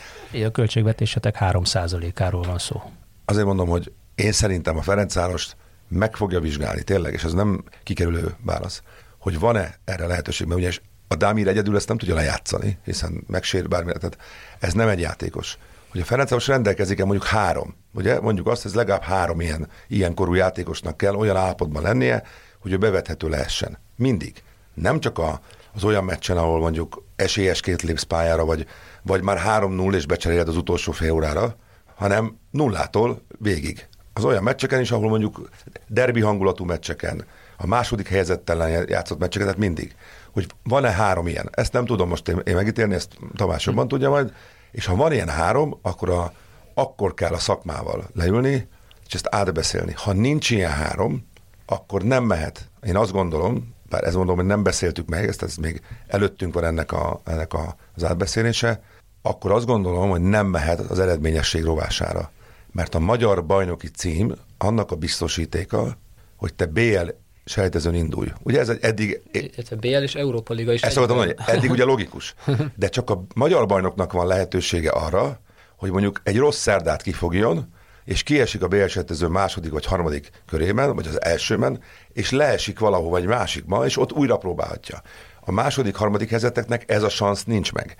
A 0.45 0.51
költségvetésetek 0.51 1.37
3%-áról 1.41 2.43
van 2.43 2.59
szó. 2.59 2.83
Azért 3.25 3.47
mondom, 3.47 3.69
hogy 3.69 3.93
én 4.21 4.33
szerintem 4.33 4.77
a 4.77 4.83
Ferencvárost 4.83 5.57
meg 5.89 6.17
fogja 6.17 6.41
vizsgálni, 6.41 6.83
tényleg, 6.83 7.13
és 7.13 7.25
ez 7.25 7.33
nem 7.33 7.65
kikerülő 7.83 8.35
válasz, 8.45 8.83
hogy 9.19 9.39
van-e 9.39 9.75
erre 9.85 10.07
lehetőség, 10.07 10.47
mert 10.47 10.61
ugye 10.61 10.71
a 11.09 11.15
Dámir 11.15 11.49
egyedül 11.49 11.77
ezt 11.77 11.89
nem 11.89 11.99
tudja 11.99 12.15
lejátszani, 12.15 12.79
hiszen 12.85 13.25
megsér 13.27 13.69
bármilyen, 13.69 13.99
tehát 13.99 14.19
ez 14.59 14.73
nem 14.73 14.89
egy 14.89 15.01
játékos. 15.01 15.59
Hogy 15.91 16.01
a 16.01 16.05
Ferencváros 16.05 16.47
rendelkezik-e 16.47 17.05
mondjuk 17.05 17.27
három, 17.27 17.75
ugye 17.93 18.21
mondjuk 18.21 18.47
azt, 18.47 18.65
ez 18.65 18.75
legalább 18.75 19.03
három 19.03 19.41
ilyen, 19.41 19.69
ilyen 19.89 20.15
korú 20.15 20.35
játékosnak 20.35 20.97
kell 20.97 21.15
olyan 21.15 21.37
állapotban 21.37 21.83
lennie, 21.83 22.23
hogy 22.59 22.73
ő 22.73 22.79
bevethető 22.79 23.29
lehessen. 23.29 23.79
Mindig. 23.97 24.43
Nem 24.75 25.01
csak 25.01 25.19
a, 25.19 25.41
az 25.75 25.85
olyan 25.85 26.05
meccsen, 26.05 26.37
ahol 26.37 26.61
mondjuk 26.61 27.05
esélyesként 27.17 27.83
lépsz 27.83 28.03
pályára, 28.03 28.45
vagy, 28.45 28.67
vagy 29.03 29.23
már 29.23 29.41
3-0 29.47 29.95
és 29.95 30.07
becseréled 30.07 30.49
az 30.49 30.57
utolsó 30.57 30.93
fél 30.93 31.13
órára, 31.13 31.57
hanem 31.95 32.39
nullától 32.51 33.23
végig 33.39 33.89
az 34.21 34.27
olyan 34.27 34.43
meccseken 34.43 34.81
is, 34.81 34.91
ahol 34.91 35.09
mondjuk 35.09 35.49
derbi 35.87 36.21
hangulatú 36.21 36.65
meccseken, 36.65 37.25
a 37.57 37.67
második 37.67 38.09
helyezettelen 38.09 38.89
játszott 38.89 39.19
meccseken, 39.19 39.47
tehát 39.47 39.63
mindig, 39.63 39.95
hogy 40.33 40.47
van-e 40.63 40.91
három 40.91 41.27
ilyen. 41.27 41.49
Ezt 41.53 41.73
nem 41.73 41.85
tudom 41.85 42.09
most 42.09 42.29
én, 42.29 42.41
én 42.45 42.55
megítélni, 42.55 42.95
ezt 42.95 43.19
Tamás 43.35 43.67
jobban 43.67 43.89
tudja 43.89 44.11
majd, 44.11 44.33
és 44.71 44.87
ha 44.87 44.97
van 44.97 45.13
ilyen 45.13 45.29
három, 45.29 45.79
akkor, 45.83 46.11
a, 46.11 46.33
akkor 46.75 47.15
kell 47.15 47.33
a 47.33 47.39
szakmával 47.39 48.09
leülni, 48.15 48.69
és 49.07 49.15
ezt 49.15 49.29
átbeszélni. 49.31 49.93
Ha 49.97 50.13
nincs 50.13 50.51
ilyen 50.51 50.71
három, 50.71 51.27
akkor 51.67 52.03
nem 52.03 52.25
mehet. 52.25 52.69
Én 52.83 52.97
azt 52.97 53.13
gondolom, 53.13 53.75
bár 53.89 54.05
ez 54.05 54.15
mondom, 54.15 54.37
hogy 54.37 54.47
nem 54.47 54.63
beszéltük 54.63 55.09
meg, 55.09 55.29
ezt, 55.29 55.43
ez 55.43 55.57
még 55.57 55.81
előttünk 56.07 56.55
van 56.55 56.65
ennek, 56.65 56.93
a, 56.93 57.21
ennek 57.25 57.53
a, 57.53 57.77
az 57.95 58.05
átbeszélése, 58.05 58.83
akkor 59.23 59.53
azt 59.53 59.67
gondolom, 59.67 60.11
hogy 60.11 60.21
nem 60.21 60.47
mehet 60.47 60.81
az 60.81 60.99
eredményesség 60.99 61.65
rovására 61.65 62.31
mert 62.73 62.95
a 62.95 62.99
magyar 62.99 63.47
bajnoki 63.47 63.89
cím 63.89 64.35
annak 64.59 64.91
a 64.91 64.97
biztosítéka, 64.97 65.99
hogy 66.37 66.55
te 66.55 66.67
BL 66.67 67.09
sejtezőn 67.45 67.95
indulj. 67.95 68.29
Ugye 68.43 68.59
ez 68.59 68.69
egy 68.69 68.79
eddig... 68.81 69.21
Illetve 69.33 69.77
BL 69.77 70.03
és 70.03 70.15
Európa 70.15 70.55
Liga 70.55 70.73
is. 70.73 70.83
Ezt 70.83 70.95
szoktam 70.95 71.17
mondani, 71.17 71.39
eddig 71.47 71.71
ugye 71.71 71.85
logikus. 71.85 72.35
De 72.77 72.89
csak 72.89 73.11
a 73.11 73.23
magyar 73.35 73.67
bajnoknak 73.67 74.13
van 74.13 74.27
lehetősége 74.27 74.91
arra, 74.91 75.41
hogy 75.77 75.91
mondjuk 75.91 76.21
egy 76.25 76.37
rossz 76.39 76.59
szerdát 76.59 77.03
kifogjon, 77.03 77.73
és 78.05 78.23
kiesik 78.23 78.63
a 78.63 78.69
BL 78.69 78.87
sejtező 78.87 79.27
második 79.27 79.73
vagy 79.73 79.85
harmadik 79.85 80.31
körében, 80.47 80.95
vagy 80.95 81.07
az 81.07 81.23
elsőben, 81.23 81.83
és 82.13 82.31
leesik 82.31 82.79
valahova 82.79 83.17
egy 83.17 83.27
másikba, 83.27 83.85
és 83.85 83.97
ott 83.97 84.13
újra 84.13 84.37
próbálhatja. 84.37 85.03
A 85.41 85.53
második, 85.53 85.95
harmadik 85.95 86.29
helyzeteknek 86.29 86.91
ez 86.91 87.03
a 87.03 87.09
szansz 87.09 87.45
nincs 87.45 87.73
meg. 87.73 87.97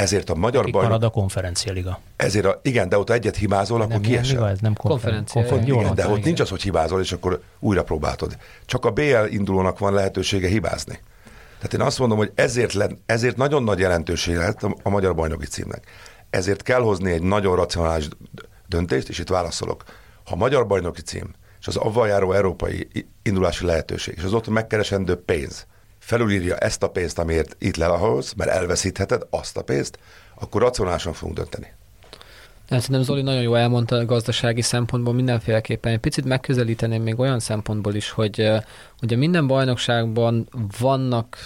Ezért 0.00 0.30
a 0.30 0.34
magyar 0.34 0.60
Akik 0.60 0.72
bajnok... 0.72 0.90
marad 0.90 1.06
a 1.06 1.10
konferencialiga. 1.10 2.00
Ezért 2.16 2.44
a, 2.44 2.60
igen, 2.62 2.88
de 2.88 2.98
ott 2.98 3.10
egyet 3.10 3.36
hibázol, 3.36 3.80
akkor 3.80 4.00
kiesel. 4.00 4.48
ez 4.48 4.58
nem 4.60 4.74
Konferencia, 4.74 5.40
konferencia. 5.40 5.80
igen. 5.80 5.94
De 5.94 6.08
ott 6.08 6.24
nincs 6.24 6.40
az, 6.40 6.48
hogy 6.48 6.62
hibázol, 6.62 7.00
és 7.00 7.12
akkor 7.12 7.42
újra 7.58 7.82
próbáltod. 7.82 8.36
Csak 8.64 8.84
a 8.84 8.90
BL 8.90 9.24
indulónak 9.28 9.78
van 9.78 9.94
lehetősége 9.94 10.48
hibázni. 10.48 11.00
Tehát 11.56 11.74
én 11.74 11.80
azt 11.80 11.98
mondom, 11.98 12.18
hogy 12.18 12.32
ezért, 12.34 12.72
le, 12.72 12.88
ezért 13.06 13.36
nagyon 13.36 13.62
nagy 13.62 13.78
jelentősége 13.78 14.38
lett 14.38 14.62
a, 14.62 14.76
a 14.82 14.88
magyar 14.88 15.14
bajnoki 15.14 15.46
címnek. 15.46 15.86
Ezért 16.30 16.62
kell 16.62 16.80
hozni 16.80 17.12
egy 17.12 17.22
nagyon 17.22 17.56
racionális 17.56 18.08
döntést, 18.66 19.08
és 19.08 19.18
itt 19.18 19.28
válaszolok. 19.28 19.82
Ha 20.24 20.34
a 20.34 20.36
magyar 20.36 20.66
bajnoki 20.66 21.00
cím, 21.00 21.34
és 21.60 21.66
az 21.66 21.76
avval 21.76 22.08
járó 22.08 22.32
európai 22.32 22.88
indulási 23.22 23.64
lehetőség, 23.64 24.14
és 24.16 24.22
az 24.22 24.32
ott 24.32 24.48
megkeresendő 24.48 25.16
pénz 25.16 25.66
felülírja 26.00 26.56
ezt 26.56 26.82
a 26.82 26.90
pénzt, 26.90 27.18
amiért 27.18 27.56
itt 27.58 27.76
lelahoz, 27.76 28.32
mert 28.32 28.50
elveszítheted 28.50 29.22
azt 29.30 29.56
a 29.56 29.62
pénzt, 29.62 29.98
akkor 30.34 30.62
racionálisan 30.62 31.12
fogunk 31.12 31.36
dönteni. 31.36 31.72
Hát 32.70 32.80
Szerintem 32.80 33.04
Zoli 33.04 33.22
nagyon 33.22 33.42
jól 33.42 33.58
elmondta 33.58 33.96
a 33.96 34.04
gazdasági 34.04 34.62
szempontból 34.62 35.14
mindenféleképpen. 35.14 35.92
Egy 35.92 35.98
picit 35.98 36.24
megközelíteném 36.24 37.02
még 37.02 37.18
olyan 37.18 37.40
szempontból 37.40 37.94
is, 37.94 38.10
hogy 38.10 38.40
eh, 38.40 38.62
ugye 39.02 39.16
minden 39.16 39.46
bajnokságban 39.46 40.48
vannak 40.78 41.36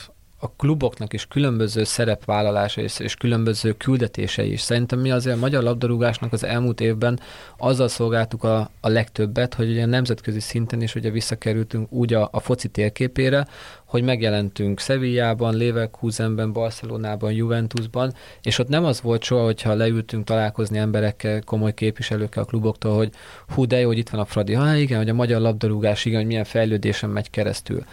a 0.44 0.52
kluboknak 0.56 1.12
is 1.12 1.26
különböző 1.26 1.84
szerepvállalása 1.84 2.80
és, 2.80 2.98
és 2.98 3.14
különböző 3.14 3.72
küldetései 3.72 4.52
is. 4.52 4.60
Szerintem 4.60 4.98
mi 4.98 5.10
azért 5.10 5.36
a 5.36 5.38
magyar 5.38 5.62
labdarúgásnak 5.62 6.32
az 6.32 6.44
elmúlt 6.44 6.80
évben 6.80 7.20
azzal 7.56 7.88
szolgáltuk 7.88 8.44
a, 8.44 8.70
a 8.80 8.88
legtöbbet, 8.88 9.54
hogy 9.54 9.70
ugye 9.70 9.82
a 9.82 9.86
nemzetközi 9.86 10.40
szinten 10.40 10.82
is 10.82 10.94
ugye 10.94 11.10
visszakerültünk 11.10 11.92
úgy 11.92 12.14
a, 12.14 12.28
a 12.32 12.40
foci 12.40 12.68
térképére, 12.68 13.46
hogy 13.84 14.02
megjelentünk 14.02 14.80
Sevillában, 14.80 15.56
Leverkusenben, 15.56 16.52
Barcelonában, 16.52 17.32
Juventusban, 17.32 18.14
és 18.42 18.58
ott 18.58 18.68
nem 18.68 18.84
az 18.84 19.00
volt 19.00 19.22
soha, 19.22 19.44
hogyha 19.44 19.74
leültünk 19.74 20.24
találkozni 20.24 20.78
emberekkel, 20.78 21.42
komoly 21.42 21.74
képviselőkkel 21.74 22.42
a 22.42 22.46
kluboktól, 22.46 22.96
hogy 22.96 23.10
hú, 23.54 23.66
de 23.66 23.80
jó, 23.80 23.86
hogy 23.86 23.98
itt 23.98 24.08
van 24.08 24.20
a 24.20 24.24
Fradi. 24.24 24.52
Ha 24.52 24.74
igen, 24.74 24.98
hogy 24.98 25.08
a 25.08 25.14
magyar 25.14 25.40
labdarúgás, 25.40 26.04
igen, 26.04 26.18
hogy 26.18 26.26
milyen 26.26 26.44
fejlődésen 26.44 27.10
megy 27.10 27.30
keresztül. 27.30 27.84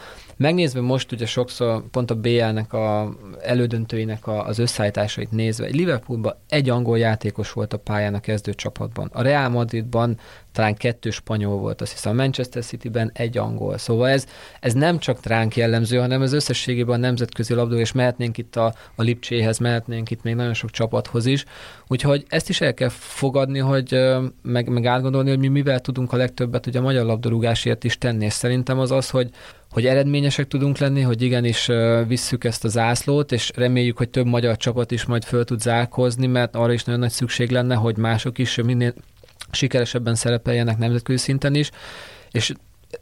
Megnézve 0.42 0.82
most 0.82 1.12
ugye 1.12 1.26
sokszor 1.26 1.84
pont 1.92 2.12
a 2.12 2.16
BL-nek 2.16 2.74
a 2.74 3.14
elődöntőinek 3.42 4.28
a, 4.28 4.46
az 4.46 4.60
összeállításait 4.60 5.32
nézve, 5.32 5.68
Liverpoolban 5.68 6.36
egy 6.50 6.70
angol 6.70 6.98
játékos 6.98 7.52
volt 7.52 7.74
a 7.74 7.78
pályán 7.78 8.14
a 8.14 8.20
kezdő 8.20 8.54
csapatban. 8.54 9.10
A 9.14 9.22
Real 9.22 9.50
Madridban 9.50 10.20
talán 10.52 10.76
kettő 10.76 11.10
spanyol 11.10 11.58
volt, 11.58 11.82
azt 11.82 11.92
hiszem 11.92 12.12
a 12.12 12.16
Manchester 12.16 12.64
City-ben 12.64 13.12
egy 13.14 13.38
angol. 13.38 13.78
Szóval 13.78 14.10
ez, 14.10 14.28
ez 14.60 14.74
nem 14.74 15.00
csak 15.00 15.26
ránk 15.26 15.56
jellemző, 15.56 15.98
hanem 15.98 16.22
az 16.22 16.34
összességében 16.34 16.96
a 16.96 17.06
nemzetközi 17.06 17.54
labdó, 17.54 17.76
és 17.76 17.92
mehetnénk 17.92 18.38
itt 18.38 18.56
a, 18.56 18.74
a 18.96 19.02
Lipcséhez, 19.02 19.58
mehetnénk 19.58 20.12
itt 20.12 20.24
még 20.24 20.36
nagyon 20.36 20.54
sok 20.54 20.70
csapathoz 20.70 21.26
is. 21.26 21.46
Úgyhogy 21.88 22.26
ezt 22.28 22.50
is 22.50 22.62
el 22.62 22.74
kell 22.74 22.90
fogadni, 22.90 23.60
hogy 23.60 24.00
meg, 24.42 24.70
meg 24.70 24.86
átgondolni, 24.86 25.30
hogy 25.30 25.40
mi 25.40 25.48
mivel 25.48 25.80
tudunk 25.80 26.14
a 26.14 26.18
legtöbbet 26.18 26.68
ugye 26.68 26.80
a 26.80 26.82
magyar 26.82 27.06
labdarúgásért 27.06 27.84
is 27.84 27.98
tenni. 27.98 28.26
És 28.26 28.34
szerintem 28.34 28.80
az 28.80 28.92
az, 28.92 29.10
hogy 29.10 29.30
hogy 29.72 29.86
eredményesek 29.86 30.48
tudunk 30.48 30.78
lenni, 30.78 31.02
hogy 31.02 31.22
igenis 31.22 31.70
visszük 32.08 32.44
ezt 32.44 32.66
a 32.66 32.68
zászlót, 32.68 33.32
és 33.32 33.52
reméljük, 33.56 33.98
hogy 33.98 34.10
több 34.10 34.26
magyar 34.26 34.58
csapat 34.58 34.92
is 34.92 35.06
majd 35.06 35.24
föl 35.24 35.44
tud 35.44 35.60
zárkozni, 35.60 36.28
mert 36.28 36.56
arra 36.56 36.74
is 36.74 36.84
nagyon 36.84 37.02
nagy 37.02 37.12
szükség 37.12 37.50
lenne, 37.50 37.76
hogy 37.76 37.98
mások 37.98 38.38
is 38.38 38.56
minél 38.56 38.94
sikeresebben 39.52 40.16
szerepeljenek 40.16 40.78
nemzetközi 40.78 41.18
szinten 41.18 41.56
is, 41.56 41.70
és 42.32 42.54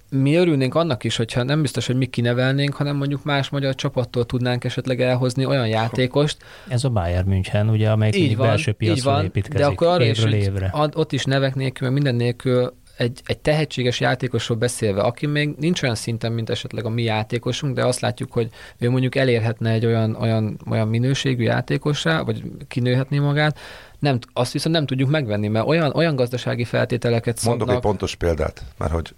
mi 0.10 0.36
örülnénk 0.36 0.76
annak 0.76 1.04
is, 1.04 1.16
hogyha 1.16 1.44
nem 1.44 1.62
biztos, 1.62 1.88
hogy 1.88 1.96
mi 1.96 2.06
kinevelnénk, 2.06 2.74
hanem 2.74 2.96
mondjuk 2.96 3.24
más 3.24 3.50
magyar 3.50 3.76
csapattól 3.76 4.26
tudnánk 4.26 4.64
esetleg 4.64 5.02
elhozni 5.02 5.46
olyan 5.46 5.68
játékost. 5.68 6.38
Ez 6.68 6.84
a 6.84 6.90
Bayern 6.90 7.28
München, 7.28 7.70
ugye, 7.70 7.90
amelyik 7.90 8.16
Így 8.16 8.36
van, 8.38 8.48
belső 8.48 8.72
így 8.72 8.78
piacról 8.78 9.14
van, 9.14 9.24
építkezik 9.24 9.58
de 9.58 9.66
akkor 9.66 9.88
arra 9.88 10.04
is, 10.06 10.24
évre. 10.24 10.70
ad- 10.74 10.96
ott 10.96 11.12
is 11.12 11.24
nevek 11.24 11.56
nélkül, 11.56 11.88
meg 11.88 11.96
minden 11.96 12.16
nélkül 12.16 12.74
egy, 13.00 13.22
egy 13.26 13.38
tehetséges 13.40 14.00
játékosról 14.00 14.58
beszélve, 14.58 15.02
aki 15.02 15.26
még 15.26 15.56
nincs 15.58 15.82
olyan 15.84 15.96
szinten, 15.96 16.32
mint 16.32 16.50
esetleg 16.50 16.86
a 16.86 16.90
mi 16.90 17.04
játékosunk, 17.04 17.76
de 17.76 17.86
azt 17.86 18.00
látjuk, 18.00 18.32
hogy 18.32 18.50
ő 18.78 18.90
mondjuk 18.90 19.16
elérhetne 19.16 19.72
egy 19.72 19.86
olyan, 19.86 20.16
olyan, 20.16 20.60
olyan 20.70 20.88
minőségű 20.88 21.44
játékossá, 21.44 22.22
vagy 22.22 22.44
kinőhetné 22.68 23.20
magát, 23.20 23.60
nem, 24.00 24.20
azt 24.34 24.52
viszont 24.52 24.76
nem 24.76 24.86
tudjuk 24.86 25.10
megvenni, 25.10 25.48
mert 25.48 25.68
olyan, 25.68 25.92
olyan 25.96 26.16
gazdasági 26.16 26.64
feltételeket 26.64 27.44
Mondok 27.44 27.60
szabnak. 27.68 27.76
egy 27.84 27.90
pontos 27.90 28.16
példát, 28.16 28.64
mert 28.78 28.92
hogy 28.92 29.16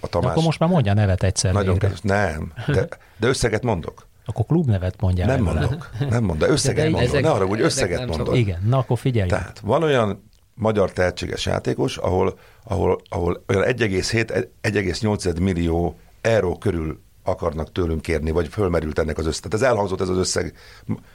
a 0.00 0.06
Tamás 0.06 0.30
Akkor 0.30 0.42
most 0.44 0.58
már 0.58 0.68
mondja 0.68 0.92
a 0.92 0.94
nevet 0.94 1.22
egyszer 1.22 1.52
nagyon 1.52 1.78
kedves. 1.78 2.00
Nem, 2.00 2.52
de, 2.66 2.88
de 3.16 3.26
összeget 3.26 3.62
mondok. 3.62 4.06
Akkor 4.24 4.44
klubnevet 4.46 5.00
mondja 5.00 5.26
Nem 5.26 5.42
mondok. 5.42 5.90
Nem 6.10 6.24
mondok, 6.24 6.46
de 6.48 6.52
összeget 6.52 6.84
de 6.84 6.90
mondok. 6.90 7.08
ezek- 7.08 7.22
Ne 7.22 7.30
arra, 7.30 7.46
hogy 7.46 7.60
összeget 7.60 8.06
mondok. 8.06 8.36
Igen, 8.36 8.58
na 8.66 8.78
akkor 8.78 8.98
figyelj. 8.98 9.28
Tehát 9.28 9.58
van 9.58 9.82
olyan 9.82 10.27
magyar 10.58 10.92
tehetséges 10.92 11.46
játékos, 11.46 11.96
ahol, 11.96 12.38
ahol, 12.64 13.00
ahol 13.08 13.42
olyan 13.48 13.62
1,7-1,8 13.62 15.40
millió 15.40 15.96
euró 16.20 16.58
körül 16.58 17.00
akarnak 17.22 17.72
tőlünk 17.72 18.02
kérni, 18.02 18.30
vagy 18.30 18.48
fölmerült 18.48 18.98
ennek 18.98 19.18
az 19.18 19.26
összeg. 19.26 19.42
Tehát 19.50 19.66
ez 19.66 19.72
elhangzott 19.72 20.00
ez 20.00 20.08
az 20.08 20.16
összeg 20.16 20.56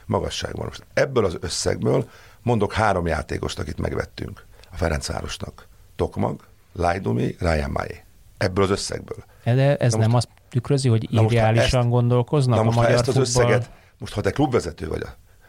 magasságban. 0.06 0.66
Most 0.66 0.84
ebből 0.94 1.24
az 1.24 1.36
összegből 1.40 2.08
mondok 2.42 2.72
három 2.72 3.06
játékost, 3.06 3.58
akit 3.58 3.78
megvettünk. 3.78 4.44
A 4.72 4.76
Ferencvárosnak. 4.76 5.66
Tokmag, 5.96 6.40
Lajdumi, 6.72 7.36
Ryan 7.38 7.70
Mai. 7.70 8.00
Ebből 8.38 8.64
az 8.64 8.70
összegből. 8.70 9.24
De 9.44 9.76
ez 9.76 9.92
Na 9.92 9.98
nem 9.98 10.10
most- 10.10 10.26
azt 10.26 10.42
tükrözi, 10.48 10.88
hogy 10.88 11.12
ideálisan 11.12 11.88
gondolkoznak 11.88 12.54
Na 12.56 12.60
a 12.60 12.64
most, 12.64 12.76
ha 12.76 12.82
magyar 12.82 12.98
ezt 12.98 13.08
az 13.08 13.14
futball... 13.14 13.44
összeget, 13.44 13.70
most 13.98 14.12
ha 14.14 14.20
te 14.20 14.30
klubvezető 14.30 14.88
vagy, 14.88 15.02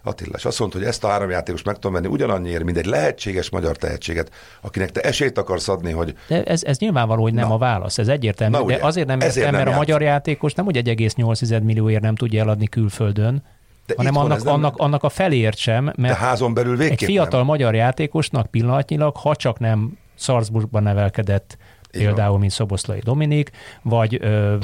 Attila, 0.07 0.33
és 0.37 0.45
azt 0.45 0.59
mondta, 0.59 0.77
hogy 0.77 0.87
ezt 0.87 1.03
a 1.03 1.07
három 1.07 1.29
játékos 1.29 1.63
meg 1.63 1.75
tudom 1.75 1.93
venni 1.93 2.07
ugyanannyiért, 2.07 2.63
mint 2.63 2.77
egy 2.77 2.85
lehetséges 2.85 3.49
magyar 3.49 3.77
tehetséget, 3.77 4.31
akinek 4.61 4.91
te 4.91 5.01
esélyt 5.01 5.37
akarsz 5.37 5.67
adni, 5.67 5.91
hogy 5.91 6.15
De 6.27 6.43
ez, 6.43 6.63
ez 6.63 6.77
nyilvánvaló, 6.77 7.21
hogy 7.21 7.33
nem 7.33 7.47
Na. 7.47 7.53
a 7.53 7.57
válasz, 7.57 7.97
ez 7.97 8.07
egyértelmű, 8.07 8.57
Na 8.57 8.65
de 8.65 8.77
azért 8.81 9.07
nem 9.07 9.19
értem, 9.19 9.41
mert 9.41 9.55
a 9.55 9.57
játszik. 9.57 9.75
magyar 9.75 10.01
játékos 10.01 10.53
nem 10.53 10.65
úgy 10.65 10.77
1,8 10.77 11.63
millióért 11.63 12.01
nem 12.01 12.15
tudja 12.15 12.41
eladni 12.41 12.67
külföldön, 12.67 13.43
de 13.85 13.93
hanem 13.97 14.17
annak, 14.17 14.43
nem, 14.43 14.53
annak, 14.53 14.77
annak 14.77 15.03
a 15.03 15.09
feléért 15.09 15.57
sem, 15.57 15.85
de 15.85 15.93
mert 15.95 16.15
házon 16.17 16.53
belül 16.53 16.81
egy 16.81 17.03
fiatal 17.03 17.39
nem. 17.39 17.47
magyar 17.47 17.75
játékosnak 17.75 18.51
pillanatnyilag, 18.51 19.15
ha 19.15 19.35
csak 19.35 19.59
nem 19.59 19.97
Salzburgban 20.17 20.83
nevelkedett. 20.83 21.57
Például, 21.97 22.37
mint 22.39 22.51
Szoboszlai 22.51 22.99
Dominik, 22.99 23.51
vagy 23.81 24.17
ö, 24.21 24.57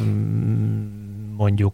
mondjuk, 1.38 1.74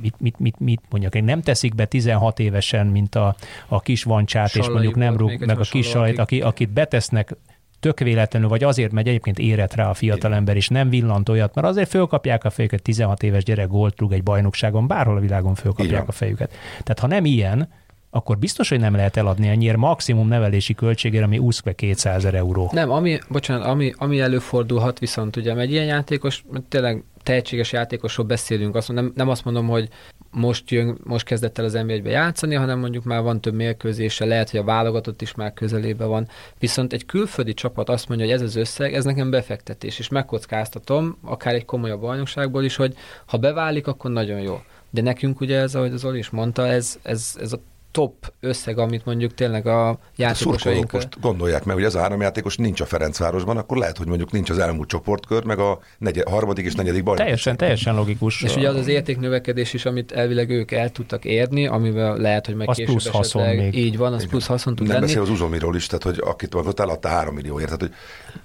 mit, 0.00 0.14
mit, 0.18 0.38
mit, 0.38 0.58
mit 0.58 0.80
mondjak, 0.90 1.22
nem 1.22 1.40
teszik 1.40 1.74
be 1.74 1.84
16 1.84 2.38
évesen, 2.38 2.86
mint 2.86 3.14
a, 3.14 3.36
a 3.68 3.80
kis 3.80 4.02
vancsát, 4.02 4.46
és 4.46 4.52
Sallai 4.52 4.72
mondjuk 4.72 4.94
nem 4.94 5.16
rúg 5.16 5.44
meg 5.46 5.58
a 5.58 5.62
kis 5.62 5.94
akik- 5.94 6.18
aki, 6.18 6.40
akit 6.40 6.70
betesznek 6.70 7.36
tök 7.80 7.98
véletlenül, 7.98 8.48
vagy 8.48 8.64
azért 8.64 8.92
megy 8.92 9.08
egyébként 9.08 9.38
érett 9.38 9.74
rá 9.74 9.88
a 9.88 9.94
fiatalember, 9.94 10.56
és 10.56 10.68
nem 10.68 10.88
villant 10.88 11.28
olyat, 11.28 11.54
mert 11.54 11.66
azért 11.66 11.88
fölkapják 11.88 12.44
a 12.44 12.50
fejüket, 12.50 12.82
16 12.82 13.22
éves 13.22 13.44
gyerek 13.44 13.68
gólt 13.68 14.00
rúg 14.00 14.12
egy 14.12 14.22
bajnokságon, 14.22 14.86
bárhol 14.86 15.16
a 15.16 15.20
világon 15.20 15.54
fölkapják 15.54 15.98
van. 15.98 16.08
a 16.08 16.12
fejüket. 16.12 16.50
Tehát 16.70 16.98
ha 16.98 17.06
nem 17.06 17.24
ilyen, 17.24 17.68
akkor 18.14 18.38
biztos, 18.38 18.68
hogy 18.68 18.80
nem 18.80 18.94
lehet 18.94 19.16
eladni 19.16 19.48
ennyire 19.48 19.76
maximum 19.76 20.28
nevelési 20.28 20.74
költségére, 20.74 21.24
ami 21.24 21.38
úszkve 21.38 21.72
200 21.72 22.16
ezer 22.16 22.34
euró. 22.34 22.70
Nem, 22.72 22.90
ami, 22.90 23.18
bocsánat, 23.28 23.66
ami, 23.66 23.92
ami 23.96 24.20
előfordulhat 24.20 24.98
viszont 24.98 25.36
ugye, 25.36 25.56
egy 25.56 25.70
ilyen 25.70 25.84
játékos, 25.84 26.44
tényleg 26.68 27.04
tehetséges 27.22 27.72
játékosról 27.72 28.26
beszélünk, 28.26 28.74
azt 28.74 28.88
mondom, 28.88 29.06
nem, 29.06 29.14
nem 29.16 29.28
azt 29.28 29.44
mondom, 29.44 29.68
hogy 29.68 29.88
most 30.30 30.70
jön, 30.70 30.98
most 31.04 31.24
kezdett 31.24 31.58
el 31.58 31.64
az 31.64 31.72
nba 31.72 32.08
játszani, 32.08 32.54
hanem 32.54 32.78
mondjuk 32.78 33.04
már 33.04 33.22
van 33.22 33.40
több 33.40 33.54
mérkőzése, 33.54 34.24
lehet, 34.24 34.50
hogy 34.50 34.60
a 34.60 34.64
válogatott 34.64 35.22
is 35.22 35.34
már 35.34 35.52
közelébe 35.52 36.04
van. 36.04 36.28
Viszont 36.58 36.92
egy 36.92 37.06
külföldi 37.06 37.54
csapat 37.54 37.88
azt 37.88 38.08
mondja, 38.08 38.26
hogy 38.26 38.34
ez 38.34 38.42
az 38.42 38.56
összeg, 38.56 38.94
ez 38.94 39.04
nekem 39.04 39.30
befektetés, 39.30 39.98
és 39.98 40.08
megkockáztatom, 40.08 41.16
akár 41.24 41.54
egy 41.54 41.64
komolyabb 41.64 42.00
bajnokságból 42.00 42.64
is, 42.64 42.76
hogy 42.76 42.94
ha 43.26 43.36
beválik, 43.36 43.86
akkor 43.86 44.10
nagyon 44.10 44.40
jó. 44.40 44.60
De 44.90 45.02
nekünk 45.02 45.40
ugye 45.40 45.58
ez, 45.58 45.74
ahogy 45.74 45.92
az 45.92 46.04
Oli 46.04 46.18
is 46.18 46.30
mondta, 46.30 46.66
ez, 46.66 46.98
ez, 47.02 47.36
ez 47.40 47.52
a 47.52 47.60
top 47.92 48.32
összeg, 48.40 48.78
amit 48.78 49.04
mondjuk 49.04 49.34
tényleg 49.34 49.66
a 49.66 49.98
játékosaink... 50.16 50.92
most 50.92 51.20
gondolják 51.20 51.64
meg, 51.64 51.74
hogy 51.74 51.84
ez 51.84 51.94
a 51.94 52.00
három 52.00 52.20
játékos 52.20 52.56
nincs 52.56 52.80
a 52.80 52.84
Ferencvárosban, 52.84 53.56
akkor 53.56 53.76
lehet, 53.76 53.98
hogy 53.98 54.06
mondjuk 54.06 54.32
nincs 54.32 54.50
az 54.50 54.58
elmúlt 54.58 54.88
csoportkör, 54.88 55.44
meg 55.44 55.58
a 55.58 55.78
negyed, 55.98 56.28
harmadik 56.28 56.64
és 56.64 56.74
negyedik 56.74 57.02
bajnok. 57.02 57.22
Teljesen, 57.22 57.56
teljesen 57.56 57.94
logikus. 57.94 58.42
És 58.42 58.56
ugye 58.56 58.68
az 58.68 58.76
az 58.76 58.86
értéknövekedés 58.86 59.72
is, 59.72 59.84
amit 59.84 60.12
elvileg 60.12 60.50
ők 60.50 60.70
el 60.70 60.90
tudtak 60.90 61.24
érni, 61.24 61.66
amivel 61.66 62.16
lehet, 62.16 62.46
hogy 62.46 62.54
meg 62.54 62.68
az 62.68 62.82
plusz 62.84 63.08
haszon 63.08 63.54
még. 63.54 63.74
Így 63.74 63.96
van, 63.96 64.12
az 64.12 64.26
plusz 64.26 64.46
haszon 64.46 64.74
tud 64.74 64.86
Nem 64.86 64.94
lenni. 64.94 65.06
beszél 65.06 65.22
az 65.22 65.30
Uzsomiról 65.30 65.76
is, 65.76 65.86
tehát 65.86 66.02
hogy 66.02 66.18
akit 66.20 66.54
akkor 66.54 66.74
eladta 66.76 67.08
három 67.08 67.34
millióért. 67.34 67.64
Tehát, 67.64 67.80
hogy 67.80 67.92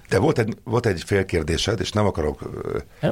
de 0.08 0.18
volt 0.18 0.38
egy, 0.38 0.56
volt 0.64 0.86
egy 0.86 1.02
félkérdésed, 1.02 1.80
és 1.80 1.92
nem 1.92 2.06
akarok... 2.06 2.50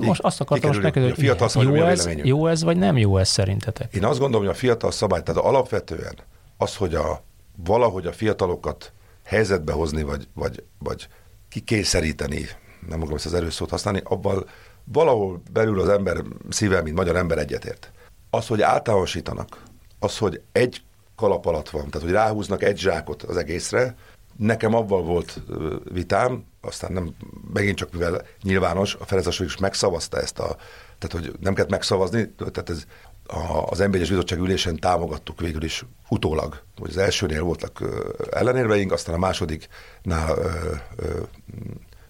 Most 0.00 0.20
azt 0.20 0.40
akartam 0.40 0.70
most 0.70 0.82
neked, 0.82 1.02
hogy 1.02 1.12
a 1.12 1.14
fiatal 1.14 1.48
szabály, 1.48 1.78
jó, 1.78 1.84
ez, 1.84 2.08
jó 2.22 2.46
ez, 2.46 2.62
vagy 2.62 2.76
nem 2.76 2.96
jó 2.96 3.18
ez 3.18 3.28
szerintetek? 3.28 3.94
Én 3.94 4.04
azt 4.04 4.18
gondolom, 4.18 4.46
hogy 4.46 4.54
a 4.54 4.58
fiatal 4.58 4.90
szabály, 4.90 5.22
tehát 5.22 5.42
alapvetően 5.42 6.14
az, 6.56 6.76
hogy 6.76 6.94
a, 6.94 7.22
valahogy 7.64 8.06
a 8.06 8.12
fiatalokat 8.12 8.92
helyzetbe 9.24 9.72
hozni, 9.72 10.02
vagy, 10.02 10.28
vagy, 10.34 10.62
vagy 10.78 11.08
kikényszeríteni, 11.48 12.48
nem 12.88 12.98
akarom 12.98 13.16
ezt 13.16 13.26
az 13.26 13.34
erőszót 13.34 13.70
használni, 13.70 14.00
abban 14.04 14.46
valahol 14.84 15.42
belül 15.52 15.80
az 15.80 15.88
ember 15.88 16.22
szíve, 16.48 16.82
mint 16.82 16.96
magyar 16.96 17.16
ember 17.16 17.38
egyetért. 17.38 17.92
Az, 18.30 18.46
hogy 18.46 18.62
általánosítanak, 18.62 19.62
az, 19.98 20.18
hogy 20.18 20.40
egy 20.52 20.82
kalap 21.16 21.46
alatt 21.46 21.70
van, 21.70 21.90
tehát 21.90 22.06
hogy 22.06 22.16
ráhúznak 22.16 22.62
egy 22.62 22.78
zsákot 22.78 23.22
az 23.22 23.36
egészre, 23.36 23.96
nekem 24.38 24.74
avval 24.74 25.02
volt 25.02 25.40
vitám, 25.92 26.44
aztán 26.60 26.92
nem, 26.92 27.14
megint 27.52 27.76
csak 27.76 27.92
mivel 27.92 28.22
nyilvános, 28.42 28.94
a 28.94 29.04
Ferenc 29.04 29.40
is 29.40 29.56
megszavazta 29.56 30.20
ezt 30.20 30.38
a, 30.38 30.56
tehát 30.98 31.26
hogy 31.26 31.32
nem 31.40 31.54
kellett 31.54 31.70
megszavazni, 31.70 32.34
tehát 32.52 32.70
ez 32.70 32.84
a, 33.26 33.66
az 33.70 33.78
NB1-es 33.80 34.06
bizottság 34.08 34.38
ülésen 34.38 34.76
támogattuk 34.76 35.40
végül 35.40 35.62
is 35.62 35.84
utólag, 36.08 36.62
hogy 36.76 36.90
az 36.90 36.96
elsőnél 36.96 37.42
voltak 37.42 37.82
ellenérveink, 38.30 38.92
aztán 38.92 39.14
a 39.14 39.18
másodiknál 39.18 40.36
ö, 40.36 40.50
ö, 40.96 41.20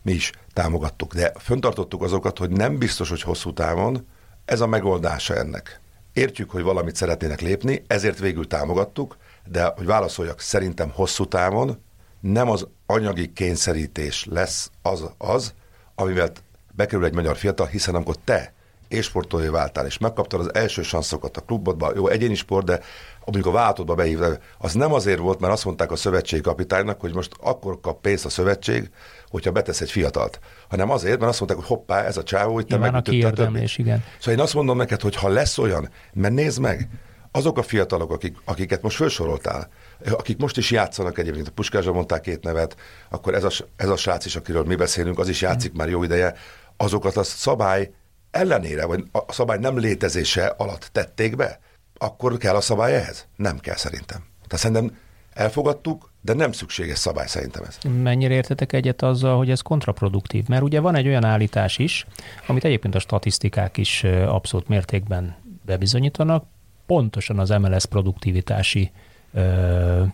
mi 0.03 0.13
is 0.13 0.33
támogattuk, 0.53 1.15
de 1.15 1.33
föntartottuk 1.39 2.03
azokat, 2.03 2.39
hogy 2.39 2.51
nem 2.51 2.79
biztos, 2.79 3.09
hogy 3.09 3.23
hosszú 3.23 3.53
távon 3.53 4.07
ez 4.45 4.61
a 4.61 4.67
megoldása 4.67 5.35
ennek. 5.35 5.81
Értjük, 6.13 6.51
hogy 6.51 6.63
valamit 6.63 6.97
szeretnének 6.97 7.41
lépni, 7.41 7.85
ezért 7.87 8.19
végül 8.19 8.47
támogattuk, 8.47 9.17
de 9.49 9.73
hogy 9.77 9.87
válaszoljak, 9.87 10.41
szerintem 10.41 10.91
hosszú 10.91 11.27
távon 11.27 11.85
nem 12.21 12.51
az 12.51 12.67
anyagi 12.87 13.33
kényszerítés 13.33 14.27
lesz 14.31 14.71
az, 14.83 15.11
az 15.19 15.55
amivel 15.95 16.31
bekerül 16.73 17.05
egy 17.05 17.15
magyar 17.15 17.37
fiatal, 17.37 17.67
hiszen 17.67 17.95
amikor 17.95 18.17
te 18.25 18.55
és-sportolói 18.89 19.49
váltál, 19.49 19.87
és 19.87 19.99
megkaptad 19.99 20.41
az 20.41 20.55
első 20.55 20.83
sanszokat 20.83 21.37
a 21.37 21.41
klubodban, 21.41 21.93
jó, 21.97 22.09
egyéni 22.09 22.35
sport, 22.35 22.67
de 22.67 22.81
amikor 23.25 23.53
a 23.53 23.55
váltodba 23.55 23.95
behívtad, 23.95 24.41
az 24.59 24.73
nem 24.73 24.93
azért 24.93 25.19
volt, 25.19 25.41
mert 25.41 25.53
azt 25.53 25.65
mondták 25.65 25.93
a 25.93 25.97
szövetségi 25.97 26.43
kapitánynak, 26.43 27.01
hogy 27.01 27.15
most 27.15 27.33
akkor 27.41 27.81
kap 27.81 28.01
pénzt 28.01 28.25
a 28.25 28.29
szövetség, 28.29 28.91
hogyha 29.29 29.51
betesz 29.51 29.81
egy 29.81 29.91
fiatalt, 29.91 30.41
hanem 30.69 30.91
azért, 30.91 31.19
mert 31.19 31.31
azt 31.31 31.39
mondták, 31.39 31.61
hogy 31.61 31.69
hoppá, 31.69 32.03
ez 32.03 32.17
a 32.17 32.23
csávó, 32.23 32.59
itt 32.59 32.69
te 32.69 32.75
Nyilván 32.75 32.91
a 32.91 32.93
megütötte 32.93 33.17
a 33.17 33.21
többit. 33.21 33.37
kiérdemlés, 33.37 33.79
igen. 33.79 34.05
Szóval 34.19 34.35
én 34.35 34.41
azt 34.41 34.55
mondom 34.55 34.77
neked, 34.77 35.01
hogy 35.01 35.17
ha 35.17 35.29
lesz 35.29 35.59
olyan, 35.59 35.91
mert 36.13 36.35
nézd 36.35 36.61
meg, 36.61 36.89
azok 37.31 37.59
a 37.59 37.63
fiatalok, 37.63 38.13
akik, 38.13 38.37
akiket 38.45 38.83
most 38.83 38.97
felsoroltál, 38.97 39.71
akik 40.11 40.39
most 40.39 40.57
is 40.57 40.71
játszanak 40.71 41.19
egyébként, 41.19 41.49
a 41.49 41.51
Puskásra 41.51 41.93
mondták 41.93 42.21
két 42.21 42.43
nevet, 42.43 42.77
akkor 43.09 43.35
ez 43.35 43.45
a, 43.45 43.51
ez 43.77 43.89
a 43.89 43.97
srác 43.97 44.25
is, 44.25 44.37
akiről 44.37 44.65
mi 44.65 44.75
beszélünk, 44.75 45.19
az 45.19 45.29
is 45.29 45.41
játszik 45.41 45.73
már 45.73 45.89
jó 45.89 46.03
ideje, 46.03 46.35
azokat 46.77 47.17
a 47.17 47.23
szabály 47.23 47.91
ellenére, 48.31 48.87
vagy 48.87 49.05
a 49.13 49.33
szabály 49.33 49.59
nem 49.59 49.79
létezése 49.79 50.47
alatt 50.47 50.89
tették 50.93 51.37
be, 51.37 51.61
akkor 51.99 52.37
kell 52.37 52.55
a 52.55 52.61
szabály 52.61 52.95
ehhez? 52.95 53.27
Nem 53.37 53.59
kell 53.59 53.77
szerintem. 53.77 54.25
Tehát 54.47 54.65
szerintem 54.65 54.97
elfogadtuk, 55.33 56.11
de 56.21 56.33
nem 56.33 56.53
szükséges 56.53 56.99
szabály 56.99 57.27
szerintem 57.27 57.63
ez. 57.63 57.79
Mennyire 58.03 58.35
értetek 58.35 58.73
egyet 58.73 59.03
azzal, 59.03 59.37
hogy 59.37 59.51
ez 59.51 59.61
kontraproduktív? 59.61 60.47
Mert 60.47 60.63
ugye 60.63 60.81
van 60.81 60.95
egy 60.95 61.07
olyan 61.07 61.25
állítás 61.25 61.79
is, 61.79 62.07
amit 62.47 62.65
egyébként 62.65 62.95
a 62.95 62.99
statisztikák 62.99 63.77
is 63.77 64.05
abszolút 64.05 64.69
mértékben 64.69 65.37
bebizonyítanak, 65.65 66.45
pontosan 66.87 67.39
az 67.39 67.49
MLS 67.49 67.87
produktivitási 67.87 68.91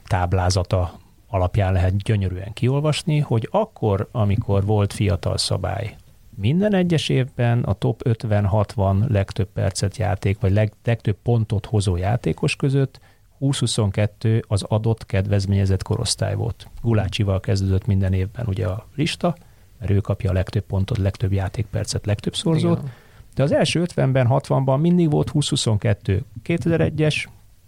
táblázata 0.06 0.92
alapján 1.28 1.72
lehet 1.72 1.96
gyönyörűen 1.96 2.52
kiolvasni, 2.52 3.18
hogy 3.18 3.48
akkor, 3.50 4.08
amikor 4.12 4.64
volt 4.64 4.92
fiatal 4.92 5.38
szabály, 5.38 5.96
minden 6.36 6.74
egyes 6.74 7.08
évben 7.08 7.62
a 7.62 7.72
top 7.72 8.00
50-60 8.04 9.08
legtöbb 9.08 9.48
percet 9.52 9.96
játék, 9.96 10.40
vagy 10.40 10.52
leg, 10.52 10.72
legtöbb 10.84 11.16
pontot 11.22 11.66
hozó 11.66 11.96
játékos 11.96 12.56
között 12.56 13.00
20-22 13.40 14.42
az 14.46 14.62
adott 14.62 15.06
kedvezményezett 15.06 15.82
korosztály 15.82 16.34
volt. 16.34 16.68
Gulácsival 16.82 17.40
kezdődött 17.40 17.86
minden 17.86 18.12
évben 18.12 18.46
ugye 18.46 18.66
a 18.66 18.86
lista, 18.94 19.36
mert 19.78 19.90
ő 19.90 20.00
kapja 20.00 20.30
a 20.30 20.32
legtöbb 20.32 20.64
pontot, 20.64 20.98
legtöbb 20.98 21.32
játékpercet, 21.32 22.06
legtöbb 22.06 22.34
szorzót. 22.34 22.78
Igen. 22.78 22.92
De 23.34 23.42
az 23.42 23.52
első 23.52 23.84
50-ben, 23.94 24.26
60-ban 24.30 24.80
mindig 24.80 25.10
volt 25.10 25.30
20-22. 25.34 26.20
2001-es, 26.44 27.24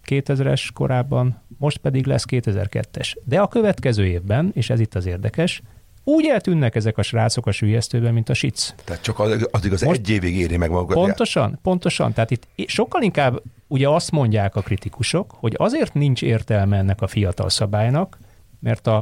2000-es 0.07 0.69
korábban, 0.75 1.43
most 1.59 1.77
pedig 1.79 2.07
lesz 2.07 2.25
2002-es. 2.29 3.15
De 3.25 3.41
a 3.41 3.49
következő 3.49 4.07
évben, 4.07 4.51
és 4.55 4.71
ez 4.71 4.81
itt 4.81 4.95
az 4.95 5.07
érdekes, 5.07 5.63
úgy 6.05 6.27
eltűnnek 6.27 6.75
ezek 6.75 6.99
a 6.99 7.03
srácok 7.03 7.47
a 7.47 7.53
sülyeztőben, 7.53 8.15
mint 8.15 8.29
a 8.29 8.35
sic. 8.35 8.75
Tehát 8.85 9.03
csak 9.03 9.19
az- 9.19 9.49
addig 9.51 9.73
az 9.73 9.83
Most- 9.83 9.99
egy 9.99 10.11
évig 10.11 10.37
éri 10.37 10.57
meg 10.57 10.71
magukat. 10.71 10.95
Pontosan, 10.97 11.59
pontosan. 11.63 12.13
Tehát 12.13 12.31
itt 12.31 12.47
sokkal 12.67 13.03
inkább 13.03 13.43
ugye 13.67 13.89
azt 13.89 14.11
mondják 14.11 14.57
a 14.57 14.61
kritikusok, 14.61 15.35
hogy 15.39 15.55
azért 15.57 15.95
nincs 15.95 16.23
értelme 16.23 16.77
ennek 16.77 17.01
a 17.03 17.07
fiatal 17.07 17.49
szabálynak, 17.49 18.19
mert 18.61 18.87
a, 18.87 18.97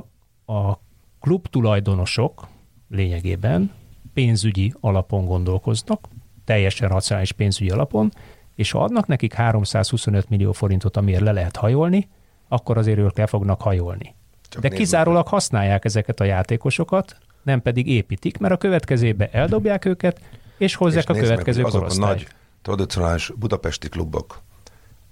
a 0.46 0.78
klub 1.20 1.46
tulajdonosok 1.46 2.46
lényegében 2.88 3.72
pénzügyi 4.14 4.74
alapon 4.80 5.26
gondolkoznak, 5.26 6.08
teljesen 6.44 6.88
racionális 6.88 7.32
pénzügyi 7.32 7.70
alapon, 7.70 8.12
és 8.54 8.70
ha 8.70 8.82
adnak 8.82 9.06
nekik 9.06 9.32
325 9.32 10.28
millió 10.28 10.52
forintot, 10.52 10.96
amiért 10.96 11.22
le 11.22 11.32
lehet 11.32 11.56
hajolni, 11.56 12.08
akkor 12.48 12.78
azért 12.78 12.98
ők 12.98 13.16
le 13.16 13.26
fognak 13.26 13.60
hajolni. 13.60 14.14
Csak 14.48 14.62
De 14.62 14.68
kizárólag 14.68 15.26
használják 15.26 15.84
ezeket 15.84 16.20
a 16.20 16.24
játékosokat, 16.24 17.16
nem 17.42 17.62
pedig 17.62 17.86
építik, 17.86 18.38
mert 18.38 18.54
a 18.54 18.56
következőbe 18.56 19.28
eldobják 19.32 19.84
őket, 19.84 20.20
és 20.56 20.74
hozzák 20.74 21.02
És 21.02 21.08
a 21.08 21.12
nézd 21.12 21.24
meg, 21.24 21.32
következő 21.32 21.62
hogy 21.62 21.74
azok 21.74 21.90
a 21.90 22.06
nagy, 22.06 22.26
tradicionális 22.62 23.32
budapesti 23.36 23.88
klubok, 23.88 24.42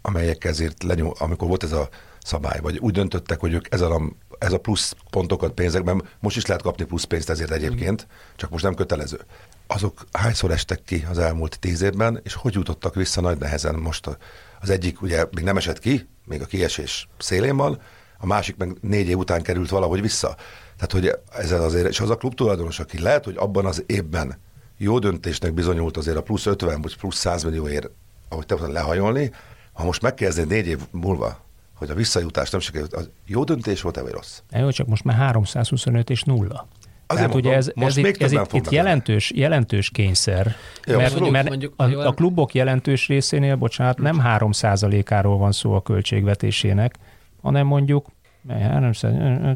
amelyek 0.03 0.45
ezért 0.45 0.82
lenyom, 0.82 1.12
amikor 1.18 1.49
volt 1.49 1.62
ez 1.62 1.72
a 1.72 1.88
szabály, 2.22 2.61
vagy 2.61 2.78
úgy 2.78 2.93
döntöttek, 2.93 3.41
hogy 3.41 3.53
ők 3.53 3.66
ez 3.70 3.80
a, 3.80 4.01
ez 4.41 4.53
a 4.53 4.59
plusz 4.59 4.95
pontokat 5.11 5.53
pénzekben, 5.53 6.03
most 6.20 6.36
is 6.36 6.47
lehet 6.47 6.62
kapni 6.62 6.84
plusz 6.84 7.05
pénzt 7.05 7.30
ezért 7.30 7.51
egyébként, 7.51 8.07
csak 8.36 8.51
most 8.51 8.64
nem 8.64 8.74
kötelező. 8.74 9.20
Azok 9.66 10.05
hányszor 10.12 10.51
estek 10.51 10.82
ki 10.82 11.07
az 11.11 11.18
elmúlt 11.18 11.59
tíz 11.59 11.82
évben, 11.82 12.20
és 12.22 12.34
hogy 12.34 12.55
jutottak 12.55 12.95
vissza 12.95 13.20
nagy 13.20 13.38
nehezen 13.38 13.74
most 13.74 14.18
az 14.61 14.70
egyik 14.70 15.03
ugye 15.03 15.24
még 15.30 15.45
nem 15.45 15.57
esett 15.57 15.78
ki, 15.78 16.09
még 16.24 16.43
a 16.43 16.47
kiesés 16.47 17.09
szélén 17.18 17.57
van, 17.57 17.80
a 18.18 18.26
másik 18.26 18.57
meg 18.57 18.76
négy 18.80 19.09
év 19.09 19.18
után 19.18 19.43
került 19.43 19.70
valahogy 19.70 20.01
vissza. 20.01 20.36
Tehát, 20.76 20.93
hogy 20.93 21.18
ezzel 21.38 21.62
azért, 21.62 21.88
és 21.88 22.01
az 22.01 22.11
a 22.11 22.16
klub 22.16 22.34
tulajdonos, 22.34 22.78
aki 22.78 23.01
lehet, 23.01 23.24
hogy 23.24 23.36
abban 23.36 23.66
az 23.66 23.82
évben 23.86 24.38
jó 24.76 24.99
döntésnek 24.99 25.53
bizonyult 25.53 25.97
azért 25.97 26.16
a 26.16 26.22
plusz 26.22 26.47
50 26.47 26.80
vagy 26.82 26.97
plusz 26.97 27.16
100 27.16 27.43
millióért, 27.43 27.91
ahogy 28.28 28.47
te 28.47 28.55
mondtad, 28.55 28.74
lehajolni, 28.74 29.32
ha 29.72 29.84
most 29.84 30.03
megkezdi 30.03 30.43
négy 30.43 30.66
év 30.66 30.78
múlva, 30.91 31.50
hogy 31.81 31.91
a 31.91 31.95
visszajutás 31.95 32.51
nem 32.51 32.61
sikerült, 32.61 32.93
az 32.93 33.11
jó 33.26 33.45
döntés 33.45 33.81
volt-e, 33.81 34.03
vagy 34.03 34.12
rossz? 34.12 34.41
Jó, 34.51 34.70
csak 34.70 34.87
most 34.87 35.05
már 35.05 35.16
325 35.16 36.11
és 36.11 36.22
nulla. 36.22 36.68
Azért 37.07 37.26
Tehát 37.26 37.45
ugye 37.45 37.55
ez, 37.55 37.70
most 37.74 37.89
ez, 37.89 37.97
még 37.97 38.14
itt, 38.14 38.22
ez 38.22 38.33
itt, 38.33 38.53
itt 38.53 38.70
jelentős, 38.70 39.33
jelentős 39.35 39.91
kényszer, 39.91 40.57
Jó, 40.87 40.97
mert, 40.97 41.11
mondjuk- 41.11 41.33
mert 41.33 41.49
mondjuk, 41.49 41.72
a, 41.76 42.07
a 42.07 42.12
klubok 42.12 42.55
jelentős 42.55 43.09
részénél, 43.09 43.57
bocsánat, 43.57 43.99
nem 43.99 44.22
3%-áról 44.24 45.39
van 45.39 45.53
szó 45.53 45.72
a 45.74 45.83
költségvetésének, 45.83 46.95
hanem 47.43 47.66
mondjuk 47.66 48.07
300, 48.49 49.12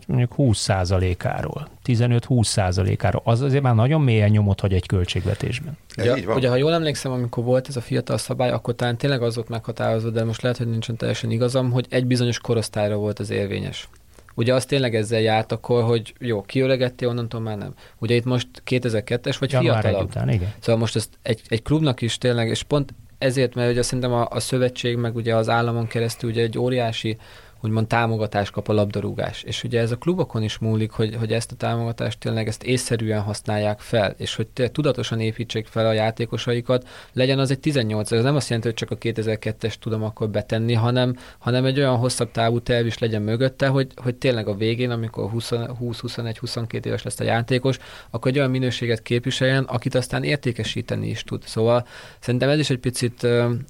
mondjuk 0.07 0.35
20%-áról, 0.39 1.69
15-20%-áról. 1.87 3.23
Az 3.25 3.41
azért 3.41 3.63
már 3.63 3.75
nagyon 3.75 4.01
mélyen 4.01 4.31
nyomot 4.31 4.61
hagy 4.61 4.73
egy 4.73 4.87
költségvetésben. 4.87 5.79
Ez 5.95 6.05
Ugye, 6.05 6.17
így 6.17 6.27
van. 6.27 6.37
ugye, 6.37 6.49
ha 6.49 6.57
jól 6.57 6.73
emlékszem, 6.73 7.13
amikor 7.13 7.45
volt 7.45 7.69
ez 7.69 7.77
a 7.77 7.81
fiatal 7.81 8.19
szabály, 8.19 8.51
akkor 8.51 8.75
talán 8.75 8.97
tényleg 8.97 9.23
az 9.23 9.35
volt 9.35 9.49
meghatározva, 9.49 10.11
de 10.11 10.25
most 10.25 10.43
lehet, 10.43 10.59
hogy 10.59 10.69
nincsen 10.69 10.97
teljesen 10.97 11.31
igazam, 11.31 11.71
hogy 11.71 11.87
egy 11.91 12.07
bizonyos 12.07 12.39
korosztályra 12.39 12.97
volt 12.97 13.19
az 13.19 13.31
érvényes. 13.31 13.89
Ugye 14.35 14.55
az 14.55 14.65
tényleg 14.65 14.95
ezzel 14.95 15.21
járt 15.21 15.53
akkor, 15.53 15.83
hogy 15.83 16.15
jó, 16.19 16.43
kiöregettél, 16.43 17.09
onnantól 17.09 17.41
már 17.41 17.57
nem. 17.57 17.75
Ugye 17.99 18.15
itt 18.15 18.25
most 18.25 18.49
2002-es 18.67 19.37
vagy 19.39 19.53
Január 19.53 19.81
fiatalabb. 19.81 20.09
után, 20.09 20.29
igen. 20.29 20.53
Szóval 20.59 20.81
most 20.81 20.97
ezt 20.97 21.19
egy, 21.23 21.41
egy 21.49 21.63
klubnak 21.63 22.01
is 22.01 22.19
tényleg, 22.19 22.49
és 22.49 22.63
pont 22.63 22.95
ezért, 23.19 23.55
mert 23.55 23.71
ugye 23.71 23.83
szerintem 23.83 24.13
a, 24.13 24.27
a 24.31 24.41
szövetség, 24.41 24.97
meg 24.97 25.17
ugye 25.17 25.37
az 25.37 25.49
államon 25.49 25.87
keresztül 25.87 26.31
ugye 26.31 26.43
egy 26.43 26.59
óriási 26.59 27.17
úgymond 27.65 27.87
támogatást 27.87 28.51
kap 28.51 28.69
a 28.69 28.73
labdarúgás. 28.73 29.43
És 29.43 29.65
ugye 29.65 29.81
ez 29.81 29.91
a 29.91 29.97
klubokon 29.97 30.43
is 30.43 30.59
múlik, 30.59 30.91
hogy, 30.91 31.15
hogy 31.15 31.33
ezt 31.33 31.53
a 31.53 31.55
támogatást 31.55 32.19
tényleg 32.19 32.49
ezt 32.49 32.63
észszerűen 32.63 33.21
használják 33.21 33.81
fel, 33.81 34.15
és 34.17 34.35
hogy 34.35 34.49
tudatosan 34.73 35.21
építsék 35.21 35.67
fel 35.67 35.87
a 35.87 35.93
játékosaikat, 35.93 36.89
legyen 37.13 37.39
az 37.39 37.51
egy 37.51 37.61
18 37.61 38.13
ez 38.13 38.23
nem 38.23 38.37
azt 38.37 38.49
jelenti, 38.49 38.69
hogy 38.69 38.77
csak 38.77 38.91
a 38.91 38.99
2002-es 38.99 39.75
tudom 39.75 40.03
akkor 40.03 40.29
betenni, 40.29 40.73
hanem, 40.73 41.17
hanem 41.39 41.65
egy 41.65 41.79
olyan 41.79 41.97
hosszabb 41.97 42.31
távú 42.31 42.61
terv 42.61 42.87
is 42.87 42.99
legyen 42.99 43.23
mögötte, 43.23 43.67
hogy, 43.67 43.93
hogy 43.97 44.15
tényleg 44.15 44.49
a 44.49 44.55
végén, 44.55 44.91
amikor 44.91 45.31
20-21-22 45.35 46.85
éves 46.85 47.03
lesz 47.03 47.21
a 47.21 47.25
játékos, 47.25 47.79
akkor 48.11 48.31
egy 48.31 48.39
olyan 48.39 48.51
minőséget 48.51 49.03
képviseljen, 49.03 49.65
akit 49.65 49.95
aztán 49.95 50.23
értékesíteni 50.23 51.09
is 51.09 51.23
tud. 51.23 51.43
Szóval 51.43 51.87
szerintem 52.19 52.49
ez 52.49 52.59
is 52.59 52.71
egy 52.71 52.79
picit 52.79 53.27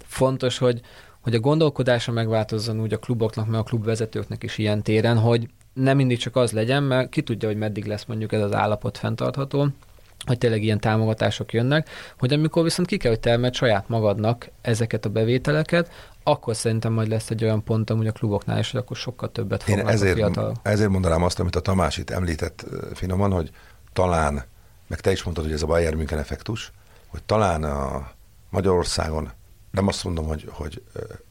fontos, 0.07 0.59
hogy, 0.59 0.81
hogy 1.25 1.35
a 1.35 1.41
gondolkodása 1.41 2.13
megváltozzon 2.13 2.81
úgy 2.81 2.93
a 2.93 2.99
kluboknak, 2.99 3.47
meg 3.47 3.61
a 3.61 3.63
klubvezetőknek 3.63 4.43
is 4.43 4.59
ilyen 4.59 4.83
téren, 4.83 5.19
hogy 5.19 5.49
nem 5.73 5.97
mindig 5.97 6.19
csak 6.19 6.37
az 6.37 6.53
legyen, 6.53 6.83
mert 6.83 7.09
ki 7.09 7.23
tudja, 7.23 7.49
hogy 7.49 7.57
meddig 7.57 7.85
lesz 7.85 8.05
mondjuk 8.05 8.33
ez 8.33 8.41
az 8.41 8.55
állapot 8.55 8.99
fenntartható, 8.99 9.69
hogy 10.27 10.39
tényleg 10.39 10.63
ilyen 10.63 10.81
támogatások 10.81 11.53
jönnek, 11.53 11.89
hogy 12.19 12.33
amikor 12.33 12.63
viszont 12.63 12.89
ki 12.89 12.97
kell, 12.97 13.11
hogy 13.11 13.21
termelt 13.21 13.55
saját 13.55 13.89
magadnak 13.89 14.49
ezeket 14.61 15.05
a 15.05 15.09
bevételeket, 15.09 15.91
akkor 16.23 16.57
szerintem 16.57 16.93
majd 16.93 17.09
lesz 17.09 17.31
egy 17.31 17.45
olyan 17.45 17.65
pont 17.65 17.91
amúgy 17.91 18.07
a 18.07 18.13
kluboknál 18.13 18.59
is, 18.59 18.71
hogy 18.71 18.81
akkor 18.81 18.97
sokkal 18.97 19.33
többet 19.33 19.63
fognak 19.63 19.87
Én 19.87 19.93
ezért, 19.93 20.13
a 20.13 20.17
fiatal. 20.17 20.55
ezért 20.63 20.91
mondanám 20.91 21.23
azt, 21.23 21.41
amit 21.41 21.57
a 21.57 21.61
Tamás 21.61 21.97
itt 21.97 22.11
említett 22.11 22.67
finoman, 22.95 23.33
hogy 23.33 23.51
talán, 23.93 24.45
meg 24.87 25.01
te 25.01 25.11
is 25.11 25.23
mondtad, 25.23 25.45
hogy 25.45 25.55
ez 25.55 25.63
a 25.63 25.67
Bayern 25.67 25.97
München 25.97 26.19
effektus, 26.19 26.73
hogy 27.09 27.23
talán 27.23 27.65
a 27.65 28.11
Magyarországon, 28.51 29.31
nem 29.75 29.89
azt 29.89 30.05
mondom, 30.05 30.27
hogy, 30.27 30.49
hogy 30.51 30.83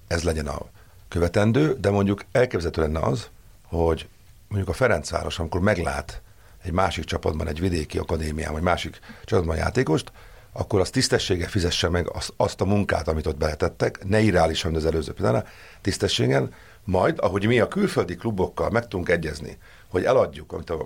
ez 0.07 0.23
legyen 0.23 0.47
a 0.47 0.65
követendő, 1.07 1.77
de 1.79 1.89
mondjuk 1.89 2.25
elképzelhető 2.31 2.81
lenne 2.81 2.99
az, 2.99 3.29
hogy 3.67 4.07
mondjuk 4.47 4.69
a 4.69 4.73
Ferencváros, 4.73 5.39
amikor 5.39 5.61
meglát 5.61 6.21
egy 6.63 6.71
másik 6.71 7.03
csapatban, 7.03 7.47
egy 7.47 7.59
vidéki 7.59 7.97
akadémián, 7.97 8.51
vagy 8.51 8.61
másik 8.61 8.99
csapatban 9.25 9.55
játékost, 9.55 10.11
akkor 10.51 10.79
az 10.79 10.89
tisztessége 10.89 11.47
fizesse 11.47 11.89
meg 11.89 12.09
azt, 12.09 12.33
azt 12.37 12.61
a 12.61 12.65
munkát, 12.65 13.07
amit 13.07 13.25
ott 13.27 13.37
beletettek, 13.37 14.07
ne 14.07 14.19
irreálisan, 14.19 14.71
mint 14.71 14.83
az 14.83 14.89
előző 14.89 15.13
például, 15.13 15.43
tisztességen, 15.81 16.53
majd, 16.83 17.19
ahogy 17.19 17.45
mi 17.45 17.59
a 17.59 17.67
külföldi 17.67 18.15
klubokkal 18.15 18.69
meg 18.69 18.87
tudunk 18.87 19.09
egyezni, 19.09 19.57
hogy 19.87 20.03
eladjuk, 20.03 20.51
amit 20.51 20.69
a 20.69 20.85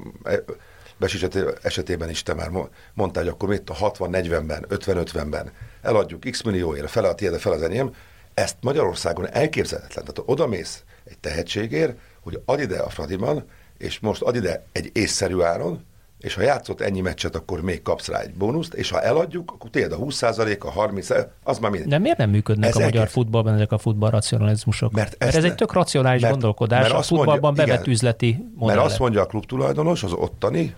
Besics 0.97 1.25
esetében 1.61 2.09
is 2.09 2.23
te 2.23 2.33
már 2.33 2.49
mondtál, 2.93 3.23
hogy 3.23 3.31
akkor 3.31 3.49
mit 3.49 3.69
a 3.69 3.73
60-40-ben, 3.73 4.65
50-50-ben 4.69 5.51
eladjuk 5.81 6.23
x 6.29 6.41
millióért, 6.41 6.89
fele 6.89 7.07
a 7.07 7.15
tiéd, 7.15 7.39
fele 7.39 7.55
az 7.55 7.61
enyém, 7.61 7.93
ezt 8.33 8.55
Magyarországon 8.61 9.29
elképzelhetetlen. 9.29 10.05
Tehát 10.05 10.29
oda 10.29 10.47
mész 10.47 10.83
egy 11.03 11.17
tehetségért, 11.17 11.97
hogy 12.21 12.41
ad 12.45 12.59
ide 12.59 12.79
a 12.79 12.89
Fradiban, 12.89 13.45
és 13.77 13.99
most 13.99 14.21
ad 14.21 14.35
ide 14.35 14.65
egy 14.71 14.89
észszerű 14.93 15.41
áron, 15.41 15.85
és 16.19 16.33
ha 16.33 16.41
játszott 16.41 16.81
ennyi 16.81 17.01
meccset, 17.01 17.35
akkor 17.35 17.61
még 17.61 17.81
kapsz 17.81 18.07
rá 18.07 18.19
egy 18.19 18.33
bónuszt, 18.33 18.73
és 18.73 18.89
ha 18.89 19.01
eladjuk, 19.01 19.51
akkor 19.51 19.69
tiéd 19.69 19.91
a 19.91 19.97
20%, 19.97 20.59
a 20.59 20.71
30 20.71 21.09
az 21.43 21.57
már 21.59 21.71
mindegy. 21.71 21.89
De 21.89 21.97
miért 21.97 22.17
nem 22.17 22.29
működnek 22.29 22.69
ezek, 22.69 22.81
a 22.81 22.85
magyar 22.85 23.07
futballban 23.07 23.53
ezek 23.53 23.71
a 23.71 23.77
futballracionalizmusok? 23.77 24.91
Mert, 24.91 25.15
mert 25.19 25.35
ez 25.35 25.43
ne, 25.43 25.49
egy 25.49 25.55
tök 25.55 25.73
racionális 25.73 26.21
mert, 26.21 26.33
gondolkodás, 26.33 26.81
mert 26.81 26.93
a 26.93 27.01
futballban 27.01 27.39
mondja, 27.41 27.63
bevett 27.63 27.81
igen, 27.81 27.93
üzleti 27.93 28.45
modell. 28.55 28.75
Mert 28.75 28.87
azt 28.87 28.99
mondja 28.99 29.21
a 29.21 29.25
klubtulajdonos, 29.25 30.03
az 30.03 30.11
ottani 30.13 30.75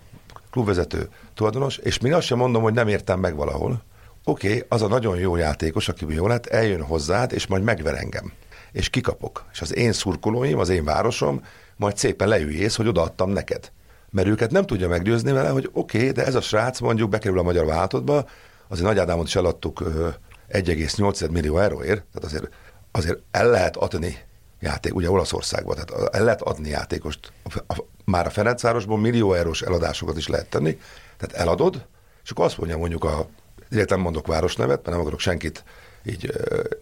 klubvezető 0.52 1.10
tulajdonos, 1.34 1.78
és 1.78 2.00
még 2.00 2.14
azt 2.14 2.26
sem 2.26 2.38
mondom, 2.38 2.62
hogy 2.62 2.74
nem 2.74 2.88
értem 2.88 3.20
meg 3.20 3.36
valahol. 3.36 3.84
Oké, 4.24 4.48
okay, 4.48 4.64
az 4.68 4.82
a 4.82 4.88
nagyon 4.88 5.18
jó 5.18 5.36
játékos, 5.36 5.90
aki 5.90 6.06
jó 6.10 6.28
lett, 6.28 6.46
eljön 6.46 6.82
hozzád, 6.82 7.34
és 7.34 7.48
majd 7.48 7.64
megver 7.64 7.96
engem. 7.96 8.32
És 8.72 8.90
kikapok. 8.90 9.46
És 9.52 9.62
az 9.62 9.76
én 9.76 9.92
szurkolóim, 9.92 10.60
az 10.60 10.70
én 10.70 10.84
városom 10.84 11.44
majd 11.76 11.98
szépen 11.98 12.28
leüljész, 12.28 12.76
hogy 12.76 12.88
odaadtam 12.88 13.30
neked. 13.30 13.72
Mert 14.10 14.28
őket 14.28 14.52
nem 14.52 14.66
tudja 14.66 14.88
meggyőzni 14.88 15.32
vele, 15.32 15.50
hogy 15.50 15.70
oké, 15.74 15.98
okay, 15.98 16.12
de 16.12 16.26
ez 16.26 16.36
a 16.36 16.42
srác 16.42 16.80
mondjuk 16.80 17.10
bekerül 17.10 17.40
a 17.40 17.44
magyar 17.44 17.66
vállalatodba, 17.66 18.26
azért 18.68 18.88
Nagy 18.88 18.98
Ádámot 18.98 19.28
is 19.28 19.36
eladtuk 19.36 19.84
1,8 20.50 21.32
millió 21.32 21.58
euróért, 21.58 22.04
tehát 22.14 22.24
azért, 22.24 22.50
azért 22.92 23.20
el 23.32 23.50
lehet 23.50 23.76
adni 23.78 24.18
játék, 24.60 24.96
ugye 24.96 25.10
Olaszországban, 25.10 25.76
tehát 25.76 26.16
el 26.16 26.24
lehet 26.24 26.42
adni 26.42 26.70
játékost. 26.70 27.32
A, 27.68 27.84
már 28.06 28.26
a 28.26 28.30
Ferencvárosból 28.30 28.98
millió 28.98 29.34
eurós 29.34 29.62
eladásokat 29.62 30.18
is 30.18 30.28
lehet 30.28 30.50
tenni, 30.50 30.80
tehát 31.18 31.36
eladod, 31.36 31.86
és 32.24 32.32
akkor 32.32 32.46
azt 32.46 32.58
mondja 32.58 32.78
mondjuk 32.78 33.04
a, 33.04 33.28
direkt 33.70 33.96
mondok 33.96 34.28
városnevet, 34.28 34.76
mert 34.76 34.90
nem 34.90 35.00
akarok 35.00 35.20
senkit 35.20 35.64
így 36.04 36.32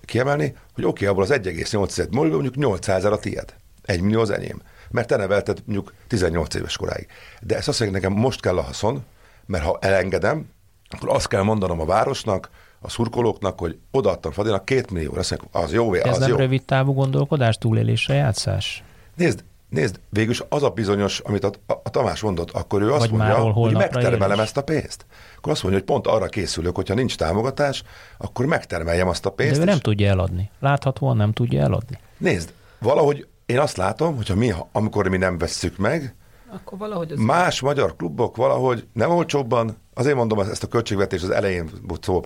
kiemelni, 0.05 0.55
hogy 0.73 0.83
oké, 0.83 0.89
okay, 0.91 1.07
abból 1.07 1.23
az 1.23 1.39
1,8 1.41 2.09
millió, 2.09 2.31
mondjuk 2.31 2.55
800 2.55 2.97
ezer 2.97 3.11
a 3.11 3.17
tiéd. 3.17 3.53
1 3.81 4.01
millió 4.01 4.21
az 4.21 4.29
enyém. 4.29 4.61
Mert 4.89 5.07
te 5.07 5.15
nevelted 5.15 5.61
mondjuk 5.65 5.93
18 6.07 6.55
éves 6.55 6.77
koráig. 6.77 7.07
De 7.41 7.55
ezt 7.55 7.67
azt 7.67 7.79
mondja, 7.79 7.99
nekem 7.99 8.17
most 8.17 8.41
kell 8.41 8.57
a 8.57 8.61
haszon, 8.61 9.05
mert 9.45 9.63
ha 9.63 9.77
elengedem, 9.81 10.49
akkor 10.89 11.09
azt 11.09 11.27
kell 11.27 11.41
mondanom 11.41 11.79
a 11.79 11.85
városnak, 11.85 12.49
a 12.79 12.89
szurkolóknak, 12.89 13.59
hogy 13.59 13.77
odaadtam 13.91 14.31
Fadinak 14.31 14.65
két 14.65 14.91
millió, 14.91 15.13
azt 15.15 15.29
mondják, 15.29 15.63
az 15.63 15.73
jó, 15.73 15.93
Ez 15.93 16.07
az 16.07 16.17
nem 16.17 16.29
jó. 16.29 16.35
rövid 16.35 16.63
távú 16.63 16.93
gondolkodás, 16.93 17.57
túlélésre 17.57 18.13
játszás? 18.13 18.83
Nézd, 19.15 19.43
nézd, 19.69 19.99
végülis 20.09 20.43
az 20.49 20.63
a 20.63 20.69
bizonyos, 20.69 21.19
amit 21.19 21.43
a, 21.43 21.51
a, 21.67 21.73
a 21.83 21.89
Tamás 21.89 22.21
mondott, 22.21 22.51
akkor 22.51 22.81
ő 22.81 22.91
azt 22.91 22.99
Vagy 22.99 23.17
mondja, 23.17 23.51
hogy 23.51 23.73
megtermelem 23.73 24.39
ezt 24.39 24.57
a 24.57 24.63
pénzt. 24.63 25.05
Akkor 25.37 25.51
azt 25.51 25.63
mondja, 25.63 25.81
hogy 25.81 25.89
pont 25.89 26.07
arra 26.07 26.25
készülök, 26.25 26.75
hogyha 26.75 26.93
nincs 26.93 27.15
támogatás, 27.15 27.83
akkor 28.17 28.45
megtermeljem 28.45 29.07
azt 29.07 29.25
a 29.25 29.29
pénzt. 29.29 29.55
De 29.55 29.61
ő 29.61 29.65
nem 29.65 29.79
tudja 29.79 30.07
eladni. 30.07 30.49
Láthatóan 30.59 31.17
nem 31.17 31.31
tudja 31.31 31.61
eladni. 31.61 31.99
Nézd, 32.17 32.53
valahogy 32.79 33.27
én 33.45 33.59
azt 33.59 33.77
látom, 33.77 34.15
hogyha 34.15 34.35
mi, 34.35 34.53
amikor 34.71 35.07
mi 35.07 35.17
nem 35.17 35.37
vesszük 35.37 35.77
meg, 35.77 36.15
akkor 36.53 36.77
valahogy 36.77 37.11
az 37.11 37.19
más 37.19 37.61
magyar 37.61 37.95
klubok 37.95 38.35
valahogy 38.35 38.87
nem 38.93 39.09
olcsóbban, 39.11 39.77
azért 39.97 40.15
mondom 40.15 40.39
ezt 40.39 40.63
a 40.63 40.67
költségvetés 40.67 41.23
az 41.23 41.29
elején 41.29 41.69
szó 42.01 42.23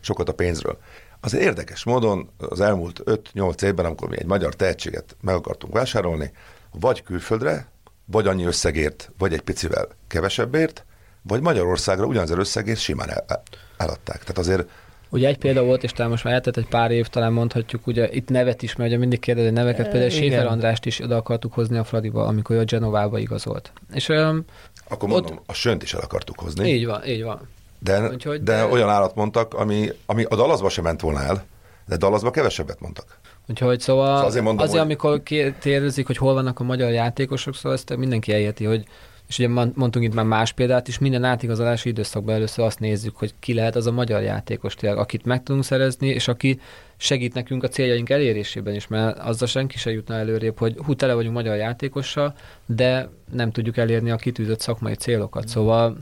sokat 0.00 0.28
a 0.28 0.32
pénzről. 0.34 0.78
Az 1.20 1.34
érdekes 1.34 1.84
módon 1.84 2.28
az 2.38 2.60
elmúlt 2.60 3.00
5-8 3.04 3.62
évben, 3.62 3.84
amikor 3.84 4.08
mi 4.08 4.18
egy 4.18 4.26
magyar 4.26 4.54
tehetséget 4.54 5.16
meg 5.20 5.34
akartunk 5.34 5.74
vásárolni, 5.74 6.32
vagy 6.80 7.02
külföldre, 7.02 7.68
vagy 8.04 8.26
annyi 8.26 8.44
összegért, 8.44 9.10
vagy 9.18 9.32
egy 9.32 9.40
picivel 9.40 9.88
kevesebbért, 10.06 10.84
vagy 11.22 11.40
Magyarországra 11.40 12.04
ugyanaz 12.04 12.30
összegért 12.30 12.78
simán 12.78 13.10
el, 13.10 13.42
eladták. 13.76 14.18
Tehát 14.18 14.38
azért 14.38 14.68
Ugye 15.10 15.28
egy 15.28 15.38
példa 15.38 15.64
volt, 15.64 15.82
és 15.82 15.92
talán 15.92 16.10
most 16.10 16.24
már 16.24 16.34
eltett 16.34 16.56
egy 16.56 16.66
pár 16.66 16.90
év, 16.90 17.06
talán 17.06 17.32
mondhatjuk, 17.32 17.86
ugye 17.86 18.08
itt 18.10 18.28
nevet 18.28 18.62
is, 18.62 18.76
mert 18.76 18.90
ugye 18.90 18.98
mindig 18.98 19.20
kérdezi 19.20 19.50
neveket, 19.50 19.88
például 19.90 20.10
Séfer 20.10 20.46
Andrást 20.46 20.86
is 20.86 21.00
oda 21.00 21.16
akartuk 21.16 21.52
hozni 21.52 21.76
a 21.76 21.84
Fradiba, 21.84 22.26
amikor 22.26 22.56
ő 22.56 22.58
a 22.58 22.64
Genovába 22.64 23.18
igazolt. 23.18 23.72
És 23.92 24.08
um, 24.08 24.44
Akkor 24.88 25.08
mondom, 25.08 25.36
ott... 25.36 25.42
a 25.46 25.52
sönt 25.52 25.82
is 25.82 25.94
el 25.94 26.00
akartuk 26.00 26.40
hozni. 26.40 26.68
Így 26.68 26.86
van, 26.86 27.06
így 27.06 27.22
van. 27.22 27.48
De, 27.78 28.08
Úgyhogy, 28.08 28.42
de, 28.42 28.56
de 28.56 28.64
olyan 28.64 28.88
állat 28.88 29.14
mondtak, 29.14 29.54
ami, 29.54 29.88
ami 30.06 30.24
a 30.24 30.36
Dallasba 30.36 30.68
sem 30.68 30.84
ment 30.84 31.00
volna 31.00 31.22
el, 31.22 31.44
de 31.86 31.96
Dallasba 31.96 32.30
kevesebbet 32.30 32.80
mondtak. 32.80 33.18
Úgyhogy 33.48 33.80
szóval, 33.80 34.06
szóval 34.06 34.24
azért, 34.24 34.44
mondom, 34.44 34.62
azért 34.62 34.82
hogy... 34.82 34.90
amikor 34.90 35.22
kérdezik, 35.60 36.06
hogy 36.06 36.16
hol 36.16 36.34
vannak 36.34 36.60
a 36.60 36.64
magyar 36.64 36.90
játékosok, 36.90 37.54
szóval 37.54 37.72
ezt 37.72 37.96
mindenki 37.96 38.32
elérti, 38.32 38.64
hogy 38.64 38.84
és 39.28 39.38
ugye 39.38 39.48
mondtunk 39.48 40.04
itt 40.04 40.14
már 40.14 40.24
más 40.24 40.52
példát 40.52 40.88
is, 40.88 40.98
minden 40.98 41.24
átigazolási 41.24 41.88
időszakban 41.88 42.34
először 42.34 42.64
azt 42.64 42.80
nézzük, 42.80 43.16
hogy 43.16 43.34
ki 43.38 43.54
lehet 43.54 43.76
az 43.76 43.86
a 43.86 43.92
magyar 43.92 44.22
játékos 44.22 44.74
tényleg, 44.74 44.98
akit 44.98 45.24
meg 45.24 45.42
tudunk 45.42 45.64
szerezni, 45.64 46.08
és 46.08 46.28
aki 46.28 46.60
segít 46.96 47.34
nekünk 47.34 47.62
a 47.62 47.68
céljaink 47.68 48.10
elérésében 48.10 48.74
is, 48.74 48.86
mert 48.86 49.18
azzal 49.18 49.48
senki 49.48 49.78
se 49.78 49.90
jutna 49.90 50.14
előrébb, 50.14 50.58
hogy 50.58 50.76
hú, 50.84 50.94
tele 50.94 51.14
vagyunk 51.14 51.34
magyar 51.34 51.56
játékossal, 51.56 52.34
de 52.66 53.08
nem 53.32 53.50
tudjuk 53.50 53.76
elérni 53.76 54.10
a 54.10 54.16
kitűzött 54.16 54.60
szakmai 54.60 54.94
célokat. 54.94 55.48
Szóval 55.48 55.98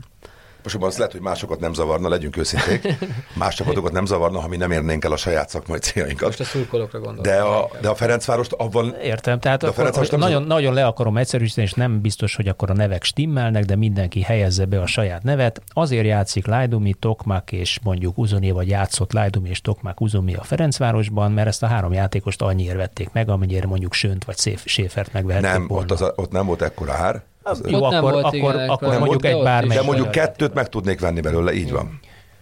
most 0.73 0.85
azt 0.85 0.97
lehet, 0.97 1.11
hogy 1.11 1.21
másokat 1.21 1.59
nem 1.59 1.73
zavarna, 1.73 2.09
legyünk 2.09 2.37
őszinték. 2.37 2.87
Más 3.33 3.55
csapatokat 3.55 3.91
nem 3.91 4.05
zavarna, 4.05 4.39
ha 4.39 4.47
mi 4.47 4.57
nem 4.57 4.71
érnénk 4.71 5.03
el 5.03 5.11
a 5.11 5.17
saját 5.17 5.49
szakmai 5.49 5.79
céljainkat. 5.79 6.27
Most 6.27 6.39
a 6.39 6.43
szurkolókra 6.43 6.99
gondolok. 6.99 7.25
De 7.25 7.39
a, 7.39 7.69
de 7.81 7.89
a 7.89 7.95
Ferencvárost 7.95 8.51
abban... 8.51 8.95
Értem, 9.01 9.39
tehát 9.39 9.63
a 9.63 9.67
akkor, 9.67 10.07
nem 10.09 10.19
nagyon, 10.19 10.43
nagyon 10.43 10.73
le 10.73 10.85
akarom 10.85 11.17
egyszerűsíteni, 11.17 11.67
és 11.67 11.73
nem 11.73 12.01
biztos, 12.01 12.35
hogy 12.35 12.47
akkor 12.47 12.69
a 12.69 12.73
nevek 12.73 13.03
stimmelnek, 13.03 13.65
de 13.65 13.75
mindenki 13.75 14.21
helyezze 14.21 14.65
be 14.65 14.81
a 14.81 14.87
saját 14.87 15.23
nevet. 15.23 15.61
Azért 15.73 16.05
játszik 16.05 16.47
Lajdumi, 16.47 16.93
Tokmak 16.93 17.51
és 17.51 17.79
mondjuk 17.83 18.17
Uzoni, 18.17 18.51
vagy 18.51 18.67
játszott 18.67 19.13
Lajdumi 19.13 19.49
és 19.49 19.61
Tokmak 19.61 20.01
Uzoni 20.01 20.33
a 20.33 20.43
Ferencvárosban, 20.43 21.31
mert 21.31 21.47
ezt 21.47 21.63
a 21.63 21.67
három 21.67 21.93
játékost 21.93 22.41
annyiért 22.41 22.75
vették 22.75 23.09
meg, 23.11 23.29
amennyire 23.29 23.67
mondjuk 23.67 23.93
Sönt 23.93 24.25
vagy 24.25 24.59
Séfert 24.65 25.13
megvehették 25.13 25.51
Nem, 25.51 25.67
volna. 25.67 25.83
ott, 25.83 26.01
az, 26.01 26.11
ott 26.15 26.31
nem 26.31 26.45
volt 26.45 26.61
ekkora 26.61 26.93
ár, 26.93 27.15
az 27.15 27.36
jó, 27.67 27.83
akkor, 27.83 28.11
volt, 28.11 28.25
akkor, 28.25 28.33
igen, 28.33 28.69
akkor, 28.69 28.87
akkor 28.87 28.99
mondjuk 28.99 29.25
egy 29.25 29.43
bármely. 29.43 29.77
De 29.77 29.83
mondjuk 29.83 30.11
kettőt 30.11 30.53
meg 30.53 30.69
tudnék 30.69 30.99
venni 30.99 31.21
belőle, 31.21 31.53
így 31.53 31.71
van. 31.71 31.99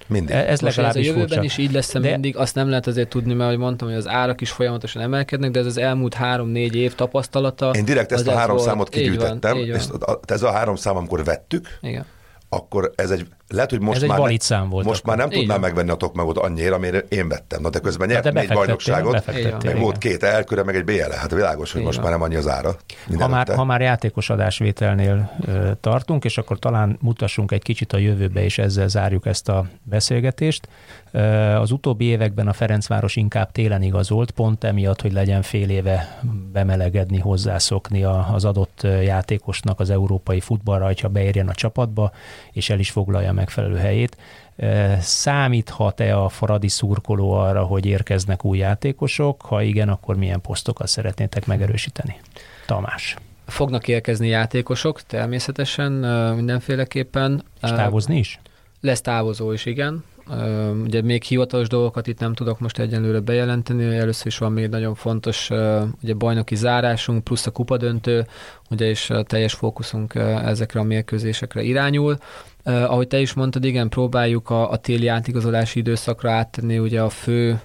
Mindig. 0.08 0.36
Ez 0.36 0.60
Most 0.60 0.80
ez 0.80 0.96
a 0.96 1.00
jövőben 1.00 1.28
furcsa. 1.28 1.44
is 1.44 1.58
így 1.58 1.72
lesz 1.72 1.94
de... 1.94 2.00
mindig, 2.00 2.38
azt 2.38 2.56
nem 2.56 2.70
lehet 2.70 2.88
azért 2.88 3.10
tudni, 3.10 3.34
mert 3.34 3.50
ahogy 3.50 3.58
mondtam, 3.58 3.88
hogy 3.88 3.98
az 3.98 4.08
árak 4.08 4.42
is 4.42 4.50
folyamatosan 4.52 5.02
emelkednek, 5.02 5.52
de 5.52 5.60
ez 5.60 5.66
az 5.66 5.78
elmúlt 5.78 6.14
három-négy 6.14 6.76
év 6.76 6.96
tapasztalata. 6.96 7.70
Én 7.70 7.86
direkt 7.86 8.12
ezt 8.12 8.28
a 8.28 8.36
három 8.36 8.56
volt. 8.56 8.68
számot 8.68 8.90
kigyűjtettem, 8.90 9.58
és 9.58 9.84
ez 10.26 10.44
a 10.44 10.52
három 10.52 10.76
szám, 10.76 10.98
amikor 10.98 11.24
vettük, 11.24 11.68
Igen. 11.82 12.06
akkor 12.50 12.92
ez 12.96 13.12
egy 13.12 13.28
lehet, 13.50 13.70
hogy 13.70 13.80
most 13.80 13.96
Ez 13.98 14.04
egy 14.04 14.10
már, 14.10 14.18
valid 14.18 14.42
szám 14.42 14.70
volt 14.70 14.86
most 14.86 15.00
akkor. 15.02 15.16
már 15.16 15.28
nem 15.28 15.38
tudnám 15.38 15.58
Igen. 15.58 15.70
megvenni 15.70 15.90
a 15.90 15.96
tokmegot 15.96 16.38
annyira, 16.38 16.76
amire 16.76 16.98
én 16.98 17.28
vettem. 17.28 17.62
Na 17.62 17.70
de 17.70 17.80
közben 17.80 18.08
nyert 18.08 18.24
négy 18.24 18.34
befektettél, 18.34 18.64
bajnokságot, 18.64 19.26
meg 19.26 19.38
igen. 19.64 19.80
volt 19.80 19.98
két 19.98 20.24
elköre, 20.24 20.64
meg 20.64 20.76
egy 20.76 20.84
BL. 20.84 21.12
Hát 21.18 21.32
világos, 21.32 21.72
hogy 21.72 21.80
Így 21.82 21.86
most 21.88 22.02
már 22.02 22.12
nem 22.12 22.22
annyi 22.22 22.36
az 22.36 22.48
ára. 22.48 22.76
Ha 23.20 23.28
már, 23.28 23.48
ha 23.56 23.64
már 23.64 23.82
játékos 23.82 24.30
adásvételnél 24.30 25.32
ö, 25.48 25.72
tartunk, 25.82 26.24
és 26.26 26.38
akkor 26.38 26.60
talán 26.60 26.98
mutassunk 27.02 27.52
egy 27.52 27.62
kicsit 27.64 27.94
a 27.94 27.98
jövőbe, 27.98 28.44
és 28.44 28.58
ezzel 28.58 28.88
zárjuk 28.88 29.26
ezt 29.26 29.50
a 29.50 29.66
beszélgetést. 29.84 30.68
Ö, 31.12 31.20
Az 31.56 31.72
utóbbi 31.72 32.06
években 32.06 32.48
a 32.48 32.54
Ferencváros 32.54 33.16
inkább 33.16 33.52
télen 33.52 33.82
igazolt, 33.82 34.32
pont 34.32 34.64
emiatt, 34.64 35.02
hogy 35.02 35.12
legyen 35.14 35.42
fél 35.42 35.70
éve 35.70 36.20
bemelegedni, 36.52 37.20
hozzászokni 37.20 38.04
a- 38.04 38.28
az 38.34 38.46
adott 38.46 38.88
játékosnak 39.04 39.80
az 39.80 39.90
európai 39.90 40.40
futballra, 40.40 40.86
hogyha 40.86 41.08
beérjen 41.08 41.48
a 41.48 41.54
csapatba, 41.54 42.12
és 42.52 42.70
el 42.70 42.80
is 42.80 42.90
foglalja 42.92 43.34
megfelelő 43.36 43.76
helyét. 43.76 44.18
Számíthat-e 45.00 46.18
a 46.18 46.30
Fradi 46.30 46.68
szurkoló 46.68 47.32
arra, 47.32 47.64
hogy 47.64 47.86
érkeznek 47.86 48.46
új 48.46 48.58
játékosok? 48.58 49.42
Ha 49.42 49.62
igen, 49.62 49.90
akkor 49.90 50.16
milyen 50.16 50.42
posztokat 50.42 50.88
szeretnétek 50.88 51.46
megerősíteni? 51.46 52.20
Tamás. 52.66 53.16
Fognak 53.48 53.88
érkezni 53.88 54.28
játékosok, 54.28 55.02
természetesen, 55.02 55.92
mindenféleképpen. 56.36 57.44
És 57.62 57.70
távozni 57.70 58.18
is? 58.18 58.40
Lesz 58.82 59.02
távozó 59.02 59.52
is, 59.52 59.66
igen. 59.66 60.04
Ugye 60.84 61.02
még 61.02 61.24
hivatalos 61.24 61.68
dolgokat 61.68 62.08
itt 62.08 62.20
nem 62.20 62.34
tudok 62.34 62.60
most 62.60 62.80
egyenlőre 62.80 63.20
bejelenteni. 63.20 63.98
Először 63.98 64.28
is 64.28 64.38
van 64.38 64.52
még 64.52 64.70
nagyon 64.70 64.96
fontos 64.96 65.50
ugye 66.04 66.14
bajnoki 66.14 66.56
zárásunk, 66.56 67.24
plusz 67.24 67.46
a 67.46 67.52
kupadöntő, 67.52 68.26
ugye 68.70 68.86
és 68.86 69.10
a 69.10 69.24
teljes 69.24 69.54
fókuszunk 69.54 70.16
ezekre 70.46 70.80
a 70.80 70.84
mérkőzésekre 70.84 71.62
irányul. 71.62 72.18
Uh, 72.68 72.92
ahogy 72.92 73.08
te 73.08 73.20
is 73.20 73.34
mondtad, 73.34 73.64
igen, 73.64 73.90
próbáljuk 73.90 74.50
a, 74.50 74.72
a 74.72 74.78
téli 74.78 75.08
átigazolási 75.08 75.80
időszakra 75.80 76.32
áttenni 76.32 76.80
ugye 76.80 77.02
a 77.02 77.10
fő 77.10 77.62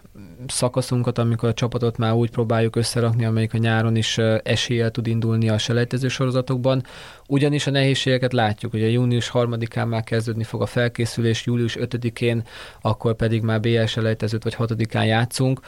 szakaszunkat, 0.46 1.18
amikor 1.18 1.48
a 1.48 1.54
csapatot 1.54 1.96
már 1.96 2.12
úgy 2.12 2.30
próbáljuk 2.30 2.76
összerakni, 2.76 3.24
amelyik 3.24 3.54
a 3.54 3.58
nyáron 3.58 3.96
is 3.96 4.18
eséllyel 4.42 4.90
tud 4.90 5.06
indulni 5.06 5.48
a 5.48 5.58
selejtező 5.58 6.08
sorozatokban. 6.08 6.82
Ugyanis 7.28 7.66
a 7.66 7.70
nehézségeket 7.70 8.32
látjuk, 8.32 8.72
ugye 8.72 8.88
június 8.88 9.30
3-án 9.34 9.88
már 9.88 10.04
kezdődni 10.04 10.44
fog 10.44 10.62
a 10.62 10.66
felkészülés, 10.66 11.46
július 11.46 11.76
5-én, 11.80 12.42
akkor 12.80 13.14
pedig 13.14 13.42
már 13.42 13.60
BL 13.60 13.84
selejtezőt 13.84 14.42
vagy 14.42 14.56
6-án 14.58 15.06
játszunk, 15.06 15.60